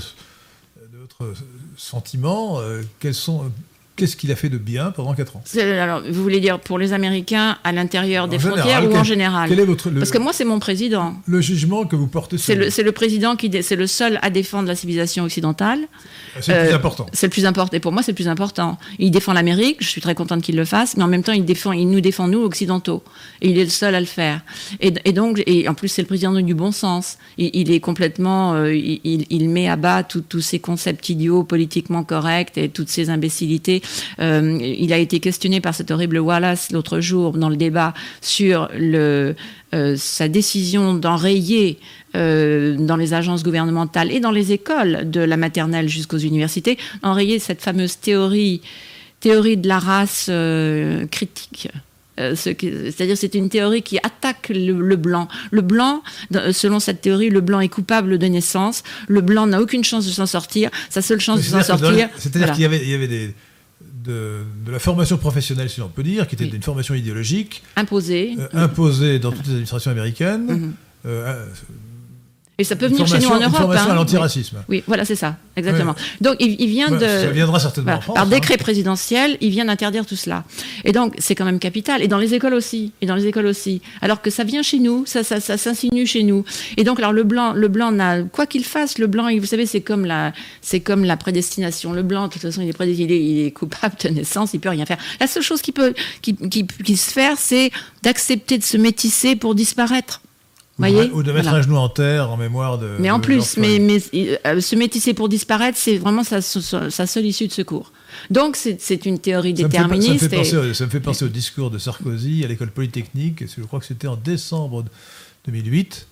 [1.76, 3.50] sentiments, euh, quels sont
[3.98, 6.92] qu'est-ce qu'il a fait de bien pendant 4 ans Alors, vous voulez dire pour les
[6.92, 10.44] Américains à l'intérieur des frontières ou en général quel est votre, Parce que moi, c'est
[10.44, 11.16] mon président.
[11.26, 12.54] Le jugement que vous portez sur.
[12.70, 15.80] C'est le, président qui, c'est le seul à défendre la civilisation occidentale.
[16.40, 17.06] C'est le plus euh, important.
[17.12, 17.76] C'est le plus important.
[17.76, 18.78] Et pour moi, c'est le plus important.
[18.98, 19.78] Il défend l'Amérique.
[19.80, 22.00] Je suis très contente qu'il le fasse, mais en même temps, il défend, il nous
[22.00, 23.02] défend nous occidentaux.
[23.42, 24.42] Et il est le seul à le faire.
[24.80, 27.18] Et, donc, et en plus, c'est le président du bon sens.
[27.36, 32.56] Il, est complètement, euh, il, il, met à bas tous ces concepts idiots, politiquement corrects
[32.56, 33.82] et toutes ces imbécilités
[34.20, 38.68] euh, il a été questionné par cet horrible Wallace l'autre jour dans le débat sur
[38.76, 39.34] le,
[39.74, 41.78] euh, sa décision d'enrayer
[42.16, 47.38] euh, dans les agences gouvernementales et dans les écoles de la maternelle jusqu'aux universités, enrayer
[47.38, 48.60] cette fameuse théorie,
[49.20, 50.30] théorie de la race
[51.10, 51.68] critique.
[52.34, 55.28] C'est-à-dire c'est une théorie qui attaque le, blanc.
[55.52, 56.02] Le blanc,
[56.50, 58.82] selon cette théorie, le blanc est coupable de naissance.
[59.06, 60.70] Le blanc n'a aucune chance de s'en sortir.
[60.90, 62.08] Sa seule chance de s'en sortir.
[62.18, 63.34] C'est-à-dire qu'il y avait des,
[64.04, 67.62] de, la formation professionnelle, si l'on peut dire, qui était une formation idéologique.
[67.76, 68.36] Imposée.
[68.38, 70.46] Euh, imposée dans toutes les administrations américaines.
[70.46, 70.74] Mhm.
[71.06, 71.46] Euh,
[72.60, 73.44] et ça peut venir chez nous en Europe.
[73.46, 73.92] Une formation hein.
[73.92, 74.64] à l'antiracisme.
[74.68, 74.82] Oui.
[74.88, 75.94] voilà, c'est ça, exactement.
[76.20, 76.98] Donc, il, vient de.
[76.98, 78.58] Ça viendra certainement en France, Par décret hein.
[78.58, 80.42] présidentiel, il vient d'interdire tout cela.
[80.84, 82.02] Et donc, c'est quand même capital.
[82.02, 82.92] Et dans les écoles aussi.
[83.00, 83.80] Et dans les écoles aussi.
[84.02, 86.44] Alors que ça vient chez nous, ça, ça, ça s'insinue chez nous.
[86.76, 89.64] Et donc, alors, le blanc, le blanc n'a, quoi qu'il fasse, le blanc, vous savez,
[89.64, 91.92] c'est comme la, c'est comme la prédestination.
[91.92, 94.70] Le blanc, de toute façon, il est prédestiné, il est coupable de naissance, il peut
[94.70, 94.98] rien faire.
[95.20, 97.70] La seule chose qui peut, qui, qui, qui se faire, c'est
[98.02, 100.22] d'accepter de se métisser pour disparaître
[100.78, 102.96] ou de mettre un genou en terre en mémoire de.
[102.98, 103.98] Mais en plus, mais, mais
[104.46, 107.92] euh, se métisser pour disparaître, c'est vraiment sa, seule issue de secours.
[108.30, 110.28] Donc c'est une théorie déterministe.
[110.74, 114.08] ça, me fait penser, au discours de Sarkozy à l'école polytechnique, je crois que c'était
[114.08, 114.84] en décembre
[115.46, 116.06] 2008.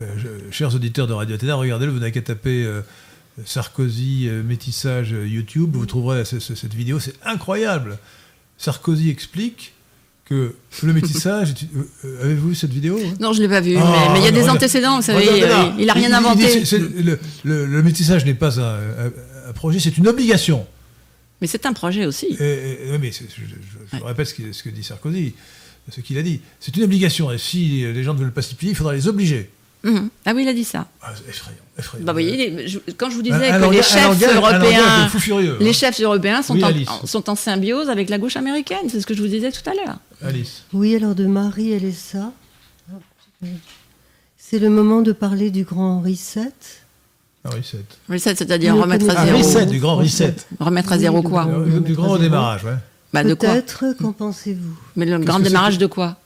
[0.00, 0.06] Euh,
[0.52, 2.82] chers auditeurs de Radio Athéna, regardez-le, vous n'avez qu'à taper euh,
[3.44, 7.98] Sarkozy métissage YouTube, vous trouverez cette vidéo, c'est incroyable.
[8.58, 9.72] Sarkozy explique
[10.28, 11.54] que le métissage.
[11.74, 13.14] Euh, euh, avez-vous vu cette vidéo hein?
[13.20, 15.26] Non, je ne l'ai pas vu, ah, mais il y a des antécédents, vous savez,
[15.78, 16.62] il n'a rien inventé.
[17.44, 20.66] le, métissage n'est pas un, projet, c'est une obligation.
[21.40, 22.36] Mais c'est un projet aussi.
[22.38, 25.34] oui, mais je, répète ce, que dit Sarkozy,
[25.90, 26.40] ce qu'il a dit.
[26.60, 29.08] C'est une obligation, et si les gens ne veulent pas s'y plier, il faudra les
[29.08, 29.50] obliger.
[29.84, 30.08] Mhm.
[30.26, 30.86] Ah oui, il a dit ça.
[31.02, 32.04] Ah, effrayant, effrayant.
[32.04, 34.04] Bah, vous voyez, je- quand je vous disais Un- un que les langage- un chefs
[34.20, 35.72] langage- européens, furieux, les hein.
[35.72, 36.88] chefs européens sont, Oui, en, Alice.
[37.04, 38.88] sont en symbiose avec la gauche américaine.
[38.90, 39.98] C'est ce que je vous disais tout à l'heure.
[40.24, 40.64] Alice.
[40.72, 42.32] Oui, alors de Marie Elessa.
[44.36, 46.52] C'est le moment de parler du grand reset.
[47.44, 47.84] Ah, reset.
[48.08, 49.38] Reset, c'est-à-dire remettre à Ah, zéro.
[49.38, 50.34] reset, du grand reset.
[50.58, 52.74] Remettre à zéro le quoi grand- Euh, Du grand redémarrage, ouais.
[53.12, 54.76] Bah, De quoi Peut-être, qu'en pensez-vous?
[54.96, 56.16] Mais le Qu'est-ce grand démarrage de quoi?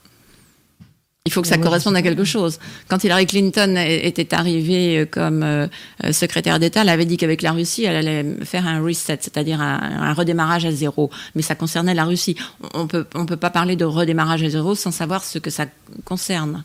[1.24, 2.58] Il faut que ça corresponde à quelque chose.
[2.88, 5.68] Quand Hillary Clinton était arrivée euh, comme euh,
[6.02, 9.60] euh, secrétaire d'État, elle avait dit qu'avec la Russie, elle allait faire un reset, c'est-à-dire
[9.60, 11.10] un, un redémarrage à zéro.
[11.36, 12.34] Mais ça concernait la Russie.
[12.74, 15.66] On peut, on peut pas parler de redémarrage à zéro sans savoir ce que ça
[16.04, 16.64] concerne.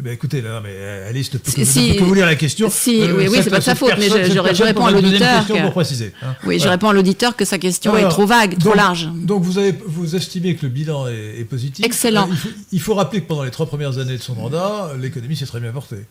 [0.00, 2.68] Eh ben, écoutez, là, mais euh, Alice peut, Si- si- vous lire la question.
[2.68, 5.46] Euh, si, oui, oui, cette- c'est pas de sa faute, mais je- réponds à l'auditeur
[5.46, 6.14] que- pour préciser.
[6.22, 6.34] hein.
[6.46, 9.10] Oui, je réponds à l'auditeur que sa question Alors, est trop vague, trop large.
[9.14, 11.84] Donc vous, avez, vous estimez que le bilan est, est positif.
[11.84, 12.28] Excellent.
[12.30, 14.92] Euh, Il faut, il faut rappeler que pendant les trois premières années de son mandat,
[14.98, 16.06] l'économie s'est très bien portée.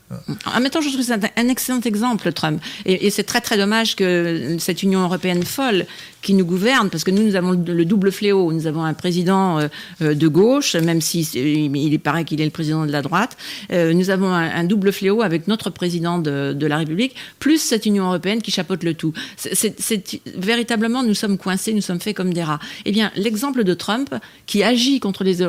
[0.46, 2.62] En même temps, je trouve que c'est un- un excellent exemple, Trump.
[2.86, 5.88] Et, et c'est très très dommage que cette Union européenne folle
[6.22, 8.52] qui nous gouverne, parce que nous, nous avons le, le double fléau.
[8.52, 9.68] Nous avons un président euh,
[10.02, 13.38] euh, de gauche, même si il, paraît qu'il est le président de la droite.
[13.72, 18.06] Euh, nous avons un, double fléau avec notre président de, la République, plus cette Union
[18.06, 19.14] européenne qui chapeaute le tout.
[19.38, 22.60] C'est- véritablement, nous sommes coincés, nous sommes faits comme des rats.
[22.86, 24.14] Eh bien, l'exemple de Trump,
[24.46, 25.42] qui agit contre les,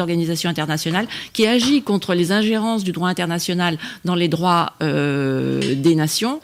[0.00, 6.40] organisations internationales, qui agit contre les ingérences du droit international dans les droits des nations,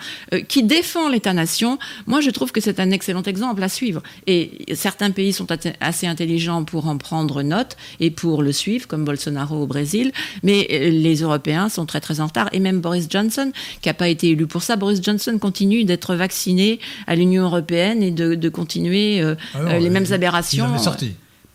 [0.49, 4.01] qui défend l'État-nation, moi je trouve que c'est un excellent exemple à suivre.
[4.27, 4.41] Et
[4.75, 5.47] certains pays sont
[5.81, 7.73] assez intelligents pour en prendre note
[8.05, 10.07] et pour le suivre, comme Bolsonaro au Brésil,
[10.43, 12.49] mais euh, les Européens sont très très en retard.
[12.53, 13.49] Et même Boris Johnson,
[13.81, 18.03] qui n'a pas été élu pour ça, Boris Johnson continue d'être vacciné à l'Union européenne
[18.03, 20.75] et de, de continuer euh, Ah euh, les il- mêmes Il aberrations.
[20.75, 21.13] est sorti.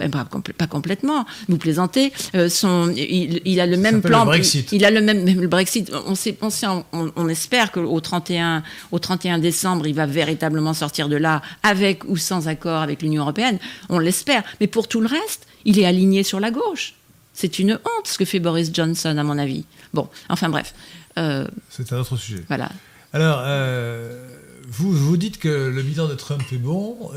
[0.07, 2.11] Ben, pas, complè- pas complètement, vous plaisantez.
[2.35, 4.19] Euh, son, il, il a le même plan.
[4.21, 4.71] le Brexit.
[4.71, 5.91] Il, il a le même, même le Brexit.
[6.05, 6.84] On, sait, on, sait- on,
[7.15, 12.17] on espère qu'au 31, au 31 décembre, il va véritablement sortir de là, avec ou
[12.17, 13.59] sans accord avec l'Union européenne.
[13.89, 14.43] On l'espère.
[14.59, 16.95] Mais pour tout le reste, il est aligné sur la gauche.
[17.34, 19.65] C'est une honte ce que fait Boris Johnson, à mon avis.
[19.93, 20.73] Bon, enfin bref.
[21.17, 22.43] Euh, C'est un autre sujet.
[22.47, 22.69] voilà.
[23.13, 24.27] Alors, euh,
[24.67, 27.11] vous, vous dites que le bilan de Trump est bon.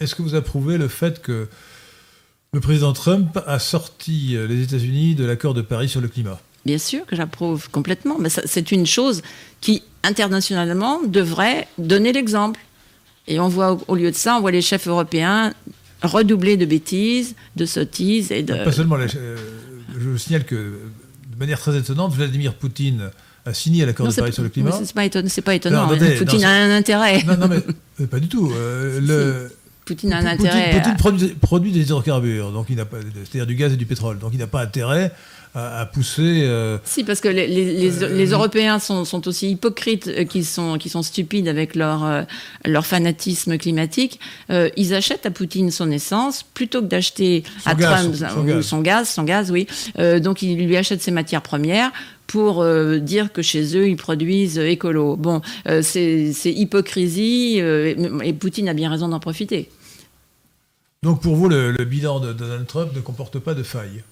[0.00, 1.48] Est-ce que vous approuvez le fait que
[2.56, 6.40] le président Trump a sorti euh, les États-Unis de l'accord de Paris sur le climat
[6.64, 9.20] Bien sûr que j'approuve complètement, mais c'est une chose
[9.60, 12.58] qui, internationalement, devrait donner l'exemple.
[13.28, 15.52] Et on voit, au- lieu de ça, on voit les chefs européens
[16.02, 18.54] redoubler de bêtises, de sottises et de...
[18.64, 18.96] Pas seulement.
[18.96, 19.36] les- euh,
[19.92, 23.10] je vous signale que, de manière très étonnante, Vladimir Poutine
[23.44, 24.72] a signé l'accord Non, de Paris sur le climat.
[24.82, 25.28] C'est pas étonnant.
[25.28, 25.86] C'est pas étonnant.
[25.88, 27.22] Non, attendez, Poutine non, a un intérêt.
[27.24, 27.60] Non, non, mais
[28.00, 28.50] euh, pas du tout.
[28.56, 29.50] Euh, le,
[29.86, 30.70] Poutine a un Poutine- intérêt.
[30.72, 33.86] Poutine à- produit, produit des hydrocarbures, donc il n'a pas, c'est-à-dire du gaz et du
[33.86, 35.12] pétrole, donc il n'a pas intérêt
[35.54, 36.40] à, à pousser.
[36.42, 40.24] euh, Si, parce que les, les- les- Euh, les Européens sont, sont aussi hypocrites euh,
[40.24, 42.26] qu'ils sont, qu'ils sont stupides avec leur,
[42.66, 44.20] leur fanatisme climatique.
[44.50, 48.66] Euh, ils achètent à Poutine son essence plutôt que d'acheter à gaz, Trump son- gaz.
[48.66, 49.66] son gaz, son gaz, oui.
[50.20, 51.90] Donc ils lui achètent ses matières premières
[52.26, 55.14] pour euh, dire que chez eux ils produisent euh, écolo.
[55.16, 59.68] Bon, euh, c'est hypocrisie et Poutine a bien raison d'en profiter.
[61.06, 64.02] Donc pour vous, le, le bilan de Donald Trump ne comporte pas de failles.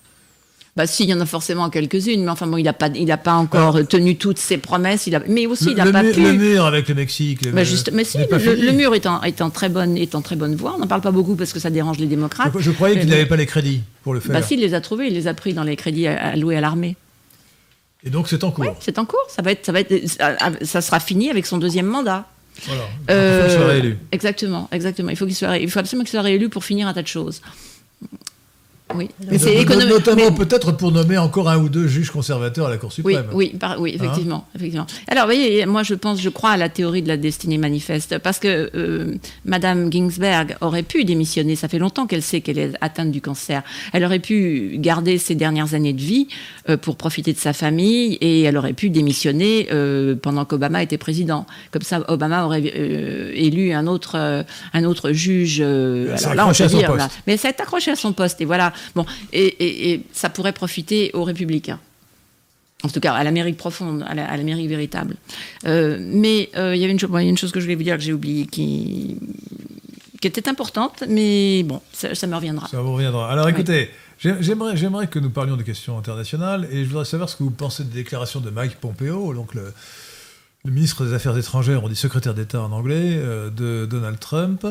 [0.77, 3.11] Bah si, il y en a forcément quelques-unes, mais enfin bon, il n'a pas, il
[3.11, 5.09] a pas encore tenu toutes ses promesses.
[5.09, 6.23] Il a, mais aussi, Le, il n'a pas mur, pu.
[6.23, 7.45] le mur avec le Mexique.
[7.45, 10.23] le- Bah, juste, mais si, le, mur est en, est en très bonne, est en
[10.23, 10.75] très bonne voie.
[10.77, 12.53] On n'en parle pas beaucoup parce que ça dérange les démocrates.
[12.55, 14.33] Je, je croyais qu'il n'avait pas les crédits pour le faire.
[14.33, 16.61] Bah si, il les a trouvés, il les a pris dans les crédits alloués à
[16.61, 16.95] l'armée.
[18.05, 18.65] Et donc c'est en cours.
[18.67, 19.27] Oui, c'est en cours.
[19.29, 22.27] Ça va être, ça va être, ça, ça sera fini avec son deuxième mandat.
[22.67, 22.83] Voilà.
[23.09, 23.99] Il faut qu'il soit Euh, réélu.
[24.13, 25.11] Exactement, exactement.
[25.11, 27.07] Il faut qu'il soit, il faut absolument qu'il soit réélu pour finir un tas de
[27.09, 27.41] choses.
[28.95, 29.91] Oui, Et c'est no- économique.
[29.91, 33.27] Notamment mais- peut-être pour nommer encore un ou deux juges conservateurs à la Cour suprême.
[33.33, 34.87] oui, par- oui, effectivement, Hein effectivement.
[35.09, 38.19] Alors, vous voyez, moi, je pense, je crois à la théorie de la destinée manifeste,
[38.19, 39.15] parce que euh,
[39.45, 41.57] Madame Ginsberg aurait pu démissionner.
[41.57, 43.63] Ça fait longtemps qu'elle sait qu'elle est atteinte du cancer.
[43.93, 46.29] Elle aurait pu garder ses dernières années de vie
[46.69, 50.99] euh, pour profiter de sa famille, et elle aurait pu démissionner euh, pendant qu'Obama était
[50.99, 51.47] président.
[51.71, 55.61] Comme ça, Obama aurait euh, élu un autre, un autre juge.
[55.61, 56.99] Elle s'est alors là, on accrochée peut à son dire, poste.
[57.01, 58.73] là, mais ça est accroché à son poste, et voilà.
[58.95, 61.81] Bon, et, et- et ça pourrait profiter aux républicains.
[62.83, 65.17] En tout cas, à l'Amérique profonde, à la- à l'Amérique véritable.
[65.67, 68.13] Euh, mais euh, il y avait une, chose que je voulais vous dire que j'ai
[68.13, 69.17] oubliée, qui,
[70.21, 72.69] qui était importante, mais bon, ça, ça me reviendra.
[72.69, 73.31] Ça vous reviendra.
[73.31, 73.89] Alors écoutez,
[74.19, 77.43] j'ai- j'aimerais, j'aimerais que nous parlions de questions internationales et je voudrais savoir ce que
[77.43, 79.73] vous pensez des déclarations de Mike Pompeo, donc le,
[80.67, 84.67] le ministre des Affaires étrangères, on dit secrétaire d'État en anglais, euh, de Donald Trump,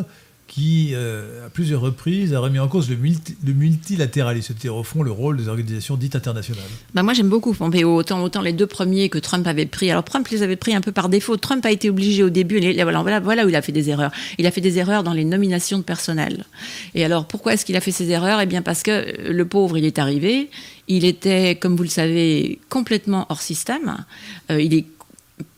[0.48, 5.38] qui, euh, à plusieurs reprises, a remis en cause le, multilatéralisme, au fond le rôle
[5.38, 6.64] des organisations dites internationales.
[6.94, 9.90] Bah moi j'aime beaucoup Pompeo, autant, les deux premiers que Trump avait pris.
[9.90, 11.38] Alors Trump les avait pris un peu par défaut.
[11.38, 14.12] Trump a été obligé au début, voilà, voilà, où il a fait des erreurs.
[14.38, 16.46] Il a fait des erreurs dans les nominations de personnel.
[16.94, 18.42] Et alors pourquoi est-ce qu'il a fait ces erreurs?
[18.42, 20.50] Eh bien parce que le pauvre, il est arrivé,
[20.88, 24.06] il était, comme vous le savez, complètement hors système.
[24.52, 24.86] Euh, il est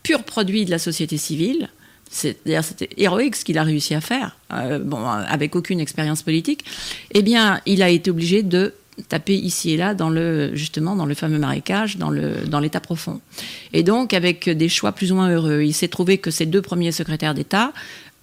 [0.03, 1.69] pur produit de la société civile.
[2.45, 6.63] D'ailleurs, c'était héroïque ce qu'il a réussi à faire, euh, bon, avec aucune expérience politique.
[7.11, 8.73] Eh bien, il a été obligé de
[9.09, 12.79] taper ici et là dans le justement dans le fameux marécage, dans le dans l'état
[12.79, 13.19] profond.
[13.73, 16.61] Et donc avec des choix plus ou moins heureux, il s'est trouvé que ces deux
[16.61, 17.73] premiers secrétaires d'État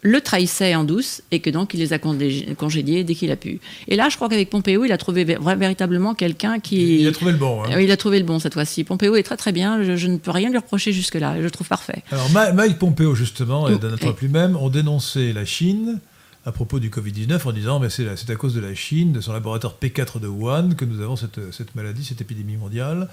[0.02, 3.60] le trahissait en douce et que donc il les a congédiés dès qu'il a pu.
[3.86, 7.00] Et là, je crois qu'avec Pompeo, il a trouvé véritablement quelqu'un qui.
[7.00, 7.62] Il a trouvé le bon.
[7.62, 7.80] Hein.
[7.80, 8.82] Il a trouvé le bon cette fois-ci.
[8.82, 9.82] Pompeo est très très bien.
[9.96, 11.36] Je, ne peux rien lui reprocher jusque-là.
[11.38, 12.02] Je le trouve parfait.
[12.10, 16.00] Alors, Mike Pompeo, justement, et Donald Trump lui-même ont dénoncé la Chine
[16.44, 19.32] à propos du Covid-19 en disant mais c'est à cause de la Chine, de son
[19.32, 23.08] laboratoire P4 de Wuhan, que nous avons cette, cette maladie, cette épidémie mondiale.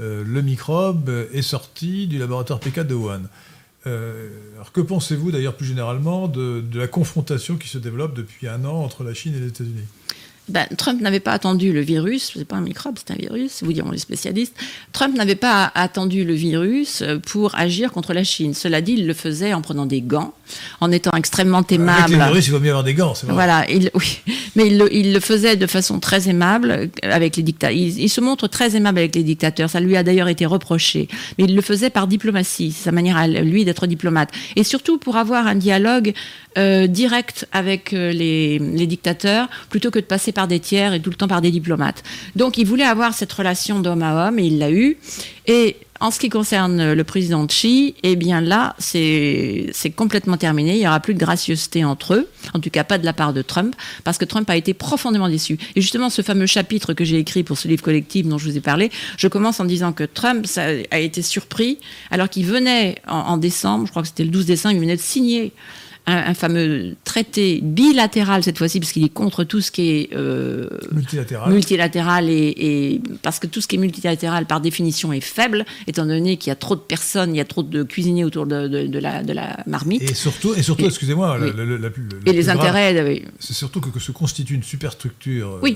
[0.00, 3.22] Euh, le microbe est sorti du laboratoire P4 de Wuhan.
[3.86, 8.48] Euh, alors que pensez-vous d'ailleurs plus généralement de, de, la confrontation qui se développe depuis
[8.48, 9.84] un an entre la Chine et les États-Unis?
[10.48, 13.72] Ben, Trump n'avait pas attendu le virus, c'est pas un microbe, c'est un virus, vous
[13.72, 14.54] diront les spécialistes.
[14.92, 18.52] Trump n'avait pas attendu le virus pour agir contre la Chine.
[18.52, 20.34] Cela dit, il le faisait en prenant des gants,
[20.80, 22.14] en étant extrêmement aimable.
[22.14, 23.34] Avec les virus, il vaut mieux avoir des gants, c'est vrai.
[23.34, 24.20] Voilà, il, oui,
[24.54, 27.76] mais il le, il le, faisait de façon très aimable avec les dictateurs.
[27.76, 29.70] Il, il, se montre très aimable avec les dictateurs.
[29.70, 31.08] Ça lui a d'ailleurs été reproché,
[31.38, 35.16] mais il le faisait par diplomatie, sa manière à lui d'être diplomate, et surtout pour
[35.16, 36.12] avoir un dialogue
[36.56, 41.10] euh, direct avec euh, les, dictateurs plutôt que de passer par des tiers et tout
[41.10, 42.02] le temps par des diplomates.
[42.36, 44.96] Donc il voulait avoir cette relation d'homme à homme et il l'a eu.
[45.46, 50.74] Et en ce qui concerne le président Xi, eh bien là, c'est complètement terminé.
[50.74, 53.32] Il n'y aura plus de gracieuseté entre eux, en tout cas pas de la part
[53.32, 53.74] de Trump,
[54.04, 55.58] parce que Trump a été profondément déçu.
[55.76, 58.56] Et justement, ce fameux chapitre que j'ai écrit pour ce livre collectif dont je vous
[58.56, 60.46] ai parlé, je commence en disant que Trump
[60.90, 61.78] a été surpris,
[62.10, 64.96] alors qu'il venait en, en décembre, je crois que c'était le 12 décembre, il venait
[64.96, 65.52] de signer
[66.06, 70.68] un, fameux traité bilatéral cette fois-ci, parce qu'il est contre tout ce qui est euh,
[70.92, 76.04] multilatéral, multilatéral et, parce que tout ce qui est multilatéral par définition est faible, étant
[76.04, 78.68] donné qu'il y a trop de personnes, il y a trop de cuisiniers autour de,
[78.68, 80.02] de, la, de la, marmite.
[80.02, 81.38] Et surtout, et surtout excusez-moi,
[82.26, 85.70] et les intérêts, c'est surtout que, se constitue une superstructure euh,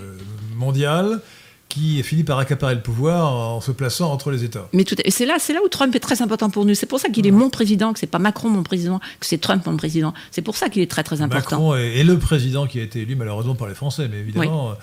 [0.55, 1.21] mondiale
[1.69, 4.69] qui finit par accaparer le pouvoir en se plaçant entre les États.
[4.73, 6.75] Mais tout, et c'est là, c'est là où Trump est très important pour nous.
[6.75, 9.39] C'est pour ça qu'il est mon président, que c'est pas Macron mon président, que c'est
[9.39, 10.15] Trump mon président.
[10.31, 11.57] C'est pour ça qu'il est très très important.
[11.57, 14.75] Macron est, le président qui a été élu malheureusement par les Français, mais évidemment, euh,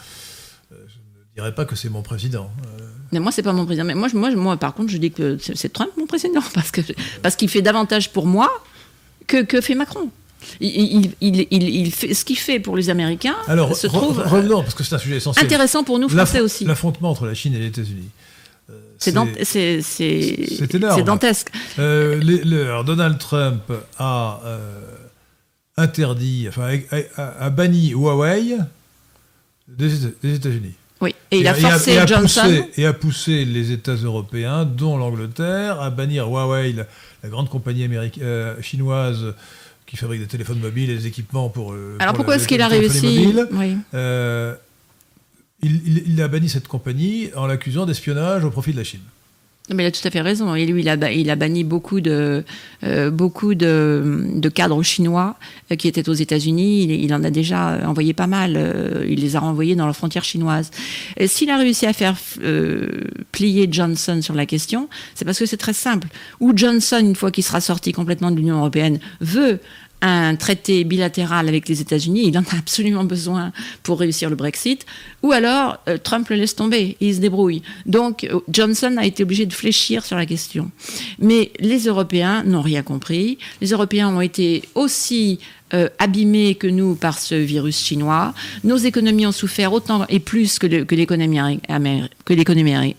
[0.72, 2.52] je ne dirais pas que c'est mon président.
[2.66, 2.80] Euh.
[3.12, 3.86] Mais moi, c'est pas mon président.
[3.86, 6.82] Mais moi, moi, moi, par contre, je dis que c'est Trump mon président parce que
[7.24, 8.52] parce qu'il fait davantage pour moi
[9.26, 10.12] que, que fait Macron.
[10.60, 14.84] Il, il, fait, ce qu'il fait pour les Américains Alors, se trouve revenons, parce que
[14.84, 15.46] c'est un sujet essentiel.
[15.46, 16.66] intéressant pour nous Français aussi.
[16.66, 18.10] L'affrontement entre la Chine et les États-Unis.
[18.70, 19.12] Euh, c'est
[21.04, 21.52] dantesque.
[21.78, 22.20] Euh,
[22.66, 24.82] alors Donald Trump a euh,
[25.78, 26.80] interdit, enfin,
[27.18, 28.58] a, banni Huawei
[29.68, 30.74] des, États-Unis.
[31.02, 32.42] Oui, et il a forcé Johnson.
[32.44, 36.86] Poussé, et a poussé les États européens, dont l'Angleterre, à bannir Huawei, la,
[37.30, 39.34] grande compagnie américaine, chinoise
[39.86, 41.74] qui fabrique des téléphones mobiles et des équipements pour.
[41.74, 43.34] Euh, Alors pourquoi est-ce qu'il a réussi
[43.94, 44.56] euh,
[45.62, 49.02] il, a banni cette compagnie en l'accusant d'espionnage au profit de la Chine.
[49.74, 50.54] Mais il a tout à fait raison.
[50.54, 52.44] Et lui, il a, banni beaucoup de,
[52.84, 55.36] euh, beaucoup de, cadres chinois
[55.78, 56.84] qui étaient aux États-Unis.
[57.04, 58.60] Il, en a déjà envoyé pas mal.
[59.08, 60.70] il les a renvoyés dans la frontière chinoise.
[61.26, 62.16] S'il a réussi à faire
[63.32, 66.08] plier Johnson sur la question, c'est parce que c'est très simple.
[66.40, 69.60] Ou Johnson, une fois qu'il sera sorti complètement de l'Union européenne, veut
[70.02, 73.52] un traité bilatéral avec les États-Unis, il en a absolument besoin
[73.84, 74.86] pour réussir le Brexit,
[75.24, 77.62] ou alors euh, Trump le laisse tomber, il se débrouille.
[77.86, 80.70] Donc euh, Johnson a été obligé de fléchir sur la question.
[81.20, 83.38] Mais les Européens n'ont rien compris.
[83.62, 85.40] Les Européens ont été aussi
[85.74, 88.34] euh, abîmés que nous par ce virus chinois.
[88.64, 91.40] Nos économies ont souffert autant et plus que l'économie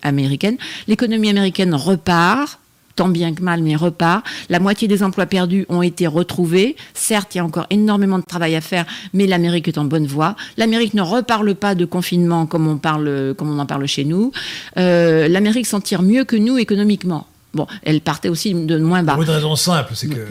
[0.02, 0.56] américaine.
[0.88, 2.58] L'économie américaine repart
[2.96, 4.24] tant bien que mal, mais repart.
[4.48, 6.76] La moitié des emplois perdus ont été retrouvés.
[6.94, 10.06] Certes, il y a encore énormément de travail à faire, mais l'Amérique est en bonne
[10.06, 10.34] voie.
[10.56, 14.32] L'Amérique ne reparle pas de confinement comme on, parle, comme on en parle chez nous.
[14.78, 17.26] Euh, L'Amérique s'en tire mieux que nous économiquement.
[17.54, 19.14] Bon, elle partait aussi de moins bas.
[19.14, 20.26] Pour une raison simple, c'est que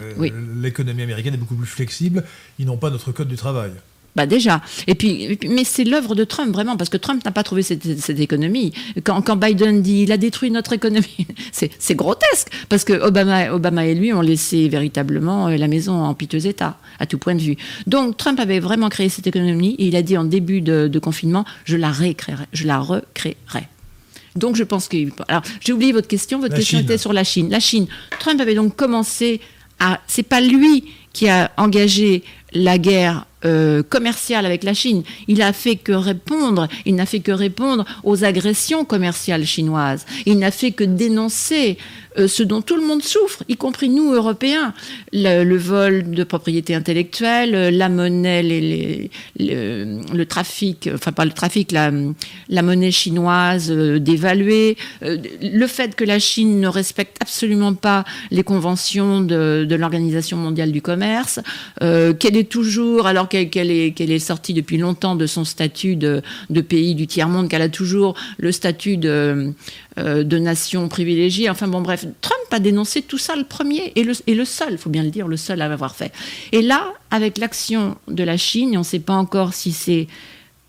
[0.60, 2.24] l'économie américaine est beaucoup plus flexible.
[2.58, 3.72] Ils n'ont pas notre code du travail.
[4.16, 4.62] Bah déjà.
[4.86, 8.00] Et puis, mais c'est l'œuvre de Trump vraiment, parce que Trump n'a pas trouvé cette,
[8.00, 8.72] cette économie.
[9.04, 13.86] Quand, quand, Biden dit il a détruit notre économie, c'est grotesque, parce que Obama, Obama
[13.86, 17.42] et lui ont laissé véritablement euh, la maison en piteux état, à tout point de
[17.42, 17.56] vue.
[17.86, 20.98] Donc Trump avait vraiment créé cette économie et il a dit en début de, de
[20.98, 23.68] confinement, je la recréerai, je la recréerai.
[24.34, 24.96] Donc je pense que.
[25.28, 26.38] Alors j'ai oublié votre question.
[26.38, 26.86] Votre La question Chine.
[26.86, 27.50] était sur la Chine.
[27.50, 27.86] La Chine.
[28.18, 29.40] Trump avait donc commencé
[29.80, 30.00] à.
[30.06, 32.22] C'est pas lui qui a engagé
[32.56, 35.02] la guerre euh, commerciale avec la Chine.
[35.28, 36.68] Il a fait que répondre.
[36.84, 40.06] Il n'a fait que répondre aux agressions commerciales chinoises.
[40.24, 41.78] Il n'a fait que dénoncer
[42.18, 44.74] euh, ce dont tout le monde souffre, y compris nous Européens.
[45.12, 51.72] Le, vol de propriété intellectuelle, euh, la monnaie, les, le, trafic, enfin pas le trafic,
[51.72, 51.90] la,
[52.62, 58.42] monnaie chinoise euh, dévaluée, euh, le fait que la Chine ne respecte absolument pas les
[58.42, 61.40] conventions de, l'Organisation mondiale du commerce,
[61.82, 66.22] euh, qu'elle est toujours, alors qu'elle est, sortie depuis longtemps de son statut de
[66.66, 69.52] pays du tiers-monde, qu'elle a toujours le statut de,
[69.98, 71.48] euh, de nation privilégiée.
[71.50, 74.68] Enfin bon, bref, Trump a dénoncé tout ça le premier et le, et le seul,
[74.72, 76.12] il faut bien le dire, le seul à l'avoir fait.
[76.52, 80.06] Et là, avec l'action de la Chine, on ne sait pas encore si c'est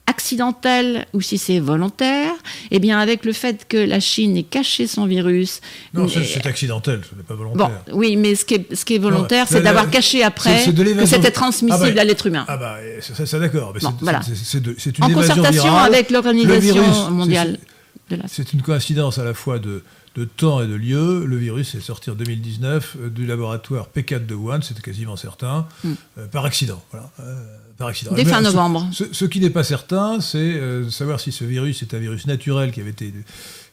[0.09, 2.31] accidentel ou si c'est volontaire,
[2.71, 5.59] eh bien avec le fait que la Chine ait caché son virus.
[5.93, 7.81] Non, c'est accidentel, ce n'est pas Bon, volontaire.
[7.91, 11.31] oui, mais ce qui est, ce qui est volontaire, c'est d'avoir caché après que c'était
[11.31, 12.45] transmissible Ah bah, à l'être humain.
[12.47, 14.21] Ah bah, ça, d'accord, Bon, c'est- voilà.
[14.97, 15.93] une en évasion concertation virale.
[15.93, 17.57] avec l'Organisation mondiale
[18.09, 19.83] de la C'est une coïncidence à la fois de,
[20.15, 21.25] de temps et de lieu.
[21.25, 25.67] Le virus est sorti en 2019 euh, du laboratoire P4 de Wuhan, c'était quasiment certain,
[25.85, 26.81] euh, par accident.
[26.91, 27.43] Voilà, euh,
[27.77, 28.11] par accident.
[28.11, 28.15] Hmm.
[28.15, 28.87] Dès Mais fin ce- novembre.
[28.91, 32.25] Ce, ce qui n'est pas certain, c'est euh, savoir si ce virus est un virus
[32.27, 33.13] naturel qui avait été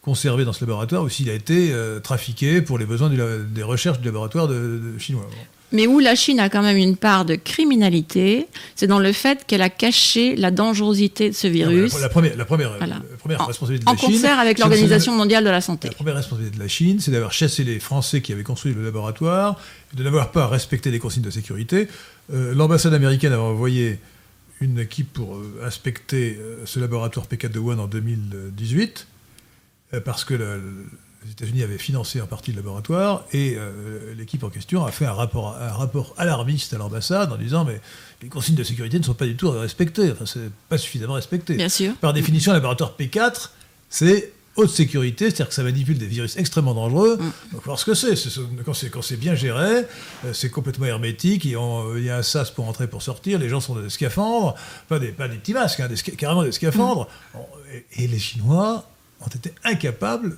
[0.02, 3.16] conservé dans ce laboratoire ou s'il a été euh, trafiqué pour les besoins du
[3.48, 5.27] des recherches du laboratoire de, de chinois.
[5.74, 8.46] Mais où la Chine a quand même une part de criminalité,
[8.76, 12.09] c'est dans le fait qu'elle a caché la dangerosité de ce virus Non, La, la
[12.09, 12.86] première, la première, Voilà.
[13.10, 14.12] la première en, responsabilité de en la Chine.
[14.12, 15.88] concert avec l'Organisation mondiale de la santé.
[15.88, 18.84] La première responsabilité de la Chine, c'est d'avoir chassé les Français qui avaient construit le
[18.84, 19.59] laboratoire,
[19.94, 21.88] de n'avoir pas respecté les consignes de sécurité.
[22.32, 23.98] Euh, L'ambassade américaine avait envoyé
[24.60, 29.06] une équipe pour euh, inspecter euh, ce laboratoire P4 de Wuhan en 2018,
[29.94, 30.62] euh, parce que le-
[31.24, 35.06] les États-Unis avaient financé en partie le laboratoire, et euh, l'équipe en question a fait
[35.06, 37.80] un rapport, un rapport alarmiste à l'ambassade en disant mais
[38.22, 41.55] les consignes de sécurité ne sont pas du tout respectées, enfin c'est pas suffisamment respecté.
[41.55, 41.94] Bien sûr.
[41.96, 43.51] Par définition, un laboratoire P4,
[43.88, 47.16] c'est haute sécurité, c'est-à-dire que ça manipule des virus extrêmement dangereux.
[47.16, 48.14] Donc, faut voir ce que c'est.
[48.64, 49.84] Quand c'est bien géré,
[50.24, 51.44] euh, c'est complètement hermétique.
[51.44, 53.38] Il y, a, il y a un sas pour entrer, pour sortir.
[53.38, 54.55] Les gens sont dans des scaphandres,
[54.88, 57.09] pas des, pas des petits masques, hein, des carrément des scaphandres.
[57.32, 58.88] Bon, et, et les Chinois
[59.20, 60.36] ont été incapables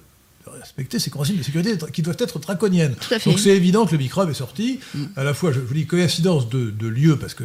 [0.53, 2.95] respecter ces consignes de sécurité qui doivent être draconiennes.
[3.25, 4.81] Donc c'est évident que le microbe est sorti.
[5.17, 7.45] À la fois, je vous dis, coïncidence de, de lieu, parce que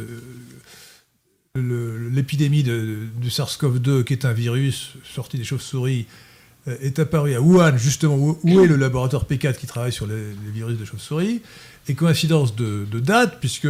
[1.58, 6.06] euh, l'épidémie du SARS-CoV-2, qui est un virus sorti des chauves-souris,
[6.68, 10.06] euh, est apparu à Wuhan, justement, où, où est le laboratoire P4 qui travaille sur
[10.06, 11.42] les, les virus de chauves-souris,
[11.88, 13.68] et coïncidence de, de date, puisque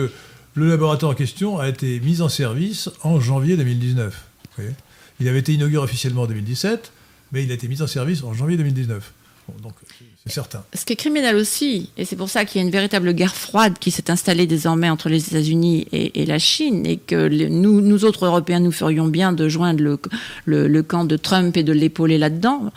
[0.54, 4.12] le laboratoire en question a été mis en service en janvier 2019.
[4.12, 4.76] Vous voyez?
[5.20, 6.92] Il avait été inauguré officiellement en 2017,
[7.32, 9.12] mais il a été mis en service en janvier 2019.
[9.48, 10.62] Bon, donc, c'est- c'est certain.
[10.73, 13.35] Ce qui est criminel aussi, et c'est pour ça qu'il y a une véritable guerre
[13.35, 17.51] froide qui s'est installée désormais entre les États-Unis et, et la Chine, et que les-
[17.51, 19.98] nous, nous autres Européens, nous ferions bien de joindre le,
[20.44, 22.73] le- le camp de Trump et de l'épauler là-dedans.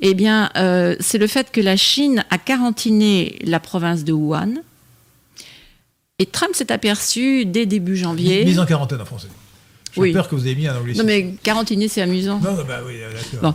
[0.00, 4.54] Eh bien, euh, c'est le fait que la Chine a quarantiné la province de Wuhan.
[6.18, 8.44] Et Trump s'est aperçu dès début janvier.
[8.44, 9.28] Mise en quarantaine en français.
[9.98, 10.12] J'ai Oui.
[10.12, 11.02] peur que vous ayez mis un anglicisme.
[11.02, 12.40] Non mais quarantiné, c'est amusant.
[12.42, 12.94] Non, non, bah oui,
[13.32, 13.52] d'accord.
[13.52, 13.54] Bon.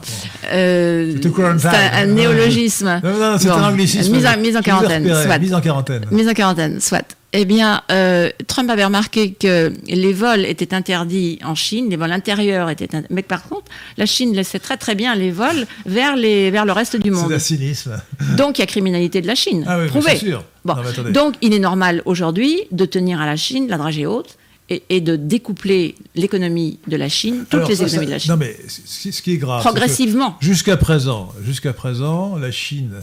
[0.51, 3.01] Euh, c'est un, Non, néologisme.
[3.03, 3.53] Non, non, c'est Bon.
[3.55, 4.13] un anglicisme.
[4.15, 5.37] Mise en, mise quarantaine, soit.
[5.39, 6.05] Mise en quarantaine.
[6.11, 7.15] Mise en quarantaine, soit.
[7.35, 12.11] Eh bien, euh, Trump avait remarqué que les vols étaient interdits en Chine, les vols
[12.11, 13.07] intérieurs étaient interdits.
[13.09, 13.63] Mais par contre,
[13.97, 17.15] la Chine laissait très très bien les vols vers, les, vers le reste du C'est
[17.15, 17.33] monde.
[17.33, 17.99] un cynisme.
[18.37, 19.65] Donc il y a criminalité de la Chine.
[19.67, 20.11] Ah oui, Prouvé.
[20.11, 20.43] c'est sûr.
[20.63, 20.75] Bon.
[20.75, 21.09] Non.
[21.11, 24.37] Donc il est normal aujourd'hui de tenir à la Chine la dragée haute
[24.69, 28.11] et, et de découpler l'économie de la Chine, toutes Alors, les ça, économies ça- de
[28.11, 28.31] la Chine.
[28.31, 29.61] Non, mais ce qui est grave.
[29.61, 30.38] Progressivement.
[30.40, 32.94] Jusqu'à présent, jusqu'à présent, la Chine,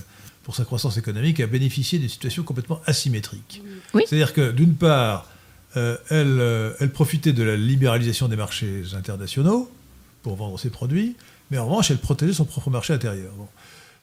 [0.43, 3.62] pour sa croissance économique, a bénéficié d'une situation complètement asymétrique.
[3.95, 4.03] Oui.
[4.07, 5.27] C'est-à-dire que, d'une part,
[5.77, 9.70] euh, elle, euh, elle profitait de la libéralisation des marchés internationaux
[10.23, 11.15] pour vendre ses produits,
[11.51, 13.32] mais en revanche, elle protégeait son propre marché intérieur.
[13.37, 13.47] Bon.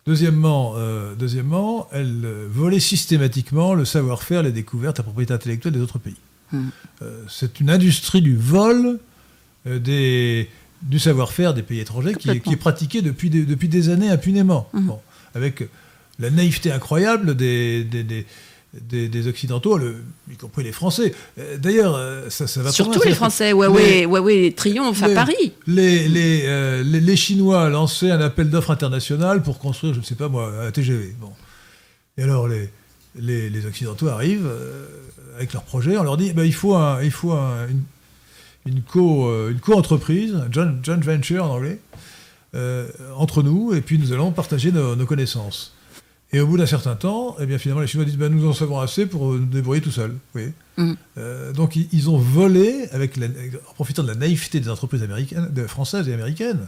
[0.05, 5.99] Deuxièmement, euh, deuxièmement, elle volait systématiquement le savoir-faire, les découvertes, la propriété intellectuelle des autres
[5.99, 6.15] pays.
[6.53, 8.99] Euh, c'est une industrie du vol
[9.65, 10.49] euh, des,
[10.81, 12.51] du savoir-faire des pays étrangers qui est, Complètement.
[12.51, 14.69] qui est pratiquée depuis des, depuis des années impunément.
[14.73, 14.85] Mhm.
[14.85, 14.99] Bon,
[15.35, 15.67] avec
[16.19, 18.25] la naïveté incroyable des, des, des-
[19.07, 19.79] des, Occidentaux,
[20.31, 21.15] y compris les Français.
[21.39, 21.97] Euh, d'ailleurs,
[22.29, 23.51] ça, ça va Surtout les Français.
[23.51, 25.53] Huawei, Huawei triomphe à Paris.
[25.65, 30.27] Les, les, les, Chinois lançaient un appel d'offres international pour construire, je ne sais pas
[30.27, 31.15] moi, un TGV.
[31.19, 31.31] Bon.
[32.17, 32.69] Et alors, les,
[33.15, 34.51] les, Occidentaux arrivent
[35.37, 35.97] avec leur projet.
[35.97, 37.83] On leur dit ben, il faut, un, il faut une,
[38.65, 41.79] une co-entreprise, co joint, joint, venture en anglais,
[43.15, 45.77] entre nous, et puis nous allons partager nos, nos connaissances.
[46.33, 48.53] Et au bout d'un certain temps, eh bien, finalement, les Chinois disent ben, Nous en
[48.53, 50.15] savons assez pour nous débrouiller tout seuls.
[50.35, 50.51] Oui.
[50.75, 50.93] Mm.
[51.17, 56.09] Euh, donc, ils, ont volé, avec en profitant de la naïveté des entreprises américaines, françaises
[56.09, 56.67] et américaines,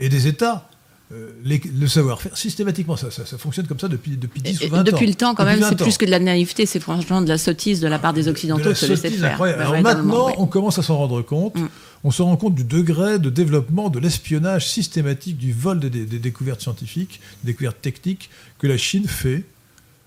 [0.00, 0.68] et des États,
[1.12, 4.82] euh, le savoir-faire, systématiquement, ça, ça, fonctionne comme ça depuis, depuis 10 ou 20 ans.
[4.84, 7.36] Depuis le temps, quand même, c'est plus que de la naïveté, c'est franchement de la
[7.36, 9.40] sottise de la part des Occidentaux de, se laisser faire.
[9.42, 11.56] Alors maintenant, on commence à s'en rendre compte.
[11.56, 11.68] Mm.
[12.04, 16.62] On se rend compte du degré de développement de l'espionnage systématique, du vol des, découvertes
[16.62, 19.44] scientifiques, des découvertes techniques que la Chine fait.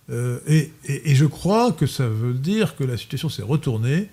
[0.10, 4.10] Euh, et, je crois que ça veut dire que la situation s'est retournée.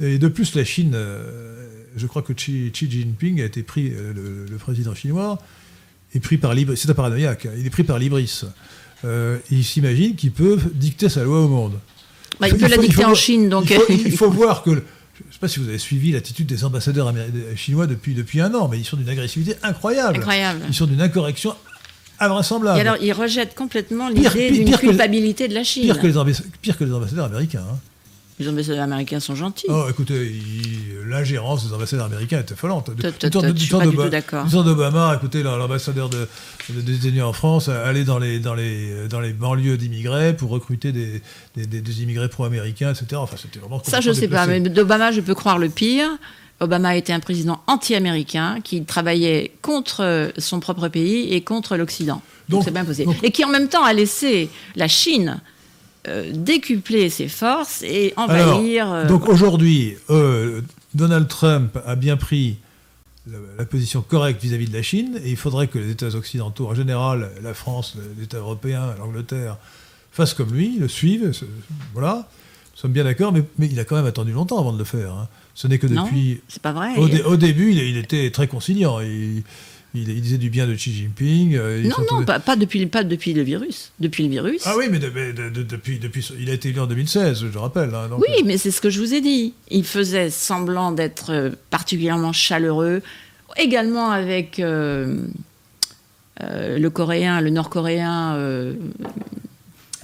[0.00, 4.56] Et de plus, la Chine, euh, je crois que Xi, Jinping a été pris, le
[4.56, 5.38] président chinois,
[6.14, 6.76] est pris par l'ibris.
[6.76, 7.46] C'est un paranoïaque.
[7.46, 7.52] Hein.
[7.58, 8.42] Il est pris par l'ibris.
[9.04, 11.78] Euh, il s'imagine qu'il peut dicter sa loi au monde.
[12.38, 13.72] Bah, il, peut la dicter en Chine, donc.
[13.88, 14.70] Il faut, voir que.
[14.70, 14.80] je ne
[15.32, 17.12] sais pas si vous avez suivi l'attitude des ambassadeurs
[17.56, 20.18] chinois depuis, depuis un an, mais ils sont d'une agressivité incroyable.
[20.18, 20.60] Incroyable.
[20.68, 21.54] Ils sont d'une incorrection
[22.18, 22.78] invraisemblable.
[22.78, 25.84] Et alors, ils rejettent complètement l'idée d'une culpabilité de la Chine.
[25.84, 27.64] Pire que les, pire que les ambassadeurs américains.
[27.70, 27.78] Hein.
[28.40, 29.66] Les ambassadeurs américains sont gentils.
[29.68, 30.32] Oh, écoutez,
[31.06, 32.90] l'ingérence des ambassadeurs américains est affolante.
[32.90, 39.20] Du, temps d'Obama, écoutez, l'ambassadeur des États-Unis en France allait dans les, dans les, dans
[39.20, 41.20] les banlieues d'immigrés pour recruter des,
[41.54, 43.16] des, immigrés pro-américains, etc.
[43.16, 46.08] Enfin, c'était vraiment Ça, je ne sais pas, mais d'Obama, je peux croire le pire.
[46.60, 52.22] Obama était un président anti-américain qui travaillait contre son propre pays et contre l'Occident.
[52.48, 53.06] Donc, c'est bien posé.
[53.22, 55.42] Et qui en même temps a laissé la Chine
[56.08, 58.90] euh, décupler ses forces et envahir.
[58.90, 60.62] Euh, donc aujourd'hui, euh,
[60.94, 62.56] Donald Trump a bien pris
[63.58, 66.74] la, position correcte vis-à-vis de la Chine, et il faudrait que les États occidentaux, en
[66.74, 69.58] général, la France, les États européens, l'Angleterre,
[70.10, 71.32] fassent comme lui, le suivent.
[71.92, 72.14] Voilà,
[72.72, 75.12] nous sommes bien d'accord, mais, il a quand même attendu longtemps avant de le faire.
[75.12, 75.28] Hein.
[75.54, 76.40] Ce n'est que depuis.
[76.48, 76.96] c'est pas vrai.
[76.96, 79.00] Au, début, il, était très conciliant.
[79.00, 79.42] Il,
[79.94, 81.56] il, disait du bien de Xi Jinping.
[81.56, 83.92] Euh, non, non, pas, depuis, pas depuis le virus.
[83.98, 84.62] Depuis le virus.
[84.64, 87.94] Ah oui, mais, depuis, depuis, il a été élu en 2016, je rappelle.
[87.94, 88.42] Hein, oui, euh.
[88.44, 89.54] mais c'est ce que je vous ai dit.
[89.70, 93.02] Il faisait semblant d'être euh, particulièrement chaleureux,
[93.56, 95.18] également avec le
[96.88, 98.36] coréen, le nord-coréen.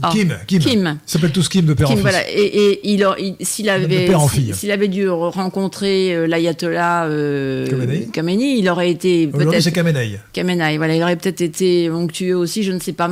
[0.02, 0.58] Ah, Kim, Kim.
[0.60, 0.98] Kim.
[1.06, 2.02] Ils s'appellent tous Kim de père en fils.
[2.02, 2.28] Voilà.
[2.30, 4.08] Et, et s'il avait,
[4.52, 7.66] s'il avait dû rencontrer euh, l'ayatollah euh,
[8.12, 8.58] Khamenei.
[8.58, 9.62] il aurait été peut-être.
[9.62, 10.18] c'est Khamenei.
[10.32, 13.10] Khamenei, voilà, il aurait peut-être été onctueux aussi, je ne sais pas.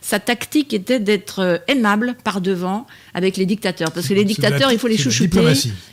[0.00, 4.72] sa tactique était d'être euh, aimable par devant avec les dictateurs, parce que les dictateurs,
[4.72, 5.40] il faut les chouchouter.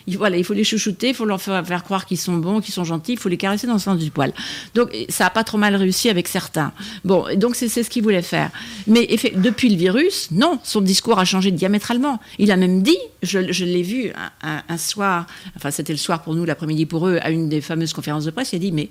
[0.06, 2.62] Il, voilà, il faut les chouchouter, il faut leur faire, faire croire qu'ils sont bons,
[2.62, 4.34] qu'ils sont gentils, il faut les caresser dans le sens du poil.
[4.76, 6.72] Donc ça n'a pas trop mal réussi avec certains.
[7.04, 8.52] Bon, donc c'est ce qu'il voulait faire.
[8.86, 12.20] Mais depuis le virus non, son discours a changé diamétralement.
[12.38, 14.12] Il a même dit, je, l'ai vu
[14.42, 17.94] un, soir, enfin c'était le soir pour nous, l'après-midi pour eux, à une des fameuses
[17.94, 18.90] conférences de presse, il a dit, mais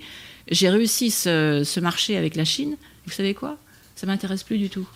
[0.49, 2.75] j'ai réussi ce, marché avec la Chine,
[3.05, 3.57] vous savez quoi?
[3.95, 4.87] Ça m'intéresse plus du tout.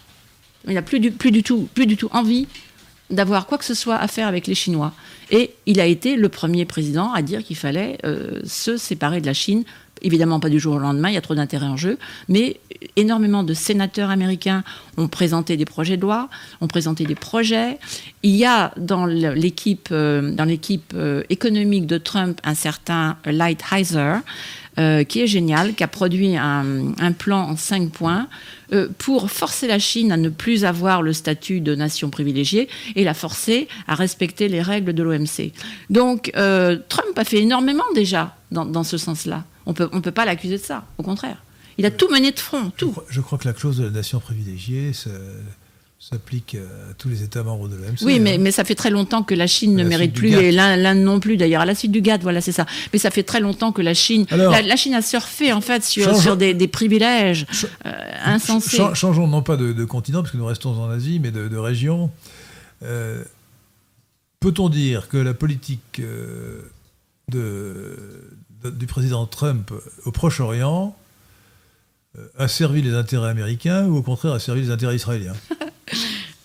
[0.68, 2.48] Il n'a plus du, plus, du tout, plus du tout envie
[3.12, 4.94] d'avoir quoi que ce soit à faire avec les Chinois.
[5.30, 9.26] Et il a été le premier président à dire qu'il fallait euh, se séparer de
[9.26, 9.64] la Chine
[10.02, 12.60] Évidemment pas du jour au lendemain, il y a trop d'intérêt en jeu, mais
[12.96, 14.64] énormément de sénateurs américains
[14.98, 16.28] ont présenté des projets de loi,
[16.60, 17.78] ont présenté des projets.
[18.24, 20.36] Il y a dans l'équipe euh,
[20.96, 24.22] euh, économique de Trump un certain Lighthizer
[24.78, 28.28] euh, qui est génial, qui a produit un, un plan en cinq points
[29.00, 33.14] pour forcer la Chine à ne plus avoir le statut de nation privilégiée et la
[33.14, 35.52] forcer à respecter les règles de l'OMC.
[35.90, 39.44] Donc Trump a fait énormément déjà dans, dans ce sens-là.
[39.66, 41.44] On peut, ne on peut pas l'accuser de ça, au contraire.
[41.78, 42.96] Il a tout mené de front, tout.
[43.10, 44.92] Je crois, que la clause de la nation privilégiée
[46.02, 48.02] s'applique à tous les États membres de l'OMC.
[48.02, 50.98] Oui, mais, mais, ça fait très longtemps que la Chine ne mérite plus, et l'Inde
[51.00, 51.62] non plus d'ailleurs.
[51.62, 52.66] À la suite du GATT, voilà, c'est ça.
[52.92, 56.16] Mais ça fait très longtemps que la Chine, la, Chine a surfé en fait sur,
[56.16, 57.46] sur des, privilèges
[57.86, 57.92] euh,
[58.26, 58.82] insensés.
[58.96, 62.10] changeons non pas de, continent, parce que nous restons en Asie, mais de, région.
[62.84, 63.24] Euh,
[64.40, 66.64] peut-on dire que la politique euh,
[67.30, 68.32] de,
[68.72, 69.72] du président Trump
[70.06, 71.01] au Proche-Orient euh,
[72.38, 75.36] a servi les intérêts américains ou au contraire a servi les intérêts israéliens?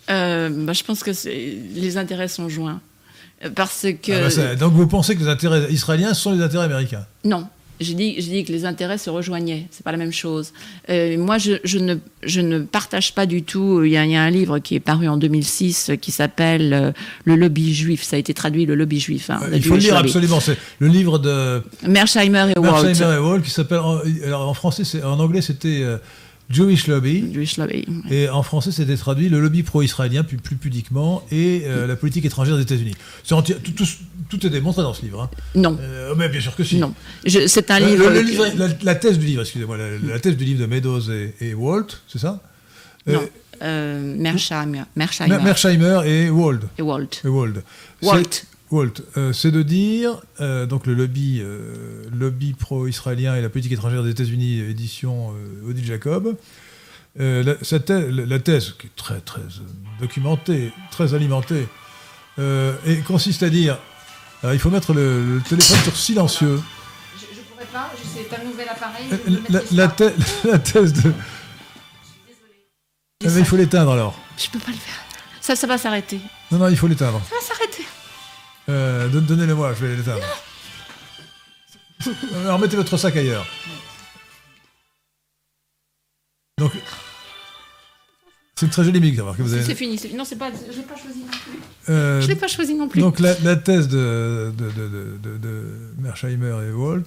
[0.09, 2.81] Euh, bah, Je pense que les intérêts sont joints.
[3.57, 4.13] Parce que...
[4.13, 7.05] Ah bah donc vous pensez que les intérêts israéliens sont les intérêts américains?
[7.25, 7.49] Non.
[7.81, 9.67] J'ai dit, que les intérêts se rejoignaient.
[9.71, 10.53] C'est pas la même chose.
[10.89, 13.83] Euh, moi, je, je, ne, je ne partage pas du tout.
[13.85, 16.73] Il y, a, il y, a, un livre qui est paru en 2006 qui s'appelle
[16.73, 16.93] euh,
[17.25, 18.03] Le lobby juif.
[18.03, 19.31] Ça a été traduit, Le lobby juif.
[19.31, 20.41] Hein, il faut le lire absolument.
[20.41, 22.83] C'est le livre de Mersheimer et Walt.
[22.83, 23.81] Mersheimer et Walt qui s'appelle.
[24.25, 25.85] Alors en français, en anglais, c'était.
[26.51, 27.33] Euh, Jewish Lobby.
[27.33, 27.87] Jewish Lobby.
[28.11, 32.25] Et en français, c'était traduit le lobby pro-israélien, plus, plus pudiquement, et euh, la politique
[32.25, 32.95] étrangère des États-Unis.
[33.27, 33.85] Tout, tout,
[34.29, 35.23] tout, est démontré dans ce livre.
[35.23, 35.31] Hein.
[35.55, 35.77] Non.
[35.81, 36.79] Euh, mais bien sûr que si.
[36.79, 36.95] Non.
[37.25, 38.09] C'est un livre.
[38.09, 40.67] Le, le livre la, la, thèse du livre, excusez-moi, la, la, thèse du livre de
[40.67, 42.41] Meadows et, et Walt, c'est ça?
[43.07, 43.23] Non.
[43.63, 44.83] Euh, Mersheimer.
[44.95, 45.39] Mersheimer.
[45.43, 46.65] Mersheimer et Wald.
[46.79, 47.09] Et Walt.
[47.25, 47.63] Et Wald.
[48.03, 48.45] Walt.
[48.71, 53.73] Walt, euh, c'est de dire, euh, donc le lobby, euh, lobby pro-israélien et la politique
[53.73, 55.33] étrangère des États-Unis, édition
[55.69, 56.37] Odile Jacob,
[57.19, 59.41] la, thèse, la, thèse, qui est très, très
[60.01, 61.67] documentée, très alimentée,
[62.39, 63.79] et consiste à dire,
[64.43, 66.61] alors il faut mettre le, le téléphone sur silencieux.
[67.17, 69.07] Je ne pourrais pas, c'est un nouvel appareil.
[69.49, 70.13] La, la, thèse,
[70.45, 71.13] la, thèse de...
[73.25, 74.19] Ah, mais il faut l'éteindre alors.
[74.37, 75.01] Je peux pas le faire.
[75.41, 76.21] Ça, ça va s'arrêter.
[76.51, 77.23] Non, non, il faut l'éteindre.
[77.31, 77.87] Ça va s'arrêter.
[78.69, 80.25] Euh, Donnez-le-moi, je vais l'éteindre.
[82.45, 83.47] Alors mettez votre sac ailleurs.
[86.59, 86.73] Donc,
[88.55, 89.63] c'est une très jolie musique d'avoir que vous avez.
[89.63, 90.51] C'est fini, Non, c'est pas.
[90.51, 91.93] Je l'ai pas choisi non plus.
[91.93, 93.01] Euh, je l'ai pas choisi non plus.
[93.01, 97.05] Donc la, la thèse de, de, de, de, de Mersheimer et Walt,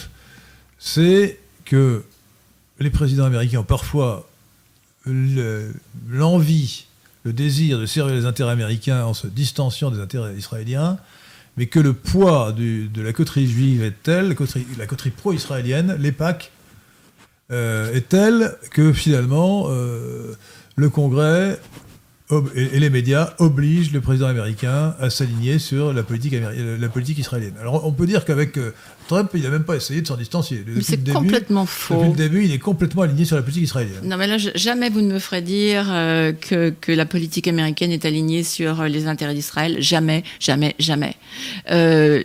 [0.78, 2.04] c'est que
[2.80, 4.30] les présidents américains ont parfois
[5.06, 6.86] l'envie,
[7.24, 10.98] le, le désir de servir les intérêts américains en se distanciant des intérêts israéliens,
[11.60, 14.30] mais que le poids de la coterie juive est tel,
[14.78, 16.54] la coterie, pro-israélienne, l'EPAC,
[17.52, 20.38] euh, est telle que finalement euh,
[20.78, 21.60] le Congrès
[22.56, 27.56] et, les médias obligent le président américain à s'aligner sur la politique, la politique israélienne.
[27.60, 28.72] Alors on peut dire qu'avec euh,
[29.08, 30.64] Trump, il n'a même pas essayé de s'en distancier.
[30.82, 31.96] C'est complètement faux.
[31.96, 34.02] Depuis le début, il est complètement aligné sur la politique israélienne.
[34.04, 37.92] Non, mais là, jamais vous ne me ferez dire euh, que, que, la politique américaine
[37.92, 39.78] est alignée sur les intérêts d'Israël.
[39.80, 41.16] Jamais, jamais, jamais.
[41.72, 42.22] Euh,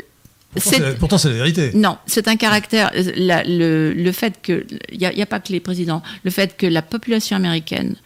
[1.01, 1.73] Pourtant, c'est la vérité.
[1.75, 2.93] Non, c'est un caractère.
[3.17, 4.65] La, le, le, fait que.
[4.93, 6.03] Il n'y a, a, pas que les présidents.
[6.23, 7.97] Le fait que la population américaine,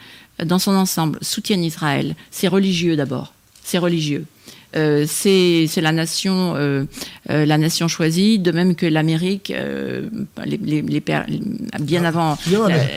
[0.45, 3.33] dans son ensemble, soutienne Israël, c'est religieux d'abord.
[3.63, 4.25] C'est religieux.
[4.77, 6.85] Euh, c'est la nation, euh,
[7.31, 10.09] euh, la nation choisie, de même que l'Amérique, euh,
[10.45, 11.01] les, les, les,
[11.81, 12.39] bien ah, avant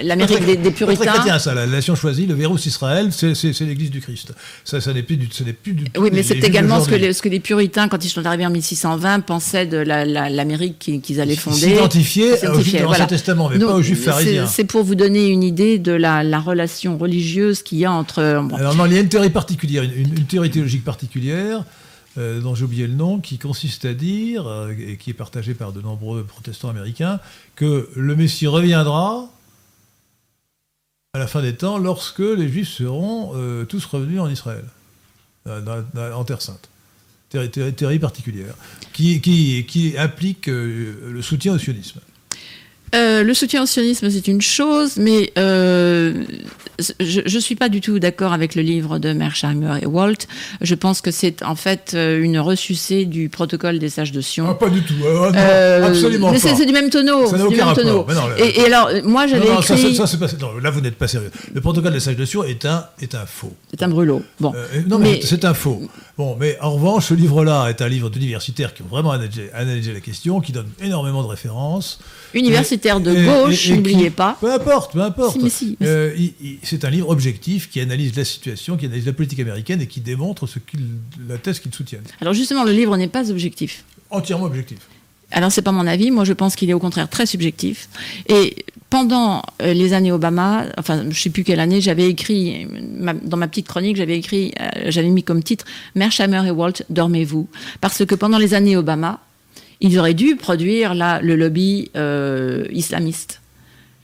[0.04, 1.04] l'Amérique des, des, puritains.
[1.04, 4.34] C'est chrétien ça, la nation choisie, le virus Israël, c'est l'Église du Christ.
[4.66, 5.86] Ça, ça n'est plus du, ce n'est plus du.
[5.98, 8.46] Oui, mais c'est également ce que, les, ce que les puritains, quand ils sont arrivés
[8.46, 11.58] en 1620, pensaient de l'Amérique la, qu'ils allaient fonder.
[11.58, 14.46] S'identifier au Juif de l'Ancien Testament, mais Donc, pas aux Juifs pharisiens.
[14.46, 18.42] C'est pour vous donner une idée de la, la relation religieuse qu'il y a entre.
[18.44, 18.58] Bon.
[18.58, 21.62] Alors non, il y a une théorie particulière, une, une théorie théologique particulière
[22.18, 25.54] euh, dont j'ai oublié le nom, qui consiste à dire, euh, et qui est partagé
[25.54, 27.22] par de nombreux protestants américains,
[27.56, 29.30] que le Messie reviendra
[31.14, 34.66] à la fin des temps lorsque les Juifs seront euh, tous revenus en Israël,
[35.46, 36.70] en Terre Sainte.
[37.30, 38.56] Théorie, particulière,
[38.92, 42.02] qui, qui, qui implique le soutien au sionisme.
[42.94, 46.26] Euh, le soutien au sionisme, c'est une chose, mais euh,
[47.00, 50.28] je ne suis pas du tout d'accord avec le livre de Mersheimer et Walt.
[50.62, 54.48] Je pense que c'est en fait euh, une ressucée du protocole des sages de Sion.
[54.50, 56.56] Ah, pas du tout, ah, non, euh, absolument mais pas.
[56.56, 57.28] C'est du même tonneau.
[57.28, 57.86] Ça n'a aucun rapport.
[57.86, 58.06] Non,
[58.38, 59.96] et, et, alors, moi, j'avais écrit...
[59.96, 60.28] Ça, ça, pas...
[60.40, 61.32] non, là, vous n'êtes pas sérieux.
[61.54, 63.54] Le protocole des sages de Sion est un, est un faux.
[63.70, 64.22] C'est un brûlot.
[64.40, 64.54] Bon.
[64.88, 65.20] non, mais, mais...
[65.24, 65.82] c'est un faux.
[66.18, 69.94] Bon, mais en revanche, ce livre-là est un livre d'universitaires qui ont vraiment analysé, analysé,
[69.94, 72.00] la question, qui donne énormément de références.
[72.34, 74.38] Universitaire de gauche, n'oubliez pas.
[74.40, 75.40] Peu importe, peu importe.
[75.40, 76.16] Si, si, euh,
[76.64, 80.02] c'est un livre objectif qui analyse la situation, qui analyse la politique américaine et qui
[80.02, 80.60] démontre ce
[81.28, 82.04] la thèse qu'ils soutiennent.
[82.20, 83.84] Alors justement, le livre n'est pas objectif.
[84.10, 84.80] Entièrement objectif.
[85.32, 87.90] Alors c'est pas mon avis, moi je pense qu'il est au contraire très subjectif.
[88.28, 92.68] Et pendant euh, les années Obama, enfin je sais plus quelle année, j'avais écrit
[93.24, 97.48] dans ma petite chronique, j'avais écrit, euh, j'avais mis comme titre Mersheimer et Walt, dormez-vous,
[97.80, 99.22] parce que pendant les années Obama,
[99.80, 103.42] ils auraient dû produire là le lobby euh, islamiste.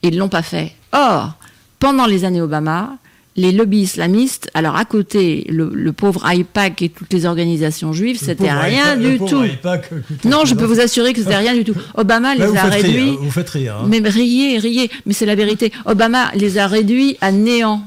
[0.03, 0.73] Ils l'ont pas fait.
[0.93, 1.33] Or,
[1.79, 2.97] pendant les années Obama,
[3.37, 8.17] les lobbies islamistes, alors à côté, le, le pauvre IPAC et toutes les organisations juives,
[8.19, 9.43] c'était rien IPAC, du tout.
[9.43, 9.89] IPAC,
[10.25, 11.75] non, je peux vous assurer que c'était rien du tout.
[11.95, 13.11] Obama les a réduits.
[13.11, 13.77] Rire, vous faites rire.
[13.77, 13.85] Hein.
[13.87, 15.71] Mais riez, riez, mais c'est la vérité.
[15.85, 17.83] Obama les a réduits à néant.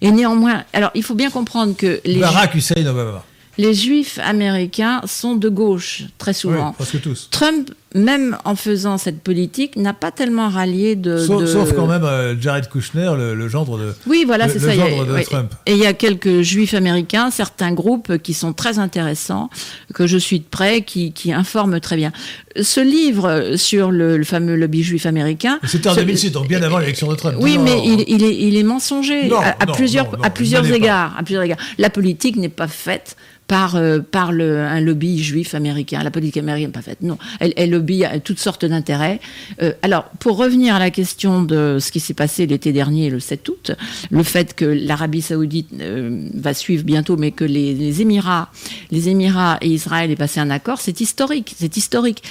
[0.00, 2.20] Et néanmoins, alors il faut bien comprendre que les.
[2.20, 3.24] Barack Hussein Obama
[3.58, 6.68] les juifs américains sont de gauche, très souvent.
[6.68, 7.28] Oui, presque tous.
[7.30, 11.16] Trump même en faisant cette politique, n'a pas tellement rallié de.
[11.16, 13.94] Sauf, de- sauf quand même euh, Jared Kushner, le, le gendre de.
[14.06, 14.74] Oui, voilà, c'est ça.
[14.74, 15.22] y a- gendre de.
[15.22, 15.52] Trump.
[15.66, 19.48] Et il y a quelques juifs américains, certains groupes qui sont très intéressants,
[19.94, 22.12] que je suis de près, qui, qui informent très bien.
[22.60, 25.58] Ce livre sur le, le fameux lobby juif américain.
[25.64, 27.36] C'était en ce- 2006, donc bien avant l'élection de Trump.
[27.40, 27.82] Oui, Non, mais non.
[27.84, 30.74] il, il est, il est mensonger Non, à, à plusieurs, à plusieurs pas.
[30.76, 31.58] égards, à plusieurs égards.
[31.78, 33.16] La politique n'est pas faite
[33.46, 36.02] par, euh, par le, un lobby juif américain.
[36.02, 36.98] La politique américaine n'est pas faite.
[37.00, 39.20] Non, elle, elle lobby à toutes sortes d'intérêts.
[39.62, 43.20] Euh, alors, pour revenir à la question de ce qui s'est passé l'été dernier, le
[43.20, 43.72] 7 août,
[44.10, 48.50] le fait que l'Arabie saoudite euh, va suivre bientôt, mais que les, les Émirats,
[48.90, 51.54] les Émirats et Israël aient passé un accord, c'est historique.
[51.56, 52.22] C'est historique.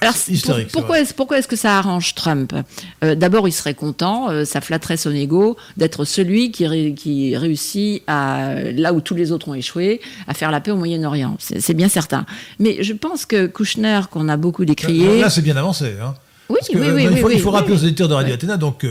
[0.00, 0.14] Alors,
[0.44, 2.54] pour- pourquoi est-ce pourquoi est-ce que ça arrange Trump
[3.02, 7.36] Euh, D'abord, il serait content, euh, ça flatterait son ego d'être celui qui, ré- qui
[7.36, 11.36] réussit à là où tous les autres ont échoué à faire la paix au Moyen-Orient.
[11.40, 12.26] C'est bien certain.
[12.60, 15.94] Mais je pense que Kouchner, qu'on a beaucoup décrié, Là, c'est bien avancé.
[16.00, 16.14] Hein.
[16.48, 18.14] oui, que, oui, euh, oui, il faut, oui, il faut oui, rappeler aux éditeurs de
[18.14, 18.34] Radio.
[18.34, 18.86] Athéna donc,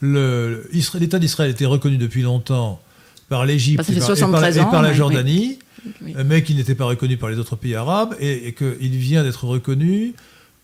[0.00, 2.80] le- Isra- l'État d'Israël était reconnu depuis longtemps
[3.28, 5.58] par l'Égypte Bah, et, et par, 73 et par ans, la Jordanie,
[6.16, 9.44] euh, mais qui n'était pas reconnu par les autres pays arabes, et qu'il vient d'être
[9.44, 10.12] reconnu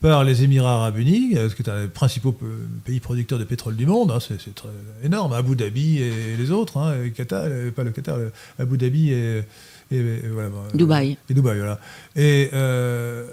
[0.01, 2.37] par les Émirats arabes unis, euh, qui est un des principaux
[2.85, 4.39] pays producteurs de pétrole du monde, hein, c'est
[5.03, 8.19] énorme, Abu Dhabi et les autres, hein, et Qatar, euh, pas le Qatar,
[8.61, 9.39] Abu Dhabi et,
[9.91, 11.17] et- et voilà, bon, Dubaï.
[11.29, 11.81] et Dubaï, voilà.
[12.15, 13.27] Et euh,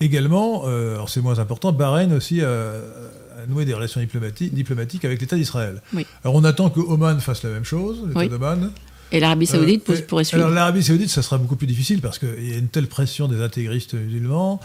[0.00, 5.04] également, euh, alors c'est moins important, Bahreïn aussi a, a noué des relations diplomatiques, diplomatiques
[5.04, 5.82] avec l'État d'Israël.
[5.92, 6.06] Oui.
[6.24, 8.28] Alors on attend que Oman fasse la même chose, l'État Oui.
[8.28, 8.70] d'Oman.
[9.12, 10.42] Et l'Arabie Saoudite Euh, pourrait suivre.
[10.42, 13.28] Alors l'Arabie Saoudite, ça sera beaucoup plus difficile parce qu'il y a une telle pression
[13.28, 14.60] des intégristes musulmans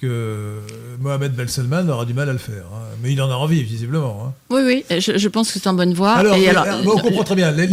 [0.00, 0.56] que
[1.00, 2.64] Mohamed Ben Salman aura du mal à le faire.
[2.72, 2.84] hein.
[3.02, 4.26] Mais il en a envie, visiblement.
[4.26, 4.32] hein.
[4.50, 6.12] Oui, oui, je, je pense que c'est en bonne voie.
[6.14, 7.52] Alors, Et mais- alors, on comprend très bien.
[7.52, 7.68] mais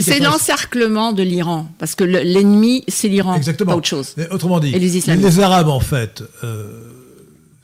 [0.00, 4.14] c'est l'encerclement de l'Iran, parce que le- l'ennemi, c'est l'Iran, pas autre chose.
[4.16, 6.70] Mais autrement dit, Et les les Arabes, en fait, euh,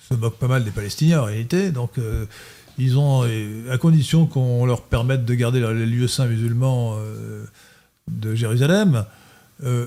[0.08, 1.70] se moquent pas mal des Palestiniens, en réalité.
[1.70, 2.26] Donc, euh,
[2.78, 7.44] ils ont, euh, à condition qu'on leur permette de garder les lieux saints musulmans euh,
[8.10, 9.04] de Jérusalem,
[9.64, 9.86] euh,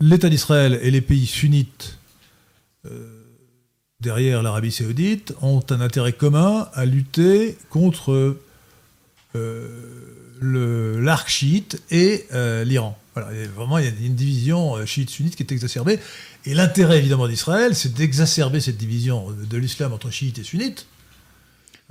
[0.00, 1.98] l'État d'Israël et les pays sunnites
[2.86, 3.11] euh,
[4.02, 8.36] derrière l'Arabie saoudite ont un intérêt commun à lutter contre
[9.36, 12.98] euh, l'arc chiite et euh, l'Iran.
[13.16, 15.98] Il y a vraiment, il y a une division euh, chiite-sunnite qui est exacerbée.
[16.46, 20.86] Et l'intérêt, évidemment, d'Israël, c'est d'exacerber cette division de l'islam entre chiites et sunnites,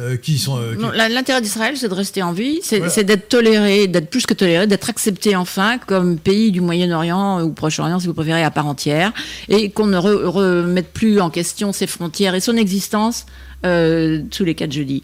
[0.01, 0.57] euh, qui sont...
[0.57, 3.03] euh, qui- L'intérêt d'Israël, c'est de rester en vie, c'est Voilà.
[3.03, 7.51] d'être toléré, d'être plus que toléré, d'être accepté enfin comme pays du Moyen-Orient euh, ou
[7.51, 9.13] Proche-Orient, si vous préférez, à part entière,
[9.49, 13.25] et qu'on ne re- remette plus en question ses frontières et son existence
[13.65, 15.03] euh, tous les quatre jeudis.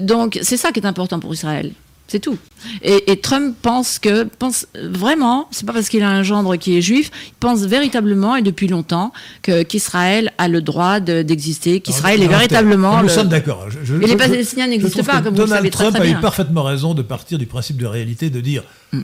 [0.00, 1.72] Donc, c'est ça qui est important pour Israël.
[2.10, 2.38] C'est tout.
[2.82, 6.76] Et, et Trump pense que, pense vraiment, c'est pas parce qu'il a un gendre qui
[6.78, 9.12] est juif, il pense véritablement et depuis longtemps
[9.42, 12.96] qu'Israël a le droit de- d'exister, qu'Israël est véritablement.
[12.98, 13.66] Nous le- sommes d'accord.
[14.02, 16.20] Et les Palestiniens n'existent pas, comme vous le Donald savez très, Trump très a eu
[16.20, 19.02] parfaitement raison de partir du principe de réalité, de dire Mm.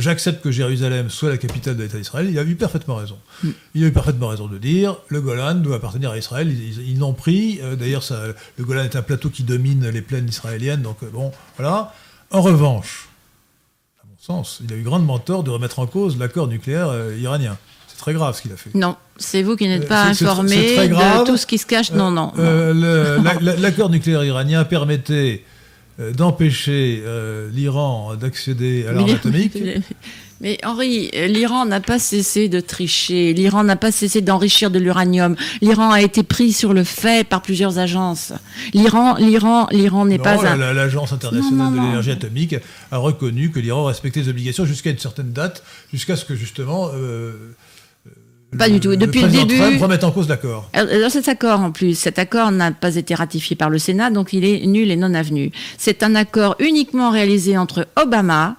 [0.00, 2.28] j'accepte que Jérusalem soit la capitale de l'État d'Israël.
[2.30, 3.16] Il a eu parfaitement raison.
[3.42, 3.48] Mm.
[3.74, 6.46] Il a eu parfaitement raison de dire le Golan doit appartenir à Israël.
[6.86, 7.58] Ils, l'ont pris.
[7.62, 8.04] Euh, D'ailleurs,
[8.58, 10.82] le Golan est un plateau qui domine les plaines israéliennes.
[10.82, 11.94] Donc, euh, bon, voilà.
[12.30, 13.08] En revanche,
[14.02, 17.16] à mon sens, il a eu grandement tort de remettre en cause l'accord nucléaire euh,
[17.18, 17.56] iranien.
[17.88, 18.74] C'est très grave ce qu'il a fait.
[18.74, 21.92] Non, c'est vous qui n'êtes Euh, pas informé de tout ce qui se cache.
[21.92, 22.32] Non, non.
[22.36, 22.42] non.
[22.42, 25.44] Euh, L'accord nucléaire iranien permettait
[26.00, 29.56] euh, d'empêcher euh, l'Iran d'accéder à l'arme atomique.
[30.44, 34.78] Mais Henri, euh, l'Iran n'a pas cessé de tricher, l'Iran n'a pas cessé d'enrichir de
[34.78, 38.32] l'uranium, l'Iran a été pris sur le fait par plusieurs agences.
[38.74, 40.56] L'Iran, l'Iran, l'Iran n'est pas un...
[40.56, 42.56] la- L'Agence internationale Non, non, de l'énergie atomique
[42.92, 46.90] a reconnu que l'Iran respectait les obligations jusqu'à une certaine date, jusqu'à ce que justement.
[46.94, 47.32] euh,
[48.58, 48.94] Pas du tout.
[48.96, 50.68] Depuis le début- Trump remette en cause l'accord.
[50.74, 54.32] Alors, cet accord, en plus, cet accord n'a pas été ratifié par le Sénat, donc
[54.32, 55.50] il est nul et non avenu.
[55.78, 58.56] C'est un accord uniquement réalisé entre Obama,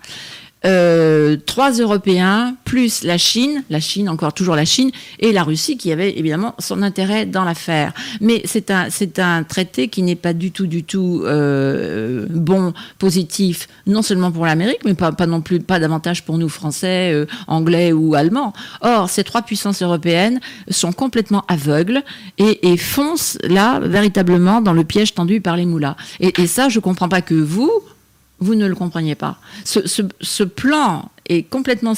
[0.66, 5.78] euh, trois Européens, plus la Chine, la Chine, encore toujours la Chine, et la Russie,
[5.78, 7.94] qui avait évidemment son intérêt dans l'affaire.
[8.22, 12.74] Mais c'est un, c'est un traité qui n'est pas du tout, du tout euh, bon,
[13.00, 17.12] positif, non seulement pour l'Amérique, mais pas, pas non plus, pas davantage pour nous, Français,
[17.14, 18.54] euh, Anglais ou Allemands.
[18.82, 20.40] Or, ces trois puissances européennes
[20.70, 22.04] sont complètement aveugles
[22.38, 25.96] et, et foncent là, véritablement, dans le piège tendu par les moulins.
[26.20, 27.72] Et, et ça, je comprends pas que vous,
[28.40, 29.38] vous ne le compreniez pas.
[29.64, 31.94] Ce, ce- ce plan est complètement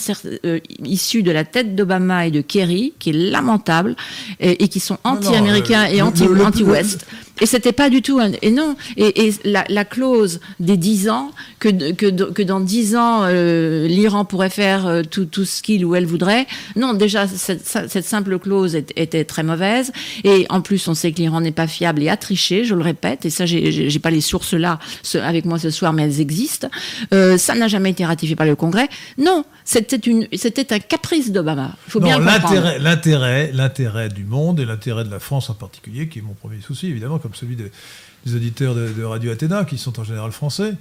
[0.45, 3.95] euh, issu de la tête d'Obama et de Kerry, qui est lamentable,
[4.39, 7.05] et, et qui sont anti-américains euh, et le- anti- le- le- anti-West.
[7.41, 11.91] Et c'était pas du tout un, et non et, la, clause des 10 ans que
[11.91, 15.95] que, que dans 10 ans euh, l'Iran pourrait faire euh, tout, tout ce qu'il ou
[15.95, 16.47] elle voudrait.
[16.75, 19.91] Non, déjà cette, cette simple clause était très mauvaise
[20.23, 22.81] et en plus on sait que l'Iran n'est pas fiable et a triché, je le
[22.81, 24.79] répète et ça j'ai pas les sources là
[25.21, 26.69] avec moi ce soir mais elles existent.
[27.13, 28.89] Euh, ça n'a jamais été ratifié par le Congrès.
[29.17, 31.71] Non, c'était une c'était un caprice d'Obama.
[31.87, 36.07] Il faut bien l'intérêt l'intérêt l'intérêt du monde et l'intérêt de la France en particulier
[36.07, 39.99] qui est mon premier souci évidemment comme celui des, auditeurs de, Radio Athéna, qui sont
[39.99, 40.75] en général français,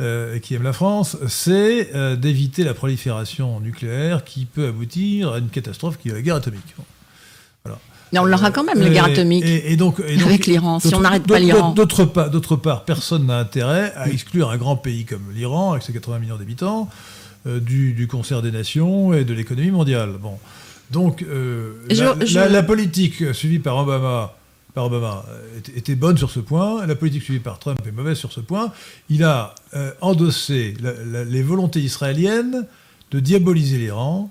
[0.00, 5.32] euh, et qui aiment la France, c'est euh, d'éviter la prolifération nucléaire qui peut aboutir
[5.32, 6.74] à une catastrophe qui est la guerre atomique.
[7.64, 7.78] Voilà.
[8.12, 11.26] Mais on l'aura quand même, la guerre atomique, et, donc, avec l'Iran, si on n'arrête
[11.26, 11.70] pas l'Iran.
[11.72, 12.30] D'autre part,
[12.60, 16.36] part, personne n'a intérêt à exclure un grand pays comme l'Iran, avec ses 80 millions
[16.36, 16.88] d'habitants,
[17.46, 20.14] euh, du, du, concert des nations et de l'économie mondiale.
[20.20, 20.38] Bon.
[20.90, 21.24] Donc,
[21.88, 24.34] la, la, politique suivie par Obama
[24.74, 28.18] par Obama euh, était, bonne sur ce point, la politique suivie par Trump est mauvaise
[28.18, 28.72] sur ce point.
[29.08, 32.66] Il a euh, endossé les volontés israéliennes
[33.10, 34.30] de diaboliser l'Iran,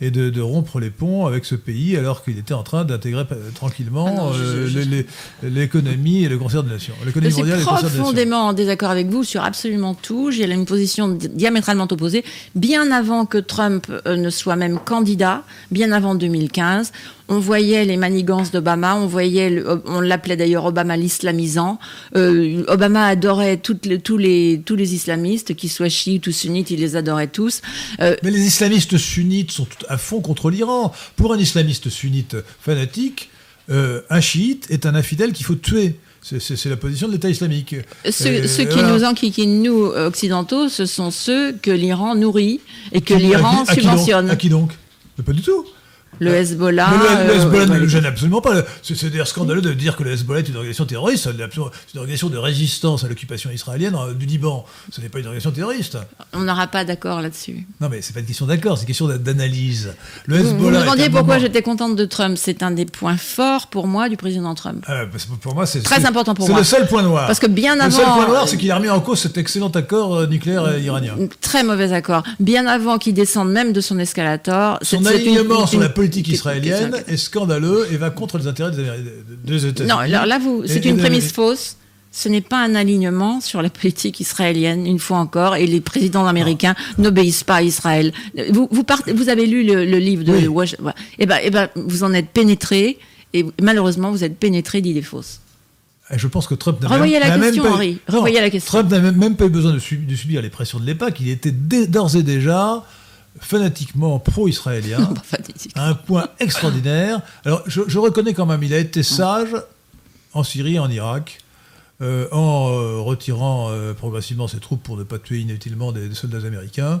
[0.00, 4.32] et de, rompre les ponts avec ce pays alors qu'il était en train d'intégrer tranquillement
[4.32, 5.02] ah euh,
[5.42, 6.94] l'économie et le concert des nations.
[7.06, 10.30] L'économie mondiale et profondément en désaccord avec vous sur absolument tout.
[10.30, 12.24] J'ai une position diamétralement opposée.
[12.54, 16.92] Bien avant que Trump euh, ne soit même candidat, bien avant 2015,
[17.28, 21.78] on voyait les manigances d'Obama, on voyait, on l'appelait d'ailleurs Obama l'islamisant.
[22.16, 26.70] Euh, Obama adorait toutes les, tous, les, tous les islamistes, qu'ils soient chiites ou sunnites,
[26.70, 27.62] il les adorait tous.
[27.98, 30.92] Mais les islamistes sunnites sont à fond contre l'Iran.
[31.16, 33.30] Pour un islamiste sunnite fanatique,
[33.70, 35.98] euh, un chiite est un infidèle qu'il faut tuer.
[36.22, 37.76] C'est la position de l'État islamique.
[38.10, 42.60] Ceux, euh, qui nous enquiquinent, nous, occidentaux, ce sont ceux que l'Iran nourrit
[42.92, 44.30] et que l'Iran subventionne.
[44.30, 44.72] À qui donc?
[45.24, 45.66] Pas du tout.
[46.20, 46.90] Le Hezbollah.
[46.90, 48.62] le, euh, Hezbollah ne le gêne absolument pas.
[48.82, 51.24] C'est d'ailleurs scandaleux de dire que le Hezbollah est une organisation terroriste.
[51.24, 51.58] C'est
[51.94, 54.64] une organisation de résistance à l'occupation israélienne euh, du Liban.
[54.90, 55.98] Ce n'est pas une organisation terroriste.
[56.32, 57.66] On n'aura pas d'accord là-dessus.
[57.80, 59.94] Non, mais c'est pas une question d'accord, c'est une question d'analyse.
[60.26, 60.58] Le Hezbollah.
[60.58, 62.36] Vous, me demandiez pourquoi j'étais contente de Trump.
[62.40, 64.84] C'est un des points forts pour moi du président Trump.
[64.86, 65.02] Ah,
[65.40, 66.62] pour moi, c'est très important pour moi.
[66.62, 67.26] C'est le seul point noir.
[67.26, 67.86] Parce que bien avant.
[67.86, 70.78] Le seul point noir, c'est qu'il a remis en cause cet excellent accord euh, nucléaire
[70.78, 71.14] iranien.
[71.40, 72.22] Très mauvais accord.
[72.40, 74.78] Bien avant qu'il descende même de son escalator.
[74.82, 79.90] Son alignement sur la politique israélienne est scandaleux et va contre les intérêts des, États-Unis.
[79.90, 81.76] Non, alors là, vous, c'est une prémisse fausse.
[82.12, 86.28] Ce n'est pas un alignement sur la politique israélienne, une fois encore, et les présidents
[86.28, 88.12] américains n'obéissent pas à Israël.
[88.50, 90.46] Vous, vous, partez, vous avez lu le, livre de oui.
[90.46, 90.92] Washington.
[91.18, 92.98] Eh ben, eh ben, vous en êtes pénétré,
[93.32, 95.40] et malheureusement, vous êtes pénétré d'idées fausses.
[96.10, 97.98] Je pense que Trump n'a même, Henri.
[98.06, 98.60] la.
[98.60, 101.16] Trump n'a même, pas eu besoin de, subir les pressions de l'époque.
[101.20, 102.84] Il était d'ores et déjà
[103.40, 105.12] fanatiquement pro-israélien,
[105.74, 107.20] à un point extraordinaire.
[107.44, 109.56] Alors, je, reconnais quand même, il a été sage
[110.32, 111.40] en Syrie et en Irak,
[112.00, 116.46] euh, en euh, retirant euh, progressivement ses troupes pour ne pas tuer inutilement des, soldats
[116.46, 117.00] américains.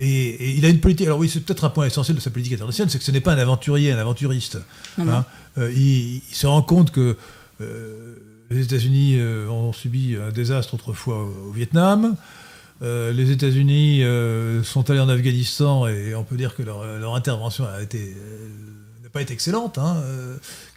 [0.00, 1.06] Et, il a une politique.
[1.06, 3.20] Alors oui, c'est peut-être un point essentiel de sa politique internationale, c'est que ce n'est
[3.20, 4.58] pas un aventurier, un aventuriste.
[4.98, 5.24] Hein.
[5.56, 7.16] il, se rend compte que
[8.50, 12.16] les États-Unis ont subi un désastre autrefois au Vietnam.
[12.82, 17.64] Euh, les États-Unis euh, sont allés en Afghanistan et on peut dire que leur, intervention
[17.66, 18.48] a été euh,
[19.02, 20.02] n'a pas été excellente, hein,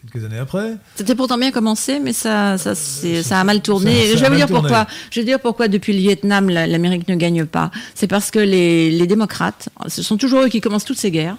[0.01, 0.77] quelques années après.
[0.95, 4.15] C'était pourtant bien commencé, mais ça, ça, ça a mal tourné.
[4.15, 4.85] je vais vous dire pourquoi.
[5.09, 7.71] Je vais dire pourquoi depuis le Vietnam, l'Amérique ne gagne pas.
[7.95, 11.37] C'est parce que les, les, démocrates, ce sont toujours eux qui commencent toutes ces guerres.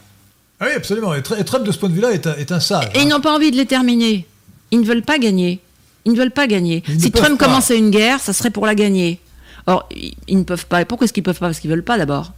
[0.61, 1.15] Ah oui, absolument.
[1.15, 2.87] Et, Trump, de ce point de vue-là, est, un, est un sage.
[2.95, 3.11] Et ils hein.
[3.11, 4.27] n'ont pas envie de les terminer.
[4.73, 5.61] Ils ne veulent pas gagner.
[6.05, 6.83] Ils ne veulent pas gagner.
[6.99, 9.21] si Trump commençait une guerre, ça serait pour la gagner.
[9.69, 10.83] Or, ils ne peuvent pas.
[10.87, 11.49] Pourquoi est-ce qu'ils peuvent pas?
[11.49, 12.33] Parce qu'ils veulent pas d'abord.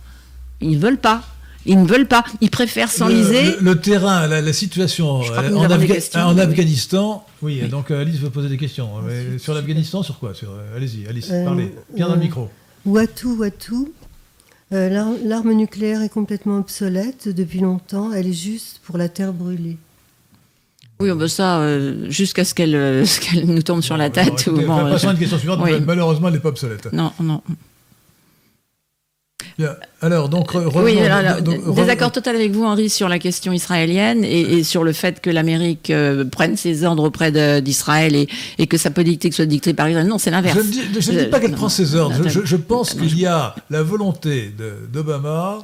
[0.61, 1.23] Ils ne veulent pas.
[1.65, 2.25] Ils ne veulent pas.
[2.41, 3.53] Ils préfèrent s'enliser.
[3.53, 5.71] Le, le, terrain, la, situation euh, en, en
[6.39, 7.25] Afghanistan.
[7.41, 8.89] Oui, donc euh, Alice veut poser des questions.
[9.39, 10.33] sur l'Afghanistan, sur quoi?
[10.43, 11.73] Euh, Allez-y, Alice, parlez.
[11.95, 12.49] Bien dans le micro.
[12.85, 13.93] Ouatou, Ouatou.
[14.73, 18.13] L'arme nucléaire est complètement obsolète depuis longtemps.
[18.13, 19.79] Elle est juste pour la terre brûlée.
[21.01, 23.05] Oui, on ça euh, jusqu'à ce qu'elle euh,
[23.47, 24.47] nous tombe sur la tête.
[24.47, 26.93] ou, bon, euh, une question suivante, malheureusement, elle n'est pas obsolète.
[26.93, 27.43] Non, non.
[30.01, 30.99] Alors, donc, oui,
[31.75, 35.93] désaccord total avec vous, Henri, sur la question israélienne et, sur le fait que l'Amérique
[36.33, 38.27] prenne ses ordres auprès d'Israël et,
[38.59, 40.07] et, que sa politique soit dictée par Israël.
[40.07, 40.59] Non, c'est l'inverse.
[40.99, 42.27] Je ne dis, pas qu'elle prend ses ordres.
[42.27, 44.55] Je, je pense qu'il y a la volonté
[44.91, 45.59] d'Obama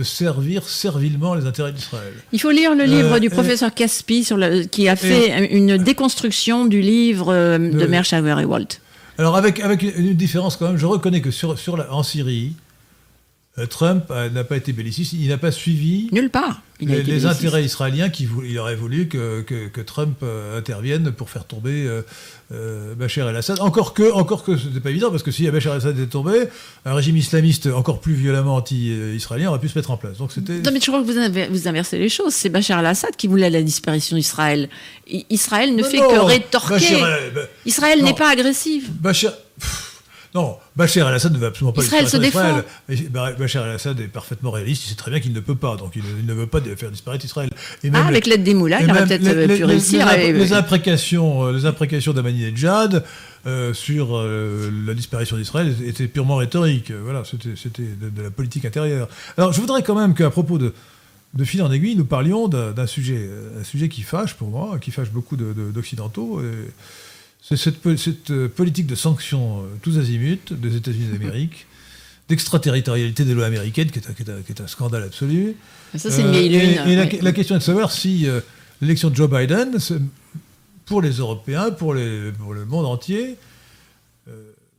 [0.00, 2.14] de servir servilement les intérêts d'Israël.
[2.32, 4.38] Il faut lire le livre euh, du professeur Caspi sur
[4.70, 8.80] qui a fait une déconstruction du livre euh, de, Mershawer et Walt.
[9.18, 12.54] Alors avec, avec une différence quand même, je reconnais que sur, sur en Syrie,
[13.68, 18.26] Trump n'a pas été belliciste, il n'a pas suivi nulle part les, intérêts israéliens qui
[18.44, 20.24] il aurait voulu que, que, Trump
[20.56, 21.88] intervienne pour faire tomber
[22.52, 23.60] euh, Bachar el-Assad.
[23.60, 26.48] Encore que, encore que c'était pas évident, parce que si Bachar el-Assad était tombé,
[26.84, 30.18] un régime islamiste encore plus violemment anti-israélien aurait pu se mettre en place.
[30.18, 30.58] Donc c'était.
[30.58, 32.34] Non, mais je crois que vous, vous inversez les choses.
[32.34, 34.68] C'est Bachar el-Assad qui voulait la disparition d'Israël.
[35.06, 36.98] Israël ne fait que rétorquer.
[37.66, 38.90] Israël n'est pas agressive.
[39.00, 39.32] Bachar.
[40.34, 42.62] Non, Bachar el-Assad ne veut absolument pas Israël se défend.
[43.38, 46.26] Bachar el-Assad est parfaitement réaliste, il sait très bien qu'il ne peut pas, donc il,
[46.26, 47.50] ne veut pas faire disparaître Israël.
[47.92, 50.08] ah, avec l'aide des moulins, il aurait peut-être pu réussir.
[50.16, 53.04] Les, imprécations, euh, les imprécations d'Ahmadinejad
[53.46, 56.92] euh, sur euh, la disparition d'Israël étaient purement rhétoriques.
[56.92, 59.08] Voilà, c'était de, la politique intérieure.
[59.36, 60.72] Alors, je voudrais quand même qu'à propos de,
[61.34, 63.28] de fil en aiguille, nous parlions d'un sujet,
[63.60, 66.40] un sujet qui fâche pour moi, qui fâche beaucoup d'occidentaux.
[67.42, 71.66] Cette, euh, politique de sanctions euh, tous azimuts des États-Unis d'Amérique,
[72.28, 75.56] d'extraterritorialité des lois américaines, qui est un, scandale absolu.
[75.96, 76.80] ça, c'est une vieille lune.
[76.86, 78.40] Et, la, question est de savoir si euh,
[78.80, 79.76] l'élection de Joe Biden,
[80.86, 82.32] pour les Européens, pour, le
[82.68, 83.36] monde entier,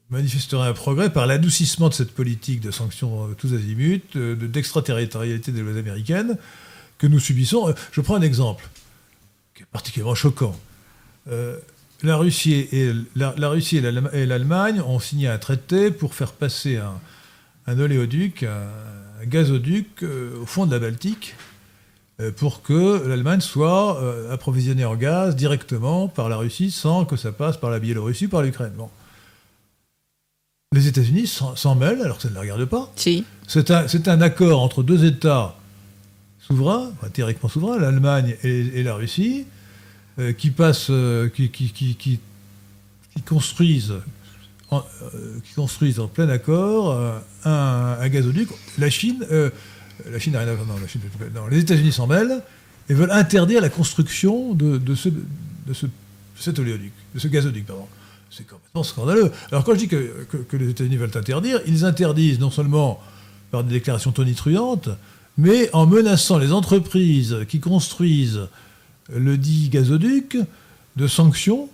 [0.10, 5.78] manifesterait un progrès par l'adoucissement de cette politique de sanctions tous azimuts, d'extraterritorialité des lois
[5.78, 6.38] américaines
[6.98, 7.74] que nous subissons.
[7.92, 8.70] Je prends un exemple
[9.56, 10.58] qui est particulièrement choquant
[12.04, 16.80] la Russie et, la, Russie et l'Allemagne ont signé un traité pour faire passer
[17.68, 21.36] un, oléoduc, un, gazoduc euh, au fond de la Baltique
[22.20, 27.16] euh, pour que l'Allemagne soit euh, approvisionnée en gaz directement par la Russie sans que
[27.16, 28.74] ça passe par la Biélorussie, par l'Ukraine.
[28.76, 28.90] Bon.
[30.74, 32.92] Les États-Unis s'en mêlent alors que ça ne les regarde pas.
[32.96, 33.26] Si.
[33.48, 33.70] C'est
[34.08, 35.58] un, accord entre deux États
[36.40, 39.46] souverains, théoriquement souverains, l'Allemagne et, la Russie,
[40.20, 42.20] euh, qui passent, euh, qui,
[43.26, 43.94] construisent,
[44.70, 47.00] en, euh, qui construisent en plein accord
[47.46, 48.50] un, gazoduc.
[48.78, 50.68] La Chine, la Chine n'a rien à voir.
[51.34, 52.42] Non, les États-Unis s'en mêlent
[52.90, 55.08] et veulent interdire la construction de, ce,
[57.28, 57.88] gazoduc, pardon.
[58.30, 59.32] C'est complètement scandaleux.
[59.52, 60.26] Alors quand je dis que
[60.58, 63.00] les États-Unis veulent interdire, ils interdisent non seulement
[63.50, 64.90] par des déclarations tonitruantes,
[65.38, 68.48] mais en menaçant les entreprises qui construisent
[69.14, 70.38] le dit gazoduc
[70.98, 71.70] de sanctions,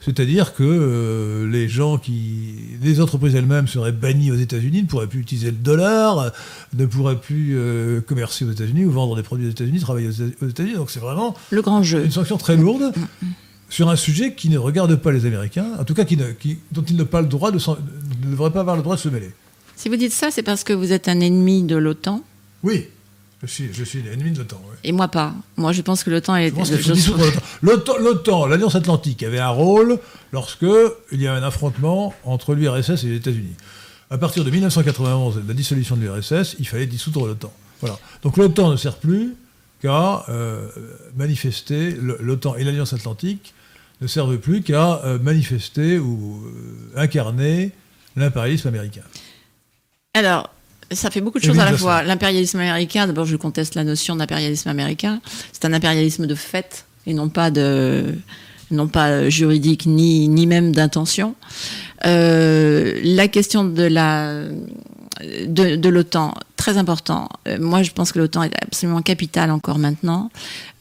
[0.00, 2.54] c'est-à-dire que euh, les gens qui.
[2.82, 6.32] Les entreprises elles-mêmes seraient bannies aux États-Unis, ne pourraient plus utiliser le dollar,
[6.74, 10.08] ne pourraient plus euh, commercer aux États-Unis ou vendre des produits aux États-Unis, travailler
[10.40, 10.76] aux États-Unis.
[10.76, 11.34] Donc c'est vraiment.
[11.50, 12.04] Le grand jeu.
[12.04, 12.92] Une sanction très lourde
[13.68, 16.96] sur un sujet qui ne regarde pas les Américains, en tout cas qui dont ils
[16.96, 19.30] ne, pas le droit de, ne devraient pas avoir le droit de se mêler.
[19.76, 22.22] Si vous dites ça, c'est parce que vous êtes un ennemi de l'OTAN?
[22.62, 22.86] Oui.
[23.42, 24.60] Je suis, je suis l'ennemi de l'OTAN.
[24.82, 25.32] Et moi pas.
[25.56, 26.52] Moi je pense que l'OTAN est.
[27.62, 29.98] L'OTAN, l'Alliance Atlantique avait un rôle
[30.32, 30.66] lorsque
[31.12, 33.54] il y a un affrontement entre l'URSS et les États-Unis.
[34.10, 37.52] À partir de 1991, la dissolution de l'URSS, il fallait dissoudre l'OTAN.
[37.80, 37.98] Voilà.
[38.22, 39.36] Donc l'OTAN ne sert plus
[39.80, 40.68] qu'à euh,
[41.16, 43.54] manifester, l'OTAN et l'Alliance Atlantique
[44.00, 47.72] ne servent plus qu'à euh, manifester ou euh, incarner
[48.16, 49.02] l'impérialisme américain.
[50.14, 50.52] Alors,
[50.90, 52.02] ça fait beaucoup de choses à la fois.
[52.02, 55.20] L'impérialisme américain, d'abord je conteste la notion d'impérialisme américain.
[55.52, 58.14] C'est un impérialisme de fait et non pas de
[58.70, 61.34] non pas juridique ni, ni même d'intention.
[62.06, 64.44] Euh, la question de la
[65.46, 67.28] de, de l'OTAN, très important.
[67.46, 70.30] Euh, moi, je pense que l'OTAN est absolument capitale encore maintenant.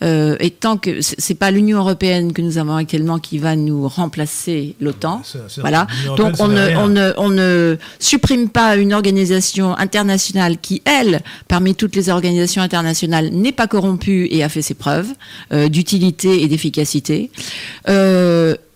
[0.04, 3.88] Euh, et tant que c'est pas l'Union européenne que nous avons actuellement qui va nous
[3.88, 5.22] remplacer l'OTAN,
[5.58, 5.88] voilà.
[6.18, 11.74] Donc on ne, on ne, on ne supprime pas une organisation internationale qui, elle, parmi
[11.76, 15.14] toutes les organisations internationales, n'est pas corrompue et a fait ses preuves
[15.54, 17.32] euh, d'utilité et d'efficacité.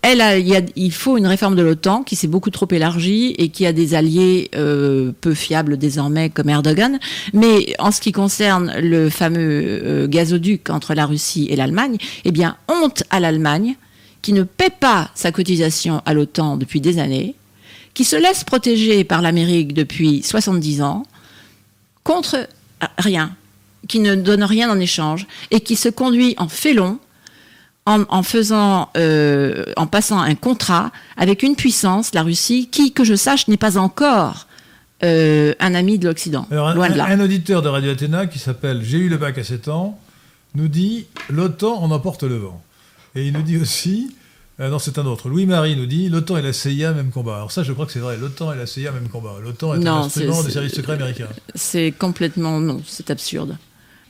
[0.01, 3.67] Elle a, il, faut une réforme de l'OTAN qui s'est beaucoup trop élargie et qui
[3.67, 6.99] a des alliés euh, peu fiables désormais comme Erdogan.
[7.33, 12.31] Mais en ce qui concerne le fameux euh, gazoduc entre la Russie et l'Allemagne, eh
[12.31, 13.75] bien, honte à l'Allemagne
[14.23, 17.35] qui ne paie pas sa cotisation à l'OTAN depuis des années,
[17.93, 21.03] qui se laisse protéger par l'Amérique depuis 70 ans,
[22.03, 22.47] contre
[22.97, 23.35] rien,
[23.87, 26.99] qui ne donne rien en échange et qui se conduit en félon
[27.85, 33.15] en, faisant, euh, en passant un contrat avec une puissance, la Russie, qui, que je
[33.15, 34.47] sache, n'est pas encore
[35.03, 36.47] euh, un ami de l'Occident.
[36.51, 37.05] Loin un, de là.
[37.05, 39.99] un auditeur de Radio Athéna qui s'appelle J'ai eu le bac à 7 ans
[40.53, 42.61] nous dit l'OTAN en emporte le vent.
[43.15, 44.15] Et il nous dit aussi,
[44.59, 47.37] euh, non c'est un autre, Louis-Marie nous dit l'OTAN et la CIA même combat.
[47.37, 49.35] Alors ça je crois que c'est vrai, l'OTAN et la CIA même combat.
[49.41, 51.29] L'OTAN est un instrument des services secrets américains.
[51.55, 53.57] C'est complètement, non, c'est absurde.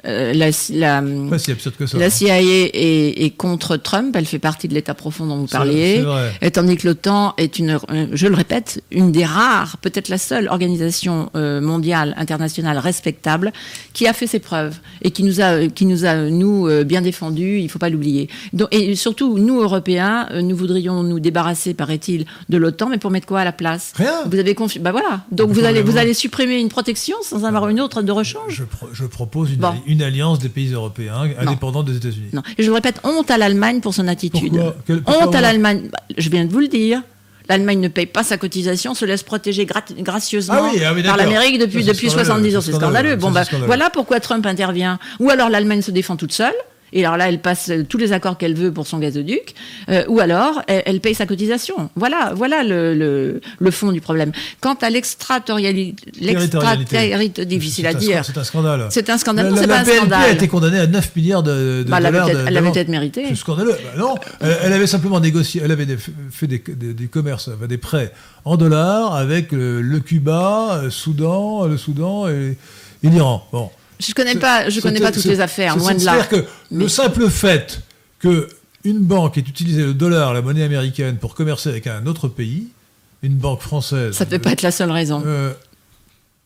[0.06, 1.98] Euh, la, la, Pas si absurde que ça.
[1.98, 2.10] la hein.
[2.10, 6.03] CIA est, est contre Trump, elle fait partie de l'État profond dont vous parliez,
[6.41, 10.18] et tandis que l'OTAN est une, euh, je le répète, une des rares, peut-être la
[10.18, 13.52] seule organisation euh, mondiale, internationale respectable
[13.94, 17.60] qui a fait ses preuves et qui nous a, qui nous a nous bien défendus.
[17.60, 18.30] Il faut pas l'oublier.
[18.72, 23.41] Et surtout, nous Européens, nous voudrions nous débarrasser, paraît-il, de l'OTAN, mais pour mettre quoi
[23.41, 23.94] à la place?
[23.95, 24.14] Rien.
[24.30, 25.22] Vous avez confi- bah voilà.
[25.32, 28.53] Donc vous allez, vous allez supprimer une protection sans avoir une autre de rechange?
[28.56, 29.69] Je, pro- je propose une, Bon.
[29.69, 32.30] alli- une alliance des pays européens indépendants des États-Unis.
[32.34, 32.42] Non.
[32.58, 34.52] Et je le répète, honte à l'Allemagne pour son attitude.
[34.54, 34.76] Pourquoi?
[34.88, 35.90] Quel- pourquoi honte à l'Allemagne.
[35.92, 37.02] Bah, je viens de vous le dire.
[37.50, 41.04] L'Allemagne ne paye pas sa cotisation, se laisse protéger grat- gracieusement Ah oui, ah oui,
[41.04, 42.62] par l'Amérique depuis, depuis scandaleux, 70 ans.
[42.62, 43.16] c'est scandaleux.
[43.18, 43.68] Bon, bah, c'est scandaleux.
[43.68, 45.00] voilà pourquoi Trump intervient.
[45.20, 46.54] Ou alors l'Allemagne se défend toute seule.
[46.94, 49.54] Et alors là, elle passe euh, tous les accords qu'elle veut pour son gazoduc,
[49.90, 51.90] euh, ou alors elle, elle paye sa cotisation.
[51.96, 54.32] Voilà, voilà le, le, le fond du problème.
[54.60, 58.24] Quant à l'extraterritorialité, difficile à dire.
[58.26, 58.88] C'est un scandale.
[58.90, 59.46] C'est un scandale.
[59.46, 60.34] La, Non, la- c'est la pas un BNP a scandale.
[60.36, 62.26] été condamnée à 9 milliards de, de Bah, elle dollars.
[62.26, 63.26] peut-être- de- elle avait peut-être mérité.
[63.30, 63.72] C'est scandaleux.
[63.72, 67.50] Bah non, elle, elle avait simplement négocié, elle avait des- fait des, des- des commerces,
[67.68, 68.12] des prêts
[68.46, 72.58] en dollars avec le, le Cuba, le Soudan, le Soudan et,
[73.04, 73.48] et l'Iran.
[73.52, 73.70] Bon.
[74.07, 76.14] Je connais pas, je connais pas toutes les affaires, loin de là.
[76.14, 77.82] C'est-à-dire que le simple fait
[78.19, 78.48] que
[78.84, 82.68] une banque ait utilisé le dollar, la monnaie américaine, pour commercer avec un autre pays,
[83.22, 84.15] une banque française.
[84.15, 85.22] Ça peut pas être la seule raison.
[85.26, 85.53] Euh,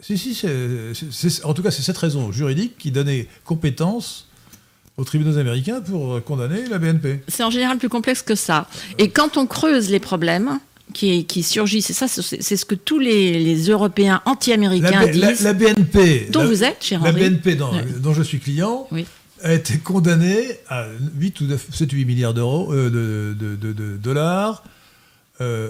[0.01, 4.27] si, si, c'est- en tout cas, c'est cette raison juridique qui donnait compétence
[4.97, 7.21] aux tribunaux américains pour condamner la BNP.
[7.27, 8.67] C'est en général plus complexe que ça.
[8.97, 10.59] Et quand on creuse les problèmes
[10.95, 15.43] qui, qui surgissent, et ça, c'est ce que tous les, les Européens anti-américains la- disent,
[15.43, 17.11] la BNP, dont la- vous êtes, cher la.
[17.11, 19.05] BNP dont, je suis client, Oui.
[19.43, 23.55] a été condamnée à 8 ou 9, 7 ou 8 milliards d'euros, euh, de, de-
[23.57, 24.63] de- de dollars,
[25.41, 25.69] euh,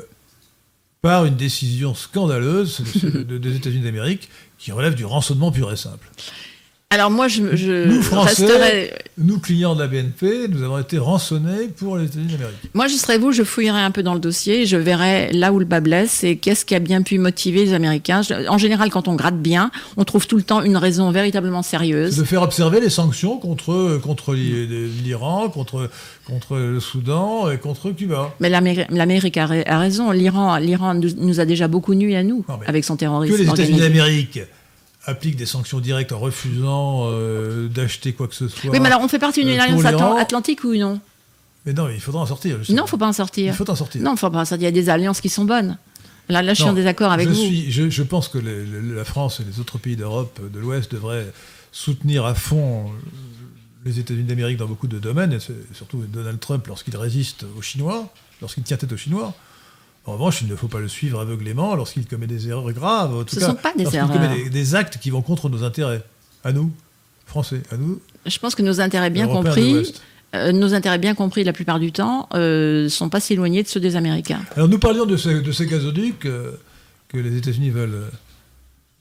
[1.02, 4.30] par une décision scandaleuse de- de- des États-Unis d'Amérique
[4.60, 6.08] qui relève du rançonnement pur et simple.
[6.92, 8.94] Alors moi, je, je Nous, Français, resterai...
[9.18, 12.56] nous, clients de la BNP, nous avons été rançonnés pour les États-Unis d'Amérique.
[12.76, 15.52] Moi, je serais vous, je fouillerais un peu dans le dossier, et je verrais là
[15.52, 18.22] où le bas blesse et qu'est-ce qui a bien pu motiver les Américains.
[18.48, 22.16] En général, quand on gratte bien, on trouve tout le temps une raison véritablement sérieuse.
[22.18, 24.68] de faire observer les sanctions contre, contre l'I-
[25.04, 25.90] l'Iran, contre,
[26.28, 28.34] contre le Soudan et contre Cuba.
[28.40, 30.12] Mais l'Amérique a, ra- a raison.
[30.12, 33.36] L'Iran, l'Iran nous, a déjà beaucoup nui à nous Non, avec son terrorisme.
[33.36, 34.40] Que les États-Unis d'Amérique
[35.06, 38.70] appliquent des sanctions directes en refusant euh, d'acheter quoi que ce soit.
[38.72, 41.00] Oui, mais alors on fait partie d'une Euh, alliance atlantique ou non?
[41.66, 42.58] Mais non, il faudra en sortir.
[42.60, 42.82] justement.
[42.82, 43.48] Non, faut pas en sortir.
[43.48, 44.02] Il faut en sortir.
[44.02, 44.68] Non, faut pas en sortir.
[44.70, 45.78] Il y a des alliances qui sont bonnes.
[46.30, 47.40] Là, là je suis Non, en désaccord avec je vous.
[47.40, 51.32] Suis, je, je pense que la France et les autres pays d'Europe de l'Ouest devraient
[51.72, 52.92] soutenir à fond
[53.84, 55.40] les États-Unis d'Amérique dans beaucoup de domaines, et
[55.74, 58.12] surtout Donald Trump lorsqu'il résiste aux Chinois,
[58.42, 59.36] lorsqu'il tient tête aux Chinois.
[60.08, 63.16] En revanche, il ne faut pas le suivre aveuglément lorsqu'il commet des erreurs graves.
[63.16, 64.12] En tout Ce cas, sont pas des erreurs.
[64.12, 66.04] commet des, des actes qui vont contre nos intérêts.
[66.44, 66.72] À nous,
[67.26, 69.94] Français, à nous, Je pense que nos intérêts bien compris,
[70.36, 73.68] euh, nos intérêts bien compris la plupart du temps, euh, sont pas si éloignés de
[73.68, 74.42] ceux des Américains.
[74.56, 76.52] Alors nous parlions de ces, de ces gazoducs euh,
[77.08, 78.10] que les États-Unis veulent euh,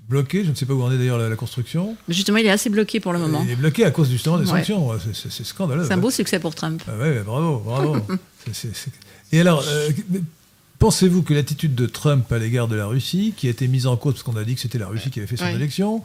[0.09, 0.43] bloquer.
[0.43, 1.97] Je ne sais pas où en est d'ailleurs la, la construction.
[2.09, 3.43] Justement, il est assez bloqué pour le moment.
[3.45, 4.89] Il est bloqué à cause justement des sanctions.
[4.89, 5.85] Ouais, c'est- scandaleux.
[5.87, 6.83] C'est un beau succès pour Trump.
[6.89, 7.97] Ah ouais, bravo, bravo.
[9.33, 9.91] Et alors, euh,
[10.79, 13.97] pensez-vous que l'attitude de Trump à l'égard de la Russie, qui a été mise en
[13.97, 15.55] cause parce qu'on a dit que c'était la Russie qui avait fait son Ouais.
[15.55, 16.03] élection,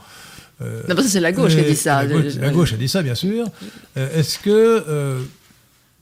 [0.61, 2.03] euh, D'abord, c'est la gauche qui a euh, dit ça.
[2.03, 3.45] La gauche, la gauche a dit ça, bien sûr.
[3.97, 5.21] Euh, Est-ce que euh,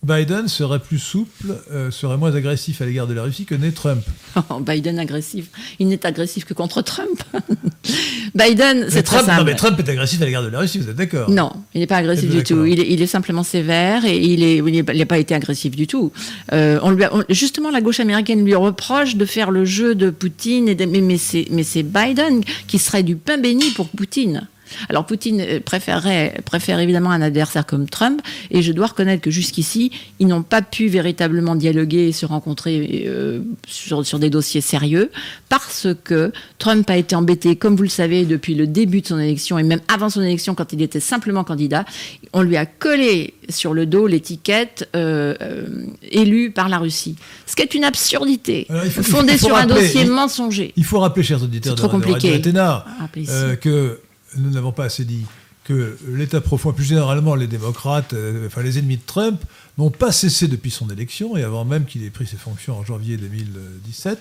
[0.04, 3.72] Biden serait plus souple, euh, serait moins agressif à l'égard de la Russie que n'est
[3.72, 4.02] Trump
[4.50, 5.48] Oh, Biden agressif.
[5.80, 7.22] Il n'est agressif que contre Trump.
[8.36, 10.90] Biden, c'est très Trump, non, mais Trump est agressif à l'égard de la Russie, vous
[10.90, 11.30] êtes d'accord?
[11.30, 12.66] Non, il n'est pas agressif du tout.
[12.66, 16.12] Il est, il est simplement sévère et il n'a pas été agressif du tout.
[16.54, 19.96] Euh, on lui a- on- justement, la gauche américaine lui reproche de faire le jeu
[19.96, 20.68] de Poutine.
[20.70, 21.18] Et de- mais
[21.64, 24.48] c'est Biden qui serait du pain béni pour Poutine.
[24.90, 28.22] Alors Poutine euh, préférerait, préfère évidemment un adversaire comme Trump,
[28.52, 33.06] et je dois reconnaître que jusqu'ici, ils n'ont pas pu véritablement dialoguer et se rencontrer
[33.08, 35.12] euh, sur, sur des dossiers sérieux,
[35.50, 39.20] parce que Trump a été embêté, comme vous le savez, depuis le début de son
[39.20, 41.86] élection, et même avant son élection, quand il était simplement candidat,
[42.34, 45.66] on lui a collé sur le dos l'étiquette euh, euh,
[46.12, 47.16] élu par la Russie.
[47.46, 50.02] Ce qui est une absurdité, Alors, il faut- il faut- fondée faut sur un dossier
[50.02, 50.74] il- mensonger.
[50.76, 52.36] Il faut rappeler, chers auditeurs de, C'est trop de.
[52.36, 52.86] Athéna,
[53.22, 53.32] ici.
[53.34, 54.00] euh, que
[54.36, 55.26] nous n'avons pas assez dit
[55.64, 59.42] que l'État profond, plus généralement les démocrates, euh, enfin les ennemis de Trump,
[59.78, 62.86] n'ont pas cessé depuis son élection, et avant même qu'il ait pris ses fonctions en
[62.86, 64.20] janvier 2017,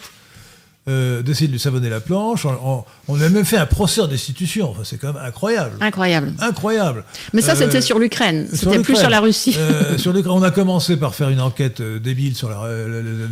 [0.89, 2.45] euh, d'essayer de lui savonner la planche.
[2.47, 4.71] On, on, a même fait un procès en destitution.
[4.71, 5.73] Enfin, c'est quand même incroyable.
[5.81, 6.33] Incroyable.
[6.39, 7.05] Incroyable.
[7.33, 8.47] Mais ça, c'était sur l'Ukraine.
[8.53, 9.57] C'était plus sur la Russie.
[9.97, 12.51] sur on a commencé par faire une enquête débile sur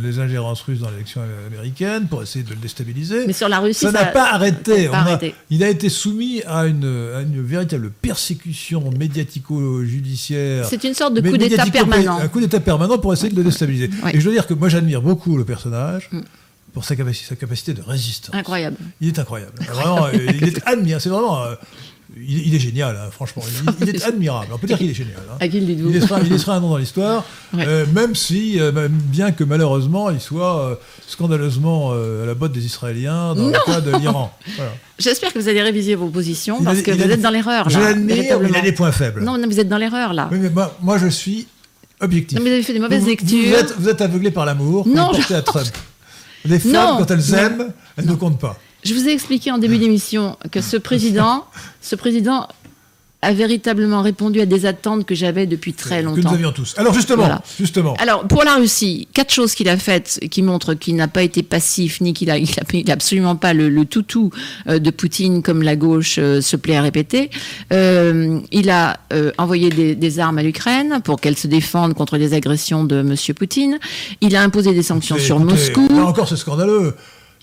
[0.03, 3.25] les ingérences russes dans l'élection américaine pour essayer de le déstabiliser.
[3.25, 4.89] Mais sur la Russie, ça n'a pas arrêté.
[5.49, 10.65] il a été soumis à une, à une véritable persécution médiatico-judiciaire.
[10.69, 12.17] C'est une sorte de coup d'État permanent.
[12.19, 13.89] Un coup d'État permanent pour essayer de le déstabiliser.
[14.13, 16.09] Et je dois dire que moi, j'admire beaucoup le personnage.
[16.11, 16.19] Mm
[16.75, 18.35] pour sa capacité, sa capacité de résistance.
[18.35, 18.75] Incroyable.
[18.99, 19.53] Il est incroyable.
[19.61, 21.01] Vraiment, il est admirable.
[21.01, 21.41] C'est vraiment.
[21.43, 21.55] Euh,
[22.17, 23.43] il, est génial, hein, franchement.
[23.81, 24.47] Il, est admirable.
[24.53, 25.21] On peut dire qu'il est génial.
[25.31, 25.37] Hein.
[25.39, 27.23] À qui le dites-vous il, laissera, il laissera un nom dans l'histoire,
[27.57, 30.77] euh, même si, euh, bien que malheureusement, il soit
[31.07, 34.37] scandaleusement à la botte des Israéliens dans le cas de l'Iran.
[34.99, 37.69] J'espère que vous allez réviser vos positions parce que vous êtes dans l'erreur.
[37.69, 39.23] Je l'admire, il a des points faibles.
[39.23, 40.27] Non, non, vous êtes dans l'erreur là.
[40.29, 41.47] Oui, mais moi, moi, je suis
[42.01, 42.37] objectif.
[42.37, 43.47] Non, mais vous avez fait des mauvaises lectures.
[43.47, 44.85] Vous êtes, vous êtes aveuglé par l'amour.
[44.85, 45.33] Non, je...
[45.33, 45.67] à Trump.
[46.45, 48.57] Les femmes, quand elles aiment, elles ne comptent pas.
[48.83, 51.45] Je vous ai expliqué en début d'émission que ce président,
[51.81, 52.47] ce président
[53.25, 56.21] a véritablement répondu à des attentes que j'avais depuis très longtemps.
[56.21, 56.75] Que nous avions tous.
[56.77, 57.95] Alors justement, justement.
[57.95, 61.41] Alors pour la Russie, quatre choses qu'il a faites qui montrent qu'il n'a pas été
[61.41, 62.49] passif ni qu'il a, il
[62.89, 64.29] a, absolument pas le, toutou
[64.67, 67.29] euh, de Poutine comme la gauche euh, se plaît à répéter.
[67.73, 68.97] Euh, il a
[69.37, 73.79] envoyé des, armes à l'Ukraine pour qu'elle se défende contre les agressions de Monsieur Poutine.
[74.21, 75.87] Il a imposé des sanctions sur Moscou.
[75.89, 76.93] Là encore, c'est scandaleux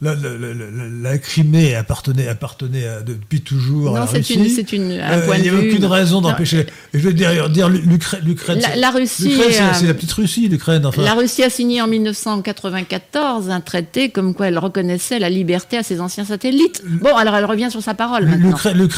[0.02, 4.50] la, la, la, Crimée appartenait, appartenait depuis toujours à la Russie.
[4.50, 6.66] c'est une, un euh, Il n'y a aucune raison d'empêcher.
[6.92, 8.60] Je veux dire, dire l'Ukraine.
[8.76, 9.32] La, Russie.
[9.72, 10.84] C'est la petite Russie, l'Ukraine.
[10.84, 11.02] Enfin.
[11.02, 15.84] La Russie a signé en 1994 un traité comme quoi elle reconnaissait la liberté à
[15.84, 16.82] ses anciens satellites.
[16.84, 18.24] Bon, alors elle revient sur sa parole.
[18.26, 18.88] L'Ukraine.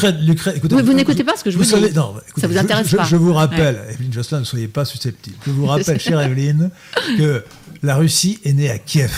[0.63, 1.93] Vous, vous n'écoutez pas ce que je vous, vous dis.
[1.93, 3.03] non, écoutez, Ça vous intéresse je, pas.
[3.03, 5.35] Je vous rappelle, Evelyne Jocelyn, ne soyez pas susceptible.
[5.45, 6.71] Je vous rappelle, chère Evelyne,
[7.17, 7.43] que
[7.83, 9.11] la Russie est née à Kiev.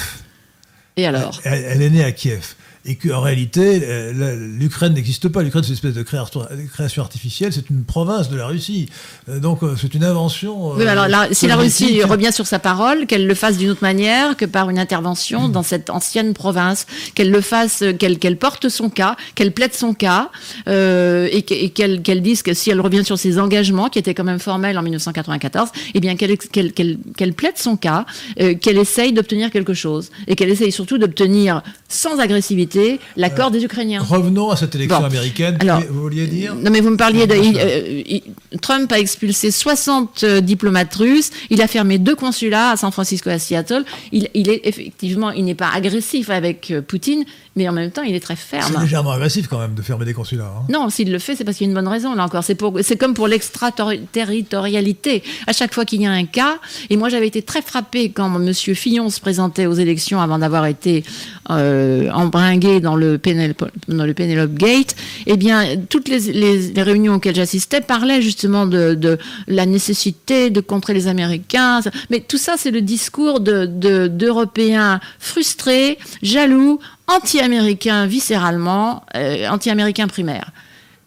[0.98, 2.56] Elle, est née à Kiev
[2.88, 5.44] et qu'en réalité, euh, l'Ukraine n'existe pas.
[5.44, 8.88] L'Ukraine, c'est une espèce de création artificielle, c'est une province de la Russie.
[9.28, 10.72] Euh, donc, euh, c'est une invention.
[10.72, 14.38] Oui, alors si la Russie revient sur sa parole, qu'elle le fasse d'une autre manière
[14.38, 19.18] que par une intervention dans cette ancienne province, qu'elle le fasse, qu'elle porte son cas,
[19.36, 20.30] qu'elle plaide son cas,
[20.66, 24.78] et qu'elle dise que si elle revient sur ses engagements, qui étaient quand même formels
[24.78, 28.06] en 1994, eh bien qu'elle plaide son cas,
[28.38, 32.77] qu'elle essaye d'obtenir quelque chose, et qu'elle essaye surtout d'obtenir sans agressivité
[33.16, 34.02] l'accord des Ukrainiens.
[34.02, 35.58] Revenons à cette élection américaine.
[35.60, 37.36] Alors, vous vouliez dire Non, mais vous me parliez de.
[37.36, 41.32] Euh, Trump a expulsé 60 euh, diplomates russes.
[41.50, 43.84] Il a fermé deux consulats à San Francisco et à Seattle.
[44.12, 47.26] Il, il est effectivement, il n'est pas agressif avec euh, Poutine,
[47.58, 48.72] mais en même temps, il est très ferme.
[48.74, 50.54] C'est légèrement agressif quand même de fermer des consulats.
[50.56, 50.66] Hein.
[50.70, 52.44] Non, s'il le fait, c'est parce qu'il y a une bonne raison, là encore.
[52.44, 55.24] C'est comme pour l'extraterritorialité.
[55.48, 56.60] À chaque fois qu'il y a un cas,
[56.92, 58.54] et moi j'avais été très frappé quand M.
[58.54, 61.04] Fillon se présentait aux élections avant d'avoir été
[61.50, 67.36] euh, embringué dans le, Penelope, dans le Penelope Gate, eh bien, toutes les, réunions auxquelles
[67.36, 69.18] j'assistais parlaient justement de,
[69.48, 71.80] la nécessité de contrer les Américains.
[72.12, 80.52] Mais tout ça, c'est le discours d'Européens de, frustrés, jaloux, anti-américain viscéralement, euh, anti-américain primaire.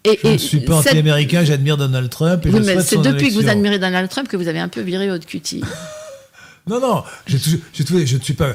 [0.04, 2.46] Et, je ne suis pas anti-américain, j'admire Donald Trump.
[2.82, 5.62] c'est depuis que vous admirez Donald Trump que vous avez un peu viré votre cutie.
[6.66, 8.54] non, non, je, je, ne suis pas.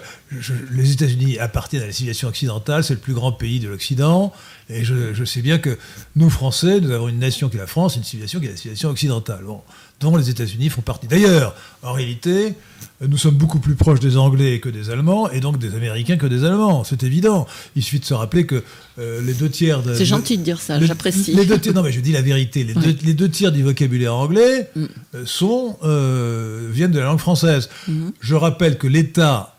[0.72, 4.34] les États-Unis appartiennent à la civilisation occidentale, c'est le plus grand pays de l'Occident.
[4.70, 5.78] Et je, sais bien que
[6.16, 8.58] nous, Français, nous avons une nation qui est la France, une civilisation qui est la
[8.58, 9.44] civilisation occidentale.
[9.44, 9.62] Bon,
[10.00, 11.08] dont les États-Unis font partie.
[11.08, 12.54] D'ailleurs, en réalité,
[13.02, 16.28] nous sommes beaucoup plus proches des Anglais que des Allemands, et donc des Américains que
[16.28, 16.84] des Allemands.
[16.84, 17.48] C'est évident.
[17.76, 18.64] Il suffit de se rappeler que
[19.00, 19.82] euh, les deux tiers...
[19.82, 21.36] De, C'est gentil de dire ça, j'apprécie.
[21.74, 22.64] non, mais je dis la vérité.
[22.64, 24.86] Les, deux, tiers du vocabulaire anglais mm.
[25.16, 27.70] euh, sont, euh, viennent de la langue française.
[27.88, 28.10] Mm.
[28.20, 29.58] Je rappelle que l'État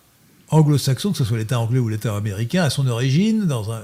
[0.50, 3.80] anglo-saxon, que ce soit l'État anglais ou l'État américain, a son origine dans, un,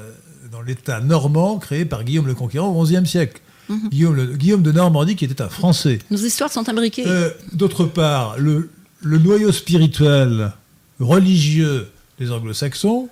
[0.51, 3.41] dans l'État normand créé par Guillaume le Conquérant au XIe siècle.
[3.73, 4.37] Mhm.
[4.37, 5.99] Guillaume, de Normandie, qui était un Français.
[6.11, 7.07] Nos histoires sont imbriquées.
[7.07, 8.71] Euh, d'autre part, le,
[9.03, 10.53] noyau spirituel
[11.01, 11.89] religieux
[12.19, 13.09] des anglo-saxons,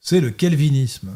[0.00, 1.10] c'est le calvinisme.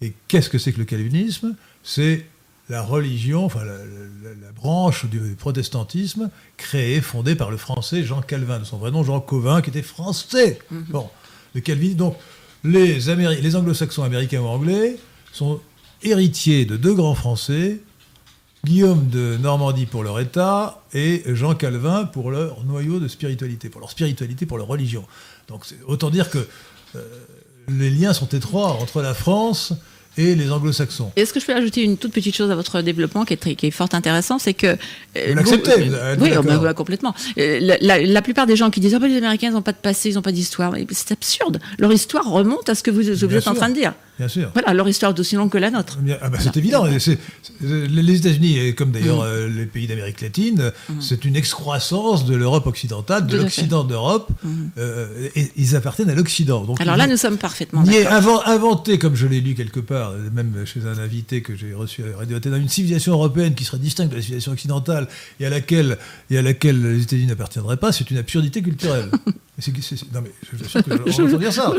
[0.00, 1.54] Et qu'est-ce que c'est que le calvinisme?
[1.82, 2.26] C'est
[2.68, 8.64] la religion, enfin la, branche du protestantisme créée, fondée par le français Jean Calvin, de
[8.64, 10.58] son vrai nom Jean Covin, qui était français.
[10.70, 10.84] Mhm.
[10.90, 11.10] Bon,
[11.54, 11.98] le calvinisme.
[11.98, 12.16] Donc,
[12.62, 14.98] les, les anglo-saxons américains ou anglais
[15.32, 15.60] sont
[16.02, 17.80] héritiers de deux grands Français,
[18.64, 23.80] Guillaume de Normandie pour leur État et Jean Calvin pour leur noyau de spiritualité, pour
[23.80, 25.04] leur spiritualité, pour leur religion.
[25.48, 26.46] Donc autant dire que
[26.96, 27.00] euh,
[27.68, 29.72] les liens sont étroits entre la France
[30.18, 31.12] et les anglo-saxons.
[31.16, 33.54] Est-ce que je peux ajouter une toute petite chose à votre développement qui est, très,
[33.54, 34.66] qui est fort intéressant C'est que.
[34.66, 34.76] euh,
[35.28, 35.88] vous l'acceptez
[36.20, 37.14] Oui, oh, bah, bah, complètement.
[37.36, 39.78] La, la, la, plupart des gens qui disent oh, bah, les Américains n'ont pas de
[39.78, 40.74] passé, ils n'ont pas d'histoire.
[40.90, 41.60] C'est absurde.
[41.78, 43.52] Leur histoire remonte à ce que vous, vous êtes sûr.
[43.52, 43.94] en train de dire.
[44.20, 44.50] Bien sûr.
[44.52, 45.98] Voilà, leur histoire est aussi longue que la nôtre.
[46.20, 46.84] Ah bah, c'est évident.
[46.84, 47.18] C est, c
[47.64, 49.28] est, les États-Unis, comme d'ailleurs mmh.
[49.28, 51.00] euh, les pays d'Amérique latine, mmh.
[51.00, 54.30] c'est une excroissance de l'Europe occidentale, de l'Occident d'Europe.
[54.44, 54.48] Mmh.
[54.76, 56.66] Euh, et ils appartiennent à l'Occident.
[56.80, 58.46] Alors là, nous sommes parfaitement d'accord.
[58.46, 62.18] Inventé, comme je l'ai lu quelque part, même chez un invité que j'ai reçu à
[62.18, 65.96] Radio Athéna, une civilisation européenne qui serait distincte de la civilisation occidentale et à laquelle,
[66.28, 69.10] et à laquelle les États-Unis n'appartiendraient pas, c'est une absurdité culturelle.
[69.60, 71.72] C est, c est, non mais je suis sûr que on entend dire ça.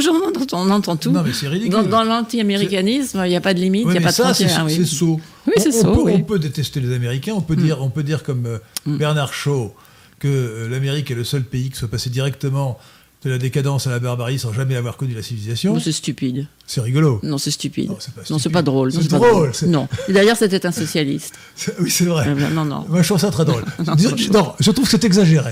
[0.53, 1.11] On entend, tout.
[1.11, 1.71] Non mais c'est ridicule.
[1.71, 4.65] Dans, dans l'anti-américanisme, il n'y a pas de limite, il n'y a pas de frontières.
[4.67, 4.87] C'est oui.
[4.87, 5.19] saut.
[5.47, 6.01] Oui, c'est on, saut.
[6.01, 6.13] On, oui.
[6.15, 7.63] on peut détester les Américains, on peut, mm.
[7.63, 8.97] dire, on peut dire comme euh, mm.
[8.97, 9.73] Bernard Shaw
[10.19, 12.77] que euh, l'Amérique est le seul pays qui soit passé directement
[13.23, 15.79] de la décadence à la barbarie sans jamais avoir connu la civilisation.
[15.79, 16.47] C'est stupide.
[16.65, 17.19] C'est rigolo.
[17.23, 17.89] Non, c'est stupide.
[17.89, 18.91] Non, c'est pas, non, pas, drôle.
[18.91, 19.51] C'est drôle.
[19.67, 19.87] Non.
[20.09, 21.35] D'ailleurs, c'était un socialiste.
[21.79, 22.27] oui, c'est vrai.
[22.27, 22.85] Euh, non, non.
[22.89, 23.63] Moi, je trouve ça très drôle.
[23.85, 23.95] non,
[24.33, 25.51] non, je trouve que c'est exagéré.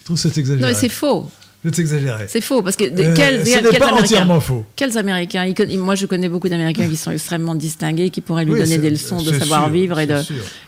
[0.00, 0.62] Je trouve que c'est exagéré.
[0.62, 1.28] Non, mais c'est faux.
[1.62, 2.26] Je t'exagérais.
[2.28, 4.64] C'est faux, parce que euh, quels, ce n'est pas entièrement faux.
[4.76, 8.54] Quels Américains il, Moi, je connais beaucoup d'Américains qui sont extrêmement distingués, qui pourraient lui
[8.54, 10.14] oui, donner des leçons de savoir-vivre et de.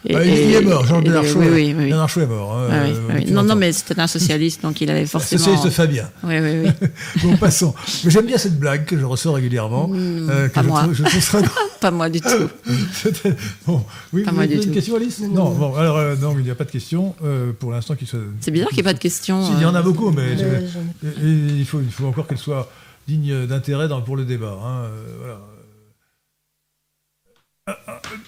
[0.06, 1.38] Et, ah, il, il, est mort, Jean Bernard Shaw.
[1.38, 1.86] Oui, oui, oui.
[1.86, 2.58] Bernard Shaw est mort.
[2.58, 3.32] Hein, oui, oui.
[3.32, 5.42] Non, non, mais c'était un socialiste, donc il avait forcément.
[5.42, 6.10] Socialiste Fabien.
[6.24, 6.88] Oui, oui, oui.
[7.22, 7.74] bon, passons.
[8.04, 9.88] Mais j'aime bien cette blague que je ressors régulièrement.
[9.88, 10.82] Mmh, euh, pas je moi.
[10.82, 11.38] Trouve, je trouve ça...
[11.80, 12.28] pas moi du tout.
[13.66, 13.82] bon,
[14.12, 14.74] oui, pas vous moi avez du une tout.
[14.74, 17.70] question, Alice Non, bon, alors euh, non, il n'y a pas de question euh, pour
[17.70, 18.18] l'instant qui se.
[18.40, 19.42] C'est bizarre qu'il n'y ait pas de question.
[19.56, 20.36] Il y en a beaucoup, mais
[21.02, 22.70] Il faut, encore qu'elle soit
[23.06, 24.58] digne d'intérêt pour le débat.
[24.62, 25.40] Hein, voilà.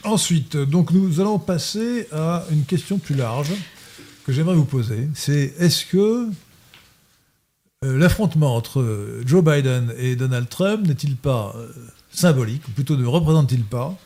[0.04, 3.52] Ensuite, donc nous allons passer à une question plus large
[4.24, 5.08] que j'aimerais vous poser.
[5.14, 6.28] C'est est-ce que
[7.84, 11.68] euh, l'affrontement entre Joe Biden et Donald Trump n'est-il pas euh,
[12.10, 13.96] symbolique, ou plutôt ne représente-t-il pas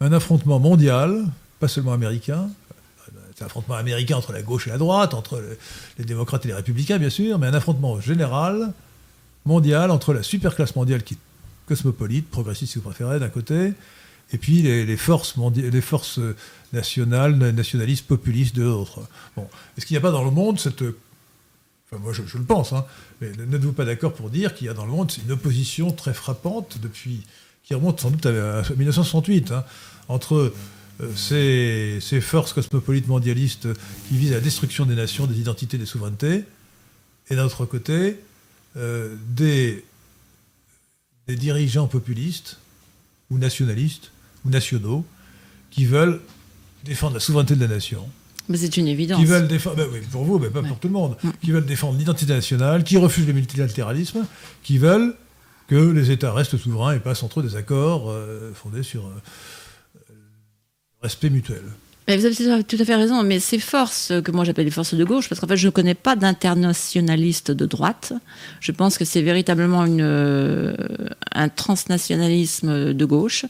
[0.00, 1.24] un affrontement mondial,
[1.60, 2.50] pas seulement américain,
[3.36, 5.58] c'est un affrontement américain entre la gauche et la droite, entre le,
[5.98, 8.72] les démocrates et les républicains, bien sûr, mais un affrontement général,
[9.44, 11.18] mondial, entre la superclasse mondiale qui est
[11.66, 13.74] cosmopolite, progressiste si vous préférez, d'un côté,
[14.32, 16.18] et puis les, forces, les forces
[16.72, 19.02] nationales, nationalistes, populistes de l'autre.
[19.36, 19.46] Bon.
[19.76, 20.82] Est-ce qu'il n'y a pas dans le monde cette...
[20.82, 22.84] Enfin, moi, je, le pense, hein,
[23.20, 26.14] mais n'êtes-vous pas d'accord pour dire qu'il y a dans le monde une opposition très
[26.14, 27.24] frappante depuis...
[27.62, 29.64] qui remonte sans doute à, à 1968, hein,
[30.08, 30.52] entre
[31.14, 33.68] ces, ces, forces cosmopolites mondialistes
[34.08, 36.44] qui visent à la destruction des nations, des identités, des souverainetés,
[37.30, 38.18] et d'un autre côté,
[38.76, 39.84] euh, des,
[41.28, 42.58] des, dirigeants populistes
[43.30, 44.10] ou nationalistes
[44.44, 45.04] ou nationaux
[45.70, 46.20] qui veulent
[46.84, 48.08] défendre la souveraineté de la nation.
[48.48, 49.18] Mais c'est une évidence.
[49.18, 50.68] Qui veulent défendre, ben oui, pour vous, mais pas ouais.
[50.68, 51.30] pour tout le monde, mmh.
[51.42, 54.24] qui veulent défendre l'identité nationale, qui refusent le multilatéralisme,
[54.62, 55.16] qui veulent
[55.68, 59.10] que les États restent souverains et passent entre eux des accords euh, fondés sur euh,
[61.06, 61.62] respect mutuel.
[62.08, 65.02] Vous avez tout à fait raison, mais ces forces que moi j'appelle les forces de
[65.02, 68.12] gauche, parce qu'en fait je ne connais pas d'internationaliste de droite,
[68.60, 70.76] je pense que c'est véritablement euh,
[71.32, 73.44] un transnationalisme de gauche,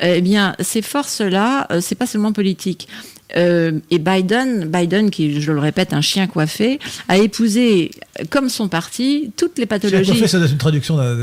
[0.00, 2.88] eh bien ces forces-là, euh, c'est pas seulement politique.
[3.36, 6.78] Euh, et Biden, Biden, qui, je le répète, un chien coiffé,
[7.08, 7.90] a épousé,
[8.30, 10.04] comme son parti, toutes les pathologies.
[10.04, 11.14] Chien coiffé, c'est une traduction d'un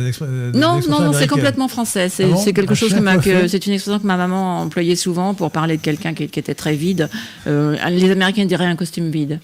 [0.54, 2.10] Non, non, non, c'est complètement français.
[2.10, 5.34] C'est ah bon quelque un chose que, c'est une expression que ma maman employait souvent
[5.34, 7.10] pour parler de quelqu'un qui, qui, était très vide.
[7.48, 9.40] Euh, les Américains diraient un costume vide.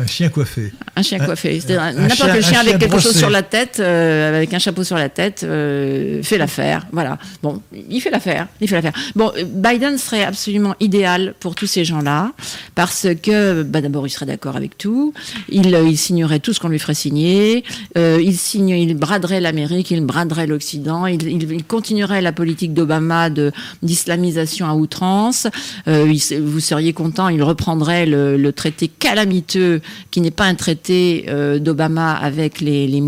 [0.00, 0.72] Un chien coiffé.
[0.94, 1.60] Un chien coiffé.
[1.68, 3.08] N'importe quel chien, chien avec quelque brossé.
[3.08, 6.86] chose sur la tête, euh, avec un chapeau sur la tête, euh, fait l'affaire.
[6.92, 7.18] Voilà.
[7.42, 7.60] Bon,
[7.90, 8.46] il fait l'affaire.
[8.60, 8.92] Il fait l'affaire.
[9.16, 12.30] Bon, Biden serait absolument idéal pour tous ces gens-là,
[12.76, 15.12] parce que, bah, d'abord, il serait d'accord avec tout.
[15.48, 17.64] Il, il, signerait tout ce qu'on lui ferait signer.
[17.96, 21.06] Euh, il signe, il braderait l'Amérique, il braderait l'Occident.
[21.06, 23.50] Il, il, il, continuerait la politique d'Obama de
[23.82, 25.48] d'islamisation à outrance.
[25.88, 26.06] Euh,
[26.40, 27.28] vous seriez content.
[27.28, 32.86] Il reprendrait le, le traité calamiteux qui n'est pas un traité euh, d'Obama avec les,
[32.86, 33.02] les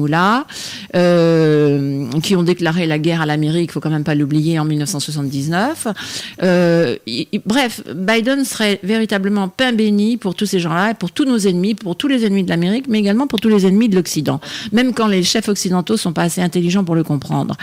[0.95, 4.65] euh, qui ont déclaré la guerre à l'Amérique, il faut quand même pas l'oublier, en
[4.65, 5.89] 1979.
[6.43, 6.97] Euh,
[7.45, 11.97] bref, Biden serait véritablement pain béni pour tous ces gens-là, pour tous nos ennemis, pour
[11.97, 14.41] tous les ennemis de l'Amérique, mais également pour tous les ennemis de l'Occident,
[14.73, 17.57] même quand les chefs occidentaux sont pas assez intelligents pour le comprendre.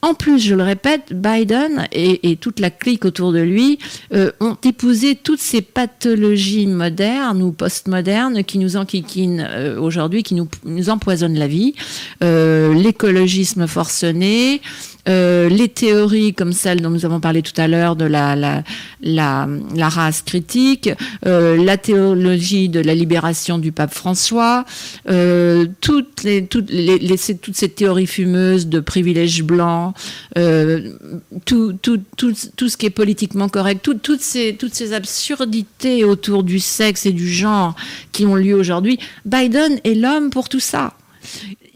[0.00, 3.80] En plus, je le répète, Biden et, toute la clique autour de lui
[4.14, 10.36] euh, ont épousé toutes ces pathologies modernes ou postmodernes qui nous enquiquinent euh, aujourd'hui, qui
[10.36, 11.74] nous, nous, empoisonnent la vie.
[12.22, 14.60] Euh, L'écologisme forcené,
[15.08, 18.64] euh, les théories comme celle dont nous avons parlé tout à l'heure de la,
[19.88, 20.90] race critique,
[21.26, 24.64] euh, la théologie de la libération du pape François,
[25.08, 29.94] euh, toutes, ces théories fumeuses de privilèges blancs,
[31.44, 37.74] tout, ce qui est politiquement correct, toutes ces absurdités autour du sexe et du genre
[38.12, 40.94] qui ont lieu aujourd'hui, Biden est l'homme pour tout ça.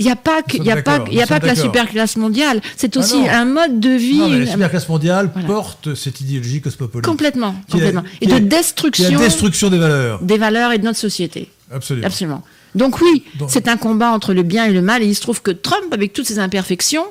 [0.03, 2.61] Il n'y a pas que, y a pas, y a pas que la superclasse mondiale.
[2.77, 4.19] C'est aussi ah un mode de vie.
[4.19, 5.47] Non, mais la superclasse mondiale voilà.
[5.47, 7.07] porte cette idéologie cosmopolite.
[7.07, 8.03] Complètement, complètement.
[8.21, 9.13] et de destruction.
[9.13, 10.21] la destruction des valeurs.
[10.21, 11.51] Des valeurs et de notre société.
[11.73, 12.07] Absolument.
[12.07, 12.43] Absolument.
[12.75, 15.03] Donc oui, c'est un combat entre le bien et le mal.
[15.03, 17.05] Et il se trouve que Trump, avec toutes ses imperfections,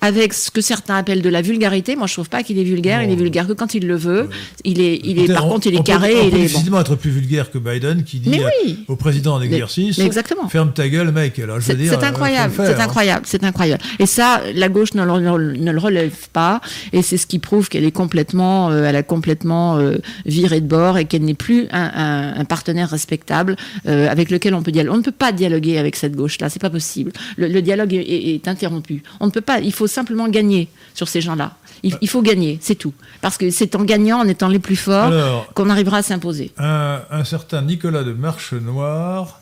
[0.00, 3.02] avec ce que certains appellent de la vulgarité, moi je trouve pas qu'il est vulgaire.
[3.02, 4.28] Il est vulgaire que quand il le veut.
[4.64, 6.14] Il est, il est, par contre, il est carré.
[6.14, 8.84] On peut, il est difficilement être plus vulgaire que Biden, qui dit oui.
[8.88, 10.48] au président en exercice, mais, mais exactement.
[10.48, 11.38] ferme ta gueule, mec.
[11.38, 12.80] Alors je veux dire, c'est incroyable, c'est hein.
[12.80, 13.82] incroyable, c'est incroyable.
[13.98, 16.60] Et ça, la gauche ne le, ne le relève pas,
[16.92, 19.96] et c'est ce qui prouve qu'elle est complètement, euh, elle a complètement euh,
[20.26, 23.56] viré de bord et qu'elle n'est plus un, un, un, partenaire respectable
[23.86, 24.94] euh, avec lequel on peut dialoguer.
[24.94, 27.12] On ne peut pas dialoguer avec cette gauche-là, c'est pas possible.
[27.36, 29.02] Le, le dialogue est, est, est, interrompu.
[29.20, 29.60] On ne peut pas.
[29.60, 31.56] Il faut simplement gagner sur ces gens-là.
[31.82, 32.92] Il, il, faut gagner, c'est tout.
[33.20, 36.52] Parce que c'est en gagnant, en étant les plus forts, qu'on arrivera à s'imposer.
[36.58, 39.40] Un, un, certain Nicolas de Marche Noir,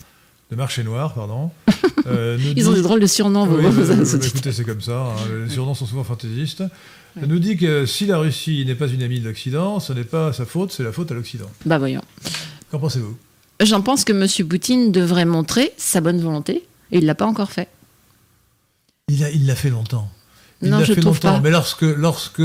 [0.50, 1.50] de Marché Noir, pardon.
[2.08, 2.64] Euh, Ils dit...
[2.66, 5.06] ont des drôles de surnoms, oui, vos, vos Écoutez, c'est comme ça.
[5.06, 5.14] Hein,
[5.44, 6.62] les surnoms sont souvent fantaisistes.
[7.16, 7.26] Ouais.
[7.26, 10.32] nous dit que si la Russie n'est pas une amie de l'Occident, ce n'est pas
[10.32, 11.50] sa faute, c'est la faute à l'Occident.
[11.64, 12.02] Bah voyons.
[12.70, 13.16] Qu'en pensez-vous?
[13.60, 14.46] J'en pense que M.
[14.48, 16.62] Poutine devrait montrer sa bonne volonté,
[16.92, 17.68] et il ne l'a pas encore fait.
[19.08, 20.08] Il l'a il fait longtemps.
[20.62, 21.34] Il non, je fait trouve longtemps.
[21.34, 21.40] pas.
[21.40, 22.42] Mais lorsque, lorsque,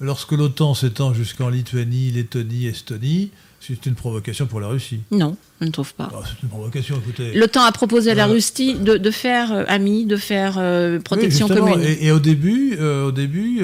[0.00, 3.30] lorsque l'OTAN s'étend jusqu'en Lituanie, Lettonie, Estonie,
[3.60, 5.00] c'est une provocation pour la Russie.
[5.10, 6.10] Non, je ne trouve pas.
[6.14, 7.34] Oh, c'est une provocation, écoutez.
[7.34, 11.00] L'OTAN a proposé à la euh, Russie de, de faire euh, ami, de faire euh,
[11.00, 11.80] protection oui, commune.
[11.82, 13.62] Et, et, au début, euh, au début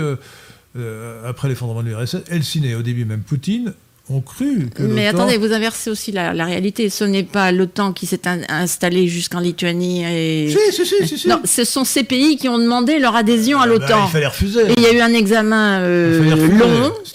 [1.24, 3.72] après l'effondrement de l'URSS, Helsinki, au début même Poutine,
[4.10, 6.90] ont cru que Mais attendez, vous inversez aussi la, la réalité.
[6.90, 10.50] Ce n'est pas l'OTAN qui s'est installé jusqu'en Lituanie et...
[10.50, 11.28] Si, si, si, si, si.
[11.28, 13.86] Non, ce sont ces pays qui ont demandé leur adhésion à l'OTAN.
[13.86, 14.60] Bah, il fallait refuser.
[14.68, 16.36] Et il y a eu un examen euh,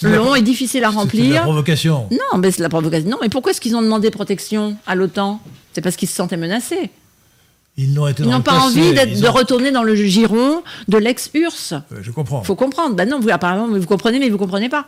[0.02, 1.34] long, long et difficile à remplir.
[1.34, 2.08] la provocation.
[2.12, 3.10] Non, mais c'est la provocation.
[3.10, 5.40] Non, mais pourquoi est-ce qu'ils ont demandé protection à l'OTAN?
[5.74, 6.90] C'est parce qu'ils se sentaient menacés.
[7.82, 11.74] Ils n'ont pas envie de retourner dans le giron de l'ex-URSS.
[11.74, 12.42] Euh, je comprends.
[12.42, 12.96] Il faut comprendre.
[12.96, 14.88] Ben non, vous, apparemment, vous comprenez, mais vous ne comprenez pas.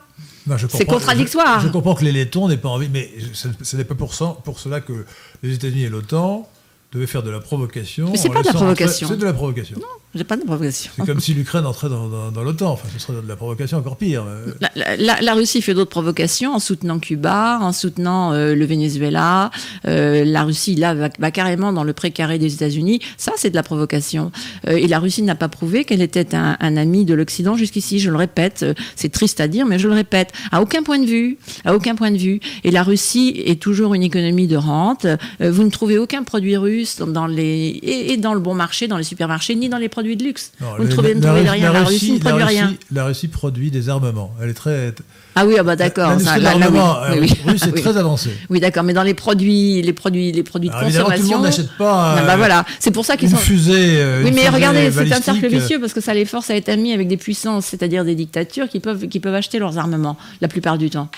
[0.69, 1.61] C'est contradictoire.
[1.61, 4.35] Je, je, comprends que les Lettons n'aient pas envie, mais ce n'est pas pour, ça,
[4.43, 5.05] pour cela que
[5.41, 6.49] les États-Unis et l'OTAN
[6.91, 8.09] devaient faire de la provocation.
[8.11, 9.07] Mais c'est pas de la provocation.
[9.07, 9.77] C'est de la provocation.
[9.79, 10.91] Non, j'ai pas de provocation.
[10.97, 12.73] C'est comme si l'Ukraine entrait dans, dans, dans l'OTAN.
[12.73, 14.25] Enfin, ce serait de la provocation encore pire.
[14.59, 19.51] La, la, la Russie fait d'autres provocations en soutenant Cuba, en soutenant euh, le Venezuela.
[19.87, 22.99] Euh, la Russie, là, va, va, carrément dans le précaré des États-Unis.
[23.15, 24.33] Ça, c'est de la provocation.
[24.67, 27.99] Euh, et la Russie n'a pas prouvé qu'elle était un, un, ami de l'Occident jusqu'ici.
[27.99, 28.65] Je le répète.
[28.97, 30.33] C'est triste à dire, mais je le répète.
[30.51, 31.37] À aucun point de vue.
[31.63, 32.41] À aucun point de vue.
[32.65, 35.07] Et la Russie est toujours une économie de rente.
[35.39, 38.97] vous ne trouvez aucun produit russe dans les, et, et, dans le bon marché, dans
[38.97, 40.51] les supermarchés, ni dans les produits de luxe.
[40.59, 41.71] Non, Vous ne trouvez, la, rien.
[41.71, 42.73] La, Russie, ne produit la Russie, rien.
[42.91, 44.33] La Russie produit des armements.
[44.41, 44.93] Elle est très.
[45.35, 46.13] Ah oui, ah bah d'accord.
[46.39, 47.51] L'armement oui, oui, oui.
[47.51, 47.81] russe est oui.
[47.81, 48.31] très avancé.
[48.49, 51.23] Oui, d'accord, mais dans les produits, les produits, les produits de Alors, consommation.
[51.23, 52.17] Tout le monde n'achète pas.
[52.17, 53.37] Euh, bah voilà, c'est pour ça qu'ils sont.
[53.37, 55.61] Fusée, euh, oui, mais regardez, c'est un cercle balistique.
[55.61, 58.67] vicieux parce que ça les force à être amis avec des puissances, c'est-à-dire des dictatures
[58.67, 61.09] qui peuvent, qui peuvent acheter leurs armements la plupart du temps.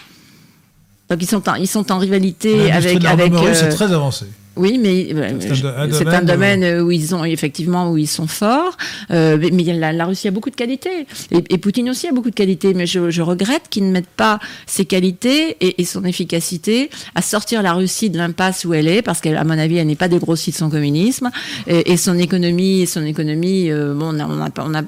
[1.09, 3.03] Donc ils sont en, ils sont en rivalité avec.
[3.05, 4.25] avec euh, c'est très avancé.
[4.55, 5.07] Oui, mais
[5.39, 8.77] c'est un, un, domaine où ils ont effectivement où ils sont forts.
[9.11, 12.29] Euh, mais la, la, Russie a beaucoup de qualités et, et, Poutine aussi a beaucoup
[12.29, 12.73] de qualités.
[12.73, 17.21] Mais je, je regrette qu'ils ne mettent pas ses qualités et, et, son efficacité à
[17.21, 20.07] sortir la Russie de l'impasse où elle est, parce qu'à mon avis, elle n'est pas
[20.07, 21.31] dégrossie de son communisme
[21.67, 24.83] et, son économie, son économie, euh, bon, on a, on a, on a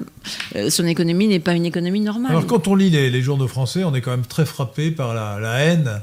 [0.56, 2.32] euh, son économie n'est pas une économie normale.
[2.32, 5.14] Alors quand on lit les, les, journaux français, on est quand même très frappé par
[5.14, 6.02] la, la haine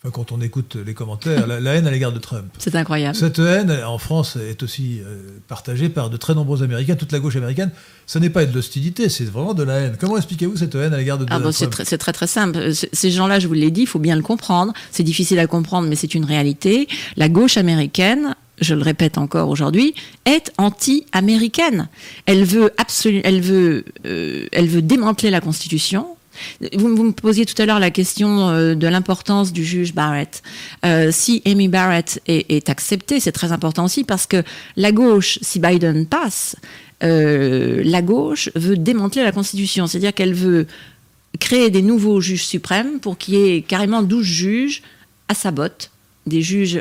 [0.00, 2.46] Enfin, quand on écoute les commentaires, la, la haine à l'égard de Trump.
[2.58, 3.16] C'est incroyable.
[3.16, 7.18] Cette haine, en France, est aussi euh, partagée par de très nombreux Américains, toute la
[7.18, 7.72] gauche américaine.
[8.06, 9.96] Ce n'est pas de l'hostilité, c'est vraiment de la haine.
[9.98, 12.26] Comment expliquez-vous cette haine à l'égard de, de ah bon, Trump C'est très, très, très
[12.28, 12.72] simple.
[12.72, 14.72] Ces gens-là, je vous l'ai dit, il faut bien le comprendre.
[14.92, 16.86] C'est difficile à comprendre, mais c'est une réalité.
[17.16, 19.94] La gauche américaine je le répète encore aujourd'hui,
[20.24, 21.88] est anti-américaine.
[22.26, 26.17] Elle veut absolument, elle veut, euh, elle veut démanteler la Constitution.
[26.76, 30.42] Vous, me posiez tout à l'heure la question euh, de l'importance du juge Barrett.
[30.84, 34.42] Euh, si Amy Barrett est, acceptée, c'est très important aussi parce que
[34.76, 36.56] la gauche, si Biden passe,
[37.02, 40.66] euh, la gauche veut démanteler la Constitution, c'est-à-dire qu'elle veut
[41.38, 44.82] créer des nouveaux juges suprêmes pour qu'il y ait carrément 12 juges
[45.28, 45.90] à sa botte
[46.26, 46.78] des juges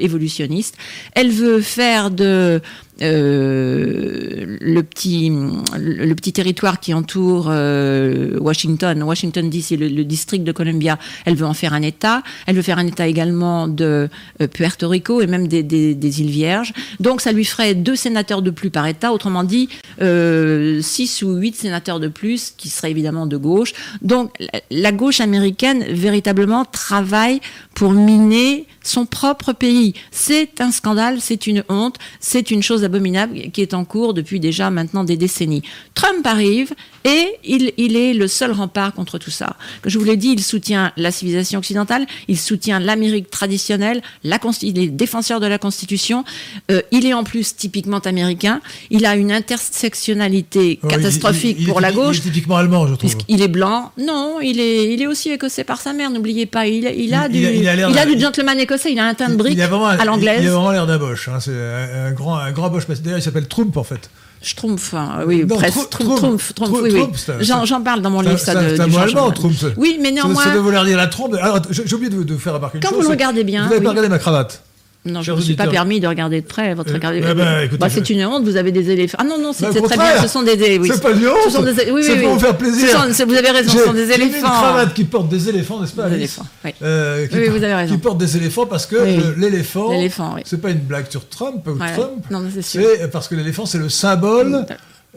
[0.00, 0.74] évolutionnistes.
[1.12, 2.62] Elle veut faire de,
[3.00, 10.98] le, petit, le, petit territoire qui entoure Washington, Washington DC, le, le, district de Columbia,
[11.24, 12.22] elle veut en faire un État.
[12.46, 14.08] Elle veut faire un État également de
[14.52, 16.72] Puerto Rico et même des, des, des, îles Vierges.
[17.00, 19.68] Donc ça lui ferait deux sénateurs de plus par État, autrement dit,
[20.00, 23.72] six ou huit sénateurs de plus, qui seraient évidemment de gauche.
[24.02, 24.32] Donc
[24.70, 27.40] la gauche américaine véritablement travaille
[27.74, 29.94] pour miner son propre pays.
[30.10, 34.40] C'est un scandale, c'est une honte, c'est une chose abominable qui est en cours depuis
[34.40, 35.62] déjà maintenant des décennies.
[35.94, 36.74] Trump arrive
[37.04, 39.56] et il, il est le seul rempart contre tout ça.
[39.82, 44.38] Comme je vous l'ai dit, il soutient la civilisation occidentale, il soutient l'Amérique traditionnelle, la,
[44.62, 46.24] il est défenseur de la Constitution,
[46.70, 48.60] euh, il est en plus typiquement américain,
[48.90, 52.18] il a une intersectionnalité catastrophique pour la gauche.
[52.18, 53.14] Il est typiquement allemand, je trouve.
[53.28, 56.66] Il est blanc, non, il est, il est aussi écossais par sa mère, n'oubliez pas,
[56.66, 60.04] il, a du, il, a, du gentleman écossais il a un teint de brique à
[60.04, 60.40] l'anglaise.
[60.42, 61.28] Il a vraiment l'air d'un Bosch.
[61.28, 62.86] Hein, c'est un, grand, un grand Bosch.
[62.86, 64.10] D'ailleurs, il s'appelle Trump en fait.
[64.40, 65.90] Schtroumpf, hein, oui, presque.
[65.90, 67.06] Trump, Trump, oui, oui.
[67.40, 69.54] J'en parle dans mon livre, ça, de, mot allemand, Trump.
[69.76, 70.44] Oui, mais néanmoins.
[70.44, 71.34] Ça, ça vouloir dire la trompe.
[71.34, 72.98] Alors, j'ai oublié de, de, faire remarquer une Quand chose.
[72.98, 73.64] Quand vous le regardez bien.
[73.64, 74.62] Vous n'avez pas regardé ma cravate.
[75.08, 77.68] Non, je ne me suis pas permis de regarder de près votre euh, eh ben,
[77.78, 79.18] bah, c'est une honte, vous avez des éléphants.
[79.20, 80.78] Ah non, non, c'est très bien, ce sont des...
[80.78, 82.88] Oui, c'est pas une honte, ce sont des, oui, c'est pour vous faire plaisir.
[82.88, 84.36] Sont, vous avez raison, ce sont des éléphants.
[84.36, 86.70] une cravate qui porte des éléphants, n'est-ce pas Des éléphants, oui.
[86.82, 87.94] Euh, qui, oui, vous avez raison.
[87.94, 88.96] Qui porte des éléphants parce que
[89.38, 90.42] l'éléphant, l'éléphant oui.
[90.44, 93.88] c'est pas une blague sur Trump ou Trump, non, c'est parce que l'éléphant, c'est le
[93.88, 94.66] symbole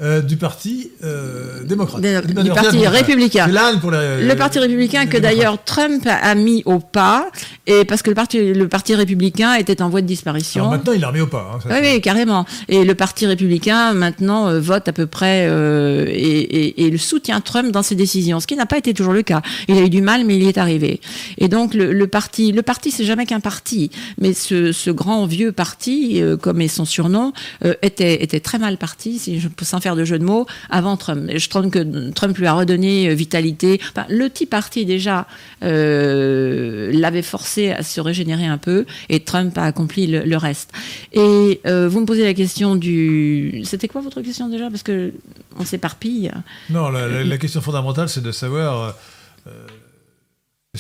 [0.02, 2.02] euh, du parti euh, démocrate.
[2.02, 3.48] du parti républicain.
[3.80, 7.30] Pour les, le parti républicain que d'ailleurs Trump a mis au pas,
[7.68, 10.64] et parce que le parti, le parti républicain était en voie de disparition.
[10.64, 11.52] Alors maintenant, il l'a remis au pas.
[11.54, 12.46] Hein, oui, oui, carrément.
[12.68, 16.98] Et le parti républicain, maintenant, euh, vote à peu près euh, et, et, et, le
[16.98, 19.42] soutient Trump dans ses décisions, ce qui n'a pas été toujours le cas.
[19.68, 21.00] Il a eu du mal, mais il y est arrivé.
[21.38, 25.26] Et donc, le, le parti, le parti, c'est jamais qu'un parti, mais ce, ce, grand
[25.26, 27.34] vieux parti, euh, comme est son surnom,
[27.82, 31.30] était, était très mal parti, si je peux faire de jeu de mots, avant Trump.
[31.34, 33.80] Je trouve que Trump lui a redonné euh, vitalité.
[34.10, 35.28] Le Tea Party, déjà,
[35.64, 40.72] euh, l'avait forcé à se régénérer un peu, et Trump a accompli le, reste.
[41.14, 43.62] Et euh, vous me posez la question du...
[43.64, 44.70] C'était quoi votre question déjà?
[44.70, 45.14] Parce que
[45.58, 46.32] on s'éparpille.
[46.70, 48.96] Non, la, question fondamentale, c'est de savoir...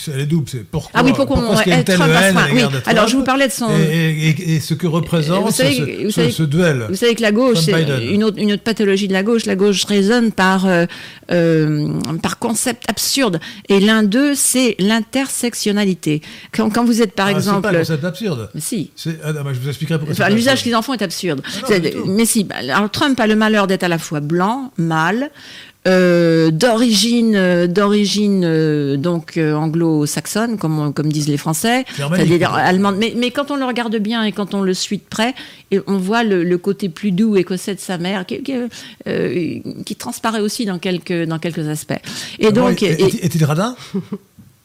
[0.07, 2.61] elle est double, c'est pourquoi, ah oui, pourquoi, pourquoi on, Trump haine à oui.
[2.85, 6.03] Alors je vous parlais de son et, et, et ce que représente vous savez, ce,
[6.05, 6.85] vous savez, ce, duel.
[6.87, 7.73] Vous savez que la gauche, c'est
[8.09, 9.45] une autre, une autre pathologie de la gauche.
[9.45, 10.85] La gauche raisonne par euh,
[11.29, 11.89] euh,
[12.23, 16.21] par concept absurde, et l'un d'eux, c'est l'intersectionnalité.
[16.53, 18.49] Quand, quand, vous êtes par ah, exemple, c'est pas un concept absurde.
[18.55, 18.91] Mais si.
[19.25, 20.13] Ah, non, je vous expliquerai pourquoi.
[20.13, 21.41] Enfin, l'usage qu'ils en font est absurde.
[21.69, 22.47] Ah, non, mais si.
[22.57, 25.31] Alors Trump a le malheur d'être à la fois blanc, mâle.
[25.87, 33.15] Euh, d'origine euh, d'origine euh, donc anglo-saxonne comme comme disent les Français c'est-à-dire allemande mais
[33.17, 35.33] mais quand on le regarde bien et quand on le suit de près
[35.71, 39.95] et on voit le, le, côté plus doux écossais de sa mère qui, qui, qui,
[39.95, 41.93] transparaît aussi dans quelques dans quelques aspects
[42.37, 43.75] et ah donc est-il radin?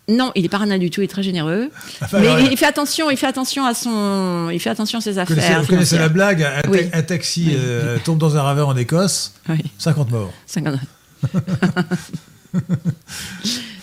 [0.09, 1.69] Non, il est pas radin du tout, il est très généreux.
[2.01, 5.01] Enfin, mais il, il fait attention, il fait attention à son, il fait attention à
[5.01, 5.63] ses affaires.
[5.63, 6.83] Vous connaissez la blague un, oui.
[6.93, 8.01] un taxi oui.
[8.05, 9.65] tombe dans un ravin en Écosse, oui.
[9.79, 10.33] 50 morts.
[10.47, 10.77] 50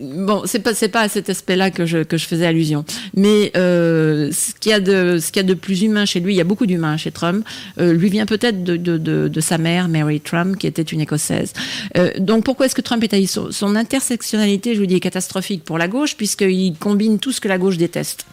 [0.00, 2.84] bon, c'est pas pas à cet aspect-là que je, que je faisais allusion.
[3.14, 6.40] Mais euh, ce qu'il y a de a de plus humain chez lui, il y
[6.40, 7.46] a beaucoup d'humains chez Trump.
[7.80, 11.52] Euh, lui vient peut-être de, de, de, sa mère, Mary Trump, qui était une écossaise.
[11.96, 15.64] Euh, donc pourquoi est-ce que Trump est haï son, intersectionnalité, je vous dis, est catastrophique
[15.64, 18.26] pour la gauche puisqu'il combine tout ce que la gauche déteste.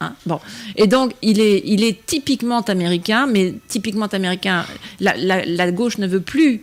[0.00, 0.40] Hein bon.
[0.76, 4.66] Et donc, il est, il est typiquement américain, mais typiquement américain,
[5.00, 6.62] la, la gauche ne veut plus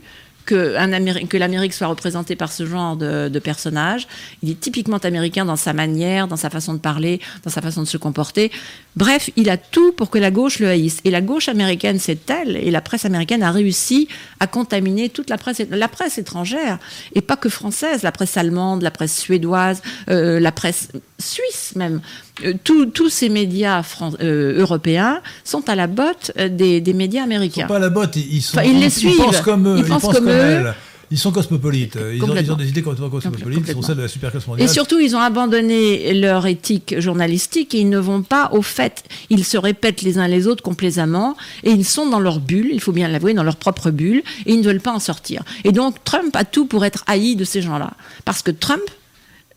[0.49, 4.07] que, l'Amérique soit représentée par ce genre de personnage.
[4.43, 7.81] Il est typiquement américain dans sa manière, dans sa façon de parler, dans sa façon
[7.81, 8.51] de se comporter.
[8.99, 10.99] Bref, il a tout pour que la gauche le haïsse.
[11.05, 14.09] Et la gauche américaine, c'est elle, et la presse américaine a réussi
[14.41, 16.79] à contaminer toute la presse, la presse étrangère,
[17.15, 22.01] et pas que française, la presse allemande, la presse suédoise, euh, la presse suisse même.
[22.43, 23.83] Euh, tous ces médias
[24.21, 27.61] euh, européens sont à la botte des, des, médias américains.
[27.61, 29.13] Ils sont pas à la botte, ils, sont, enfin, ils, ils les suivent.
[29.17, 29.77] Ils pensent comme eux.
[29.77, 30.65] Ils, pensent comme, comme eux.
[31.11, 31.97] Ils sont cosmopolites.
[32.13, 33.65] Ils ont, ils ont, des idées complètement cosmopolites.
[33.67, 34.69] Ils sont celles de la superclasse mondiale.
[34.69, 39.03] Et surtout, ils ont abandonné leur éthique journalistique et ils ne vont pas au fait.
[39.29, 42.81] Ils se répètent les uns les autres complaisamment et ils sont dans leur bulle, il
[42.81, 45.43] faut bien l'avouer, dans leur propre bulle et ils ne veulent pas en sortir.
[45.63, 47.93] Et donc, Trump a tout pour être haï de ces gens-là.
[48.25, 48.83] Parce que Trump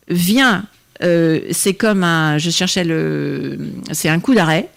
[0.09, 0.65] vient
[1.01, 2.37] euh, c'est comme un.
[2.37, 3.57] Je cherchais le.
[3.91, 4.69] C'est un coup d'arrêt.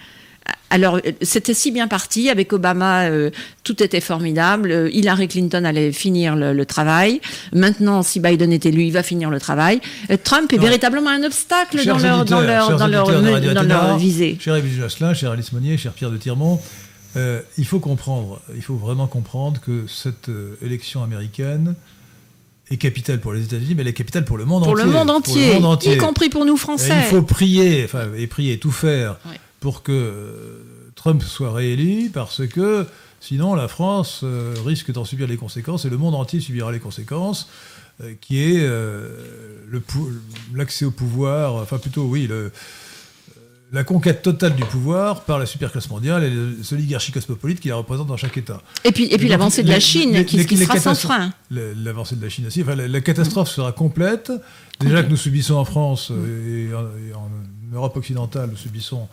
[0.68, 2.28] Alors, c'était si bien parti.
[2.28, 3.30] Avec Obama, euh,
[3.62, 4.90] tout était formidable.
[4.92, 7.20] Hillary Clinton allait finir le, le, travail.
[7.52, 9.80] Maintenant, si Biden est élu, il va finir le travail.
[10.10, 10.64] Euh, Trump est ouais.
[10.64, 14.36] véritablement un obstacle chers dans leur, dans leur, dans leur, dans leur visée.
[14.40, 16.60] Cher Émile Josselin, cher Alice Monnier, cher Pierre de Tirmont,
[17.16, 21.74] Euh, il faut comprendre, il faut vraiment comprendre que cette euh, élection américaine
[22.70, 24.84] est capitale pour les États-Unis, mais elle est capitale pour le monde pour entier.
[24.84, 25.94] Le monde entier, le monde entier.
[25.94, 26.94] y compris pour nous Et Français.
[26.98, 29.38] il faut prier, enfin, et prier, tout faire Ouais.
[29.66, 30.62] Pour que euh,
[30.94, 32.86] Trump soit réélu, parce que
[33.20, 36.78] sinon la France euh, risque d'en subir les conséquences et le monde entier subira les
[36.78, 37.48] conséquences,
[38.00, 38.64] euh, qui est
[40.54, 42.52] l'accès au pouvoir, enfin plutôt oui, le,
[43.72, 47.74] la conquête totale du pouvoir par la superclasse mondiale et les oligarchies cosmopolites qui la
[47.74, 48.62] représentent dans chaque État.
[48.84, 50.94] Et puis, et puis l'avancée de la Chine les- qui, les- qui les sera sans
[50.94, 51.32] frein.
[51.50, 52.62] L'avancée de la Chine aussi.
[52.62, 54.30] Enfin, la, la catastrophe sera complète.
[54.78, 57.28] Déjà que nous subissons en France et, en, et en
[57.74, 59.08] Europe occidentale, nous subissons,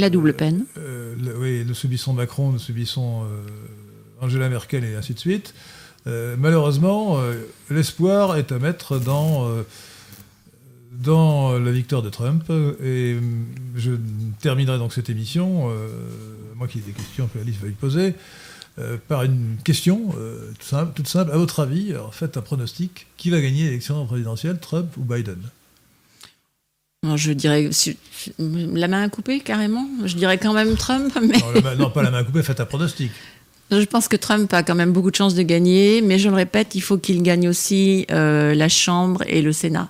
[0.00, 0.64] La double peine.
[0.78, 3.44] euh, oui, nous subissons Macron, nous subissons euh,
[4.22, 5.52] Angela Merkel et ainsi de suite.
[6.06, 7.18] Euh, malheureusement,
[7.68, 9.46] l'espoir est à mettre dans,
[10.92, 12.44] dans la victoire de Trump.
[12.48, 13.20] Et euh,
[13.76, 13.92] je
[14.40, 15.70] terminerai donc cette émission,
[16.56, 18.14] moi qui ai des questions que Alice va lui poser,
[19.06, 20.14] par une question
[20.54, 21.14] toute, simple, toute.
[21.14, 23.06] À votre avis, faites un pronostic.
[23.18, 25.42] Qui va gagner l'élection présidentielle, Trump ou Biden?
[27.02, 27.70] Je dirais
[28.38, 29.86] la main à couper carrément.
[30.04, 32.60] Je dirais quand même Trump, mais non, la main- non, pas la main coupée, faites
[32.60, 33.10] un pronostic.
[33.70, 36.02] je pense que Trump a quand même beaucoup de chances de gagner.
[36.02, 39.88] Mais je le répète, il faut qu'il gagne aussi euh, la Chambre et le Sénat.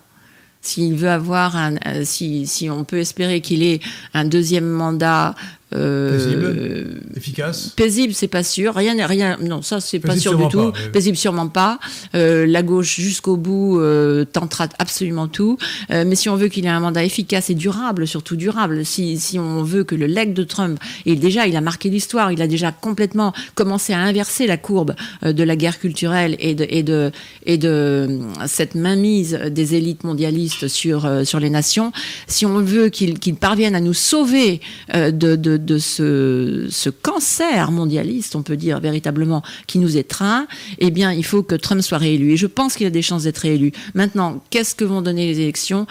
[0.62, 3.80] S'il veut avoir un, euh, si, si on peut espérer qu'il ait
[4.14, 5.34] un deuxième mandat
[5.72, 6.84] euh,
[7.16, 8.74] Efficace Paisible, c'est pas sûr.
[8.74, 9.36] Rien, rien.
[9.40, 10.50] Non, ça c'est pas Paisible, sûr du tout.
[10.50, 11.78] sûrement pas, mais- Paisible, sûrement pas.
[12.14, 15.58] Euh, la gauche jusqu'au bout euh, tentera absolument tout.
[15.90, 19.38] Mais si on veut qu'il ait un mandat efficace et durable, surtout durable, si, si
[19.38, 22.46] on veut que le leg de Trump, et déjà il a marqué l'histoire, il a
[22.46, 27.10] déjà complètement commencé à inverser la courbe de la guerre culturelle et de et de
[27.46, 31.92] et de cette mainmise des élites mondialistes sur sur les nations.
[32.26, 34.60] Si on veut qu'il qu'il parvienne à nous sauver
[34.94, 40.46] de, de, de ce, ce cancer mondialiste, on peut dire véritablement, qui nous étreint,
[40.78, 42.32] eh bien, il faut que Trump soit réélu.
[42.32, 43.72] Et je pense qu'il a des chances d'être réélu.
[43.94, 45.86] Maintenant, qu'est-ce que vont donner les élections?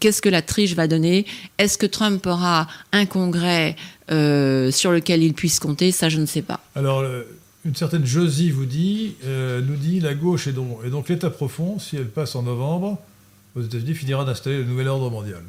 [0.00, 1.26] Qu'est-ce que la triche va donner?
[1.58, 3.74] Est-ce que Trump aura un congrès
[4.10, 5.90] euh, sur lequel il puisse compter?
[5.90, 6.60] Ça, je ne sais pas.
[6.76, 7.22] Alors, euh,
[7.64, 11.30] une certaine Josie vous dit, euh, nous dit la gauche et donc, et donc l'État
[11.30, 12.98] profond, si elle passe en novembre,
[13.56, 15.42] aux États-Unis, finira d'installer le nouvel ordre mondial.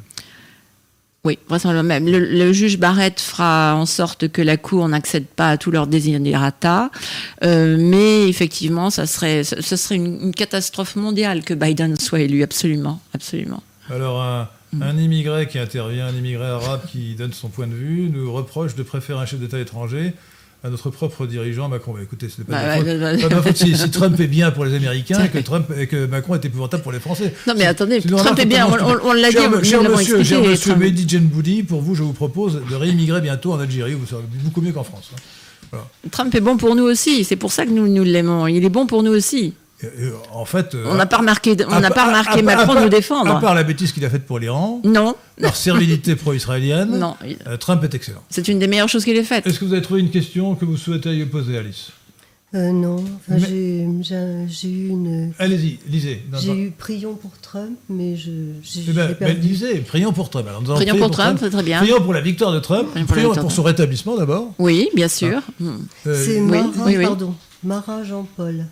[1.26, 2.06] Oui, vraisemblablement même.
[2.06, 5.88] Le, le juge Barrett fera en sorte que la Cour n'accède pas à tous leurs
[5.88, 6.92] desiderata,
[7.46, 12.44] euh, mais effectivement, ça serait, ce serait une, une catastrophe mondiale que Biden soit élu,
[12.44, 13.64] absolument, absolument.
[13.90, 14.50] Alors, un,
[14.82, 18.76] un immigré qui intervient, un immigré arabe qui donne son point de vue, nous reproche
[18.76, 20.14] de préférer un chef d'État étranger
[20.64, 21.94] à notre propre dirigeant Macron.
[21.94, 23.00] Bah, écoutez, ce n'est pas, Bah, de faute.
[23.00, 25.40] bah, Pas de ma faute si, si Trump est bien pour les Américains et que,
[25.40, 27.34] Trump, et que Macron est épouvantable pour les Français.
[27.48, 30.42] Non, mais attendez, Trump est bien, on, totalement on- on l'a dit, Cher, monsieur, cher
[30.42, 30.76] monsieur.
[30.76, 33.94] Mehdi Djenboudi, pour vous, je vous propose de réimmigrer bientôt en Algérie.
[33.94, 35.12] Vous serez beaucoup mieux qu'en France.
[36.12, 38.48] Trump est bon pour nous aussi, c'est pour ça que nous, nous l'aimons.
[38.48, 39.54] Il est bon pour nous aussi.
[40.32, 42.90] En fait, euh, On n'a pas remarqué, on n'a pas remarqué à Macron à nous
[42.90, 43.36] défendre.
[43.36, 47.16] À part la bêtise qu'il a faite pour l'Iran, Non, par servilité pro-israélienne, non,
[47.48, 48.24] euh, Trump est excellent.
[48.30, 49.46] c'est une des meilleures choses qu'il ait faites.
[49.48, 51.90] Est-ce que vous avez trouvé une question que vous souhaiteriez poser, Alice
[52.56, 55.34] Euh, non, enfin, Mais- j'ai- eu une.
[55.40, 56.24] Allez-y, lisez.
[56.40, 60.48] J'ai eu prions pour Trump, mais je Eh ben, j'ai ben, lisez, prions pour Trump.
[60.48, 61.80] Alors, Prions pour Trump, très bien.
[61.80, 62.90] Prions pour la victoire de Trump.
[62.92, 64.54] Prions Prions pour son rétablissement d'abord.
[64.60, 65.42] Oui, bien sûr.
[65.60, 65.78] Hmm.
[66.06, 67.06] Euh, C'est oui, Mara, oui, oui.
[67.06, 68.66] pardon, Mara Jean-Paul.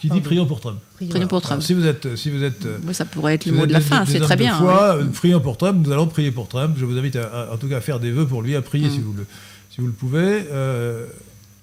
[0.00, 0.78] Qui dit prions pour Trump.
[1.10, 1.52] Prions pour Trump.
[1.58, 3.66] Alors, si vous êtes, si vous êtes, euh, Oui, ça pourrait être si le mot
[3.66, 4.56] de la des- fin, des c'est très de bien.
[4.56, 5.04] foi, oui.
[5.04, 5.84] euh, prions pour Trump.
[5.86, 6.76] Nous allons prier pour Trump.
[6.78, 8.62] Je vous invite à, à- en tout cas à faire des vœux pour lui, à
[8.62, 9.02] prier si Mm.
[9.02, 9.26] vous le,
[9.70, 11.06] si vous le pouvez, euh,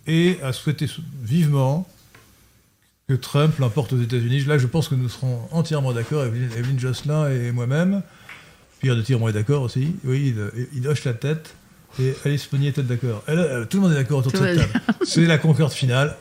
[0.07, 1.87] et à souhaiter sou- vivement
[3.07, 4.41] que Trump l'emporte aux États-Unis.
[4.45, 8.03] Là, je pense que nous serons entièrement d'accord, Evelyne, Evelyne Jocelyn et moi-même.
[8.81, 9.95] Pierre de Tirmont est d'accord aussi.
[10.05, 11.55] Oui, il, il hoche la tête.
[11.99, 13.23] Et Alice Monnier est d'accord.
[13.29, 14.79] Euh, tout le monde est d'accord autour de cette le table.
[15.03, 16.15] C'est la concorde finale.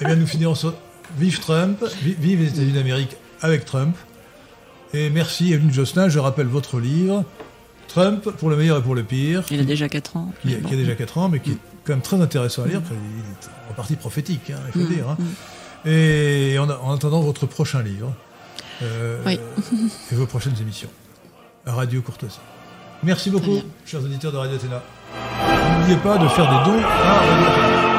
[0.00, 0.72] Eh bien, nous finirons sur
[1.18, 3.96] Vive Trump, vi- vive les États-Unis d'Amérique avec Trump.
[4.94, 6.08] Et merci Evelyne Jocelyn.
[6.08, 7.24] Je rappelle votre livre,
[7.88, 10.32] Trump pour le meilleur et pour le pire, Il a déjà 4 ans.
[10.42, 10.68] qui, mais qui bon.
[10.68, 12.80] a déjà 4 ans, mais qui est quand même très intéressant à lire.
[12.80, 15.08] parce qu'il est en partie prophétique, hein, il faut Mm, dire.
[15.08, 15.16] hein.
[15.88, 18.12] Et en, en attendant votre prochain livre
[18.82, 19.38] euh, Oui.
[20.12, 20.90] et vos prochaines émissions
[21.66, 22.38] à Radio Courtoisie.
[23.02, 24.82] Merci beaucoup, chers auditeurs de Radio Athéna.
[25.78, 27.89] N'oubliez pas de faire des dons à Radio Athéna.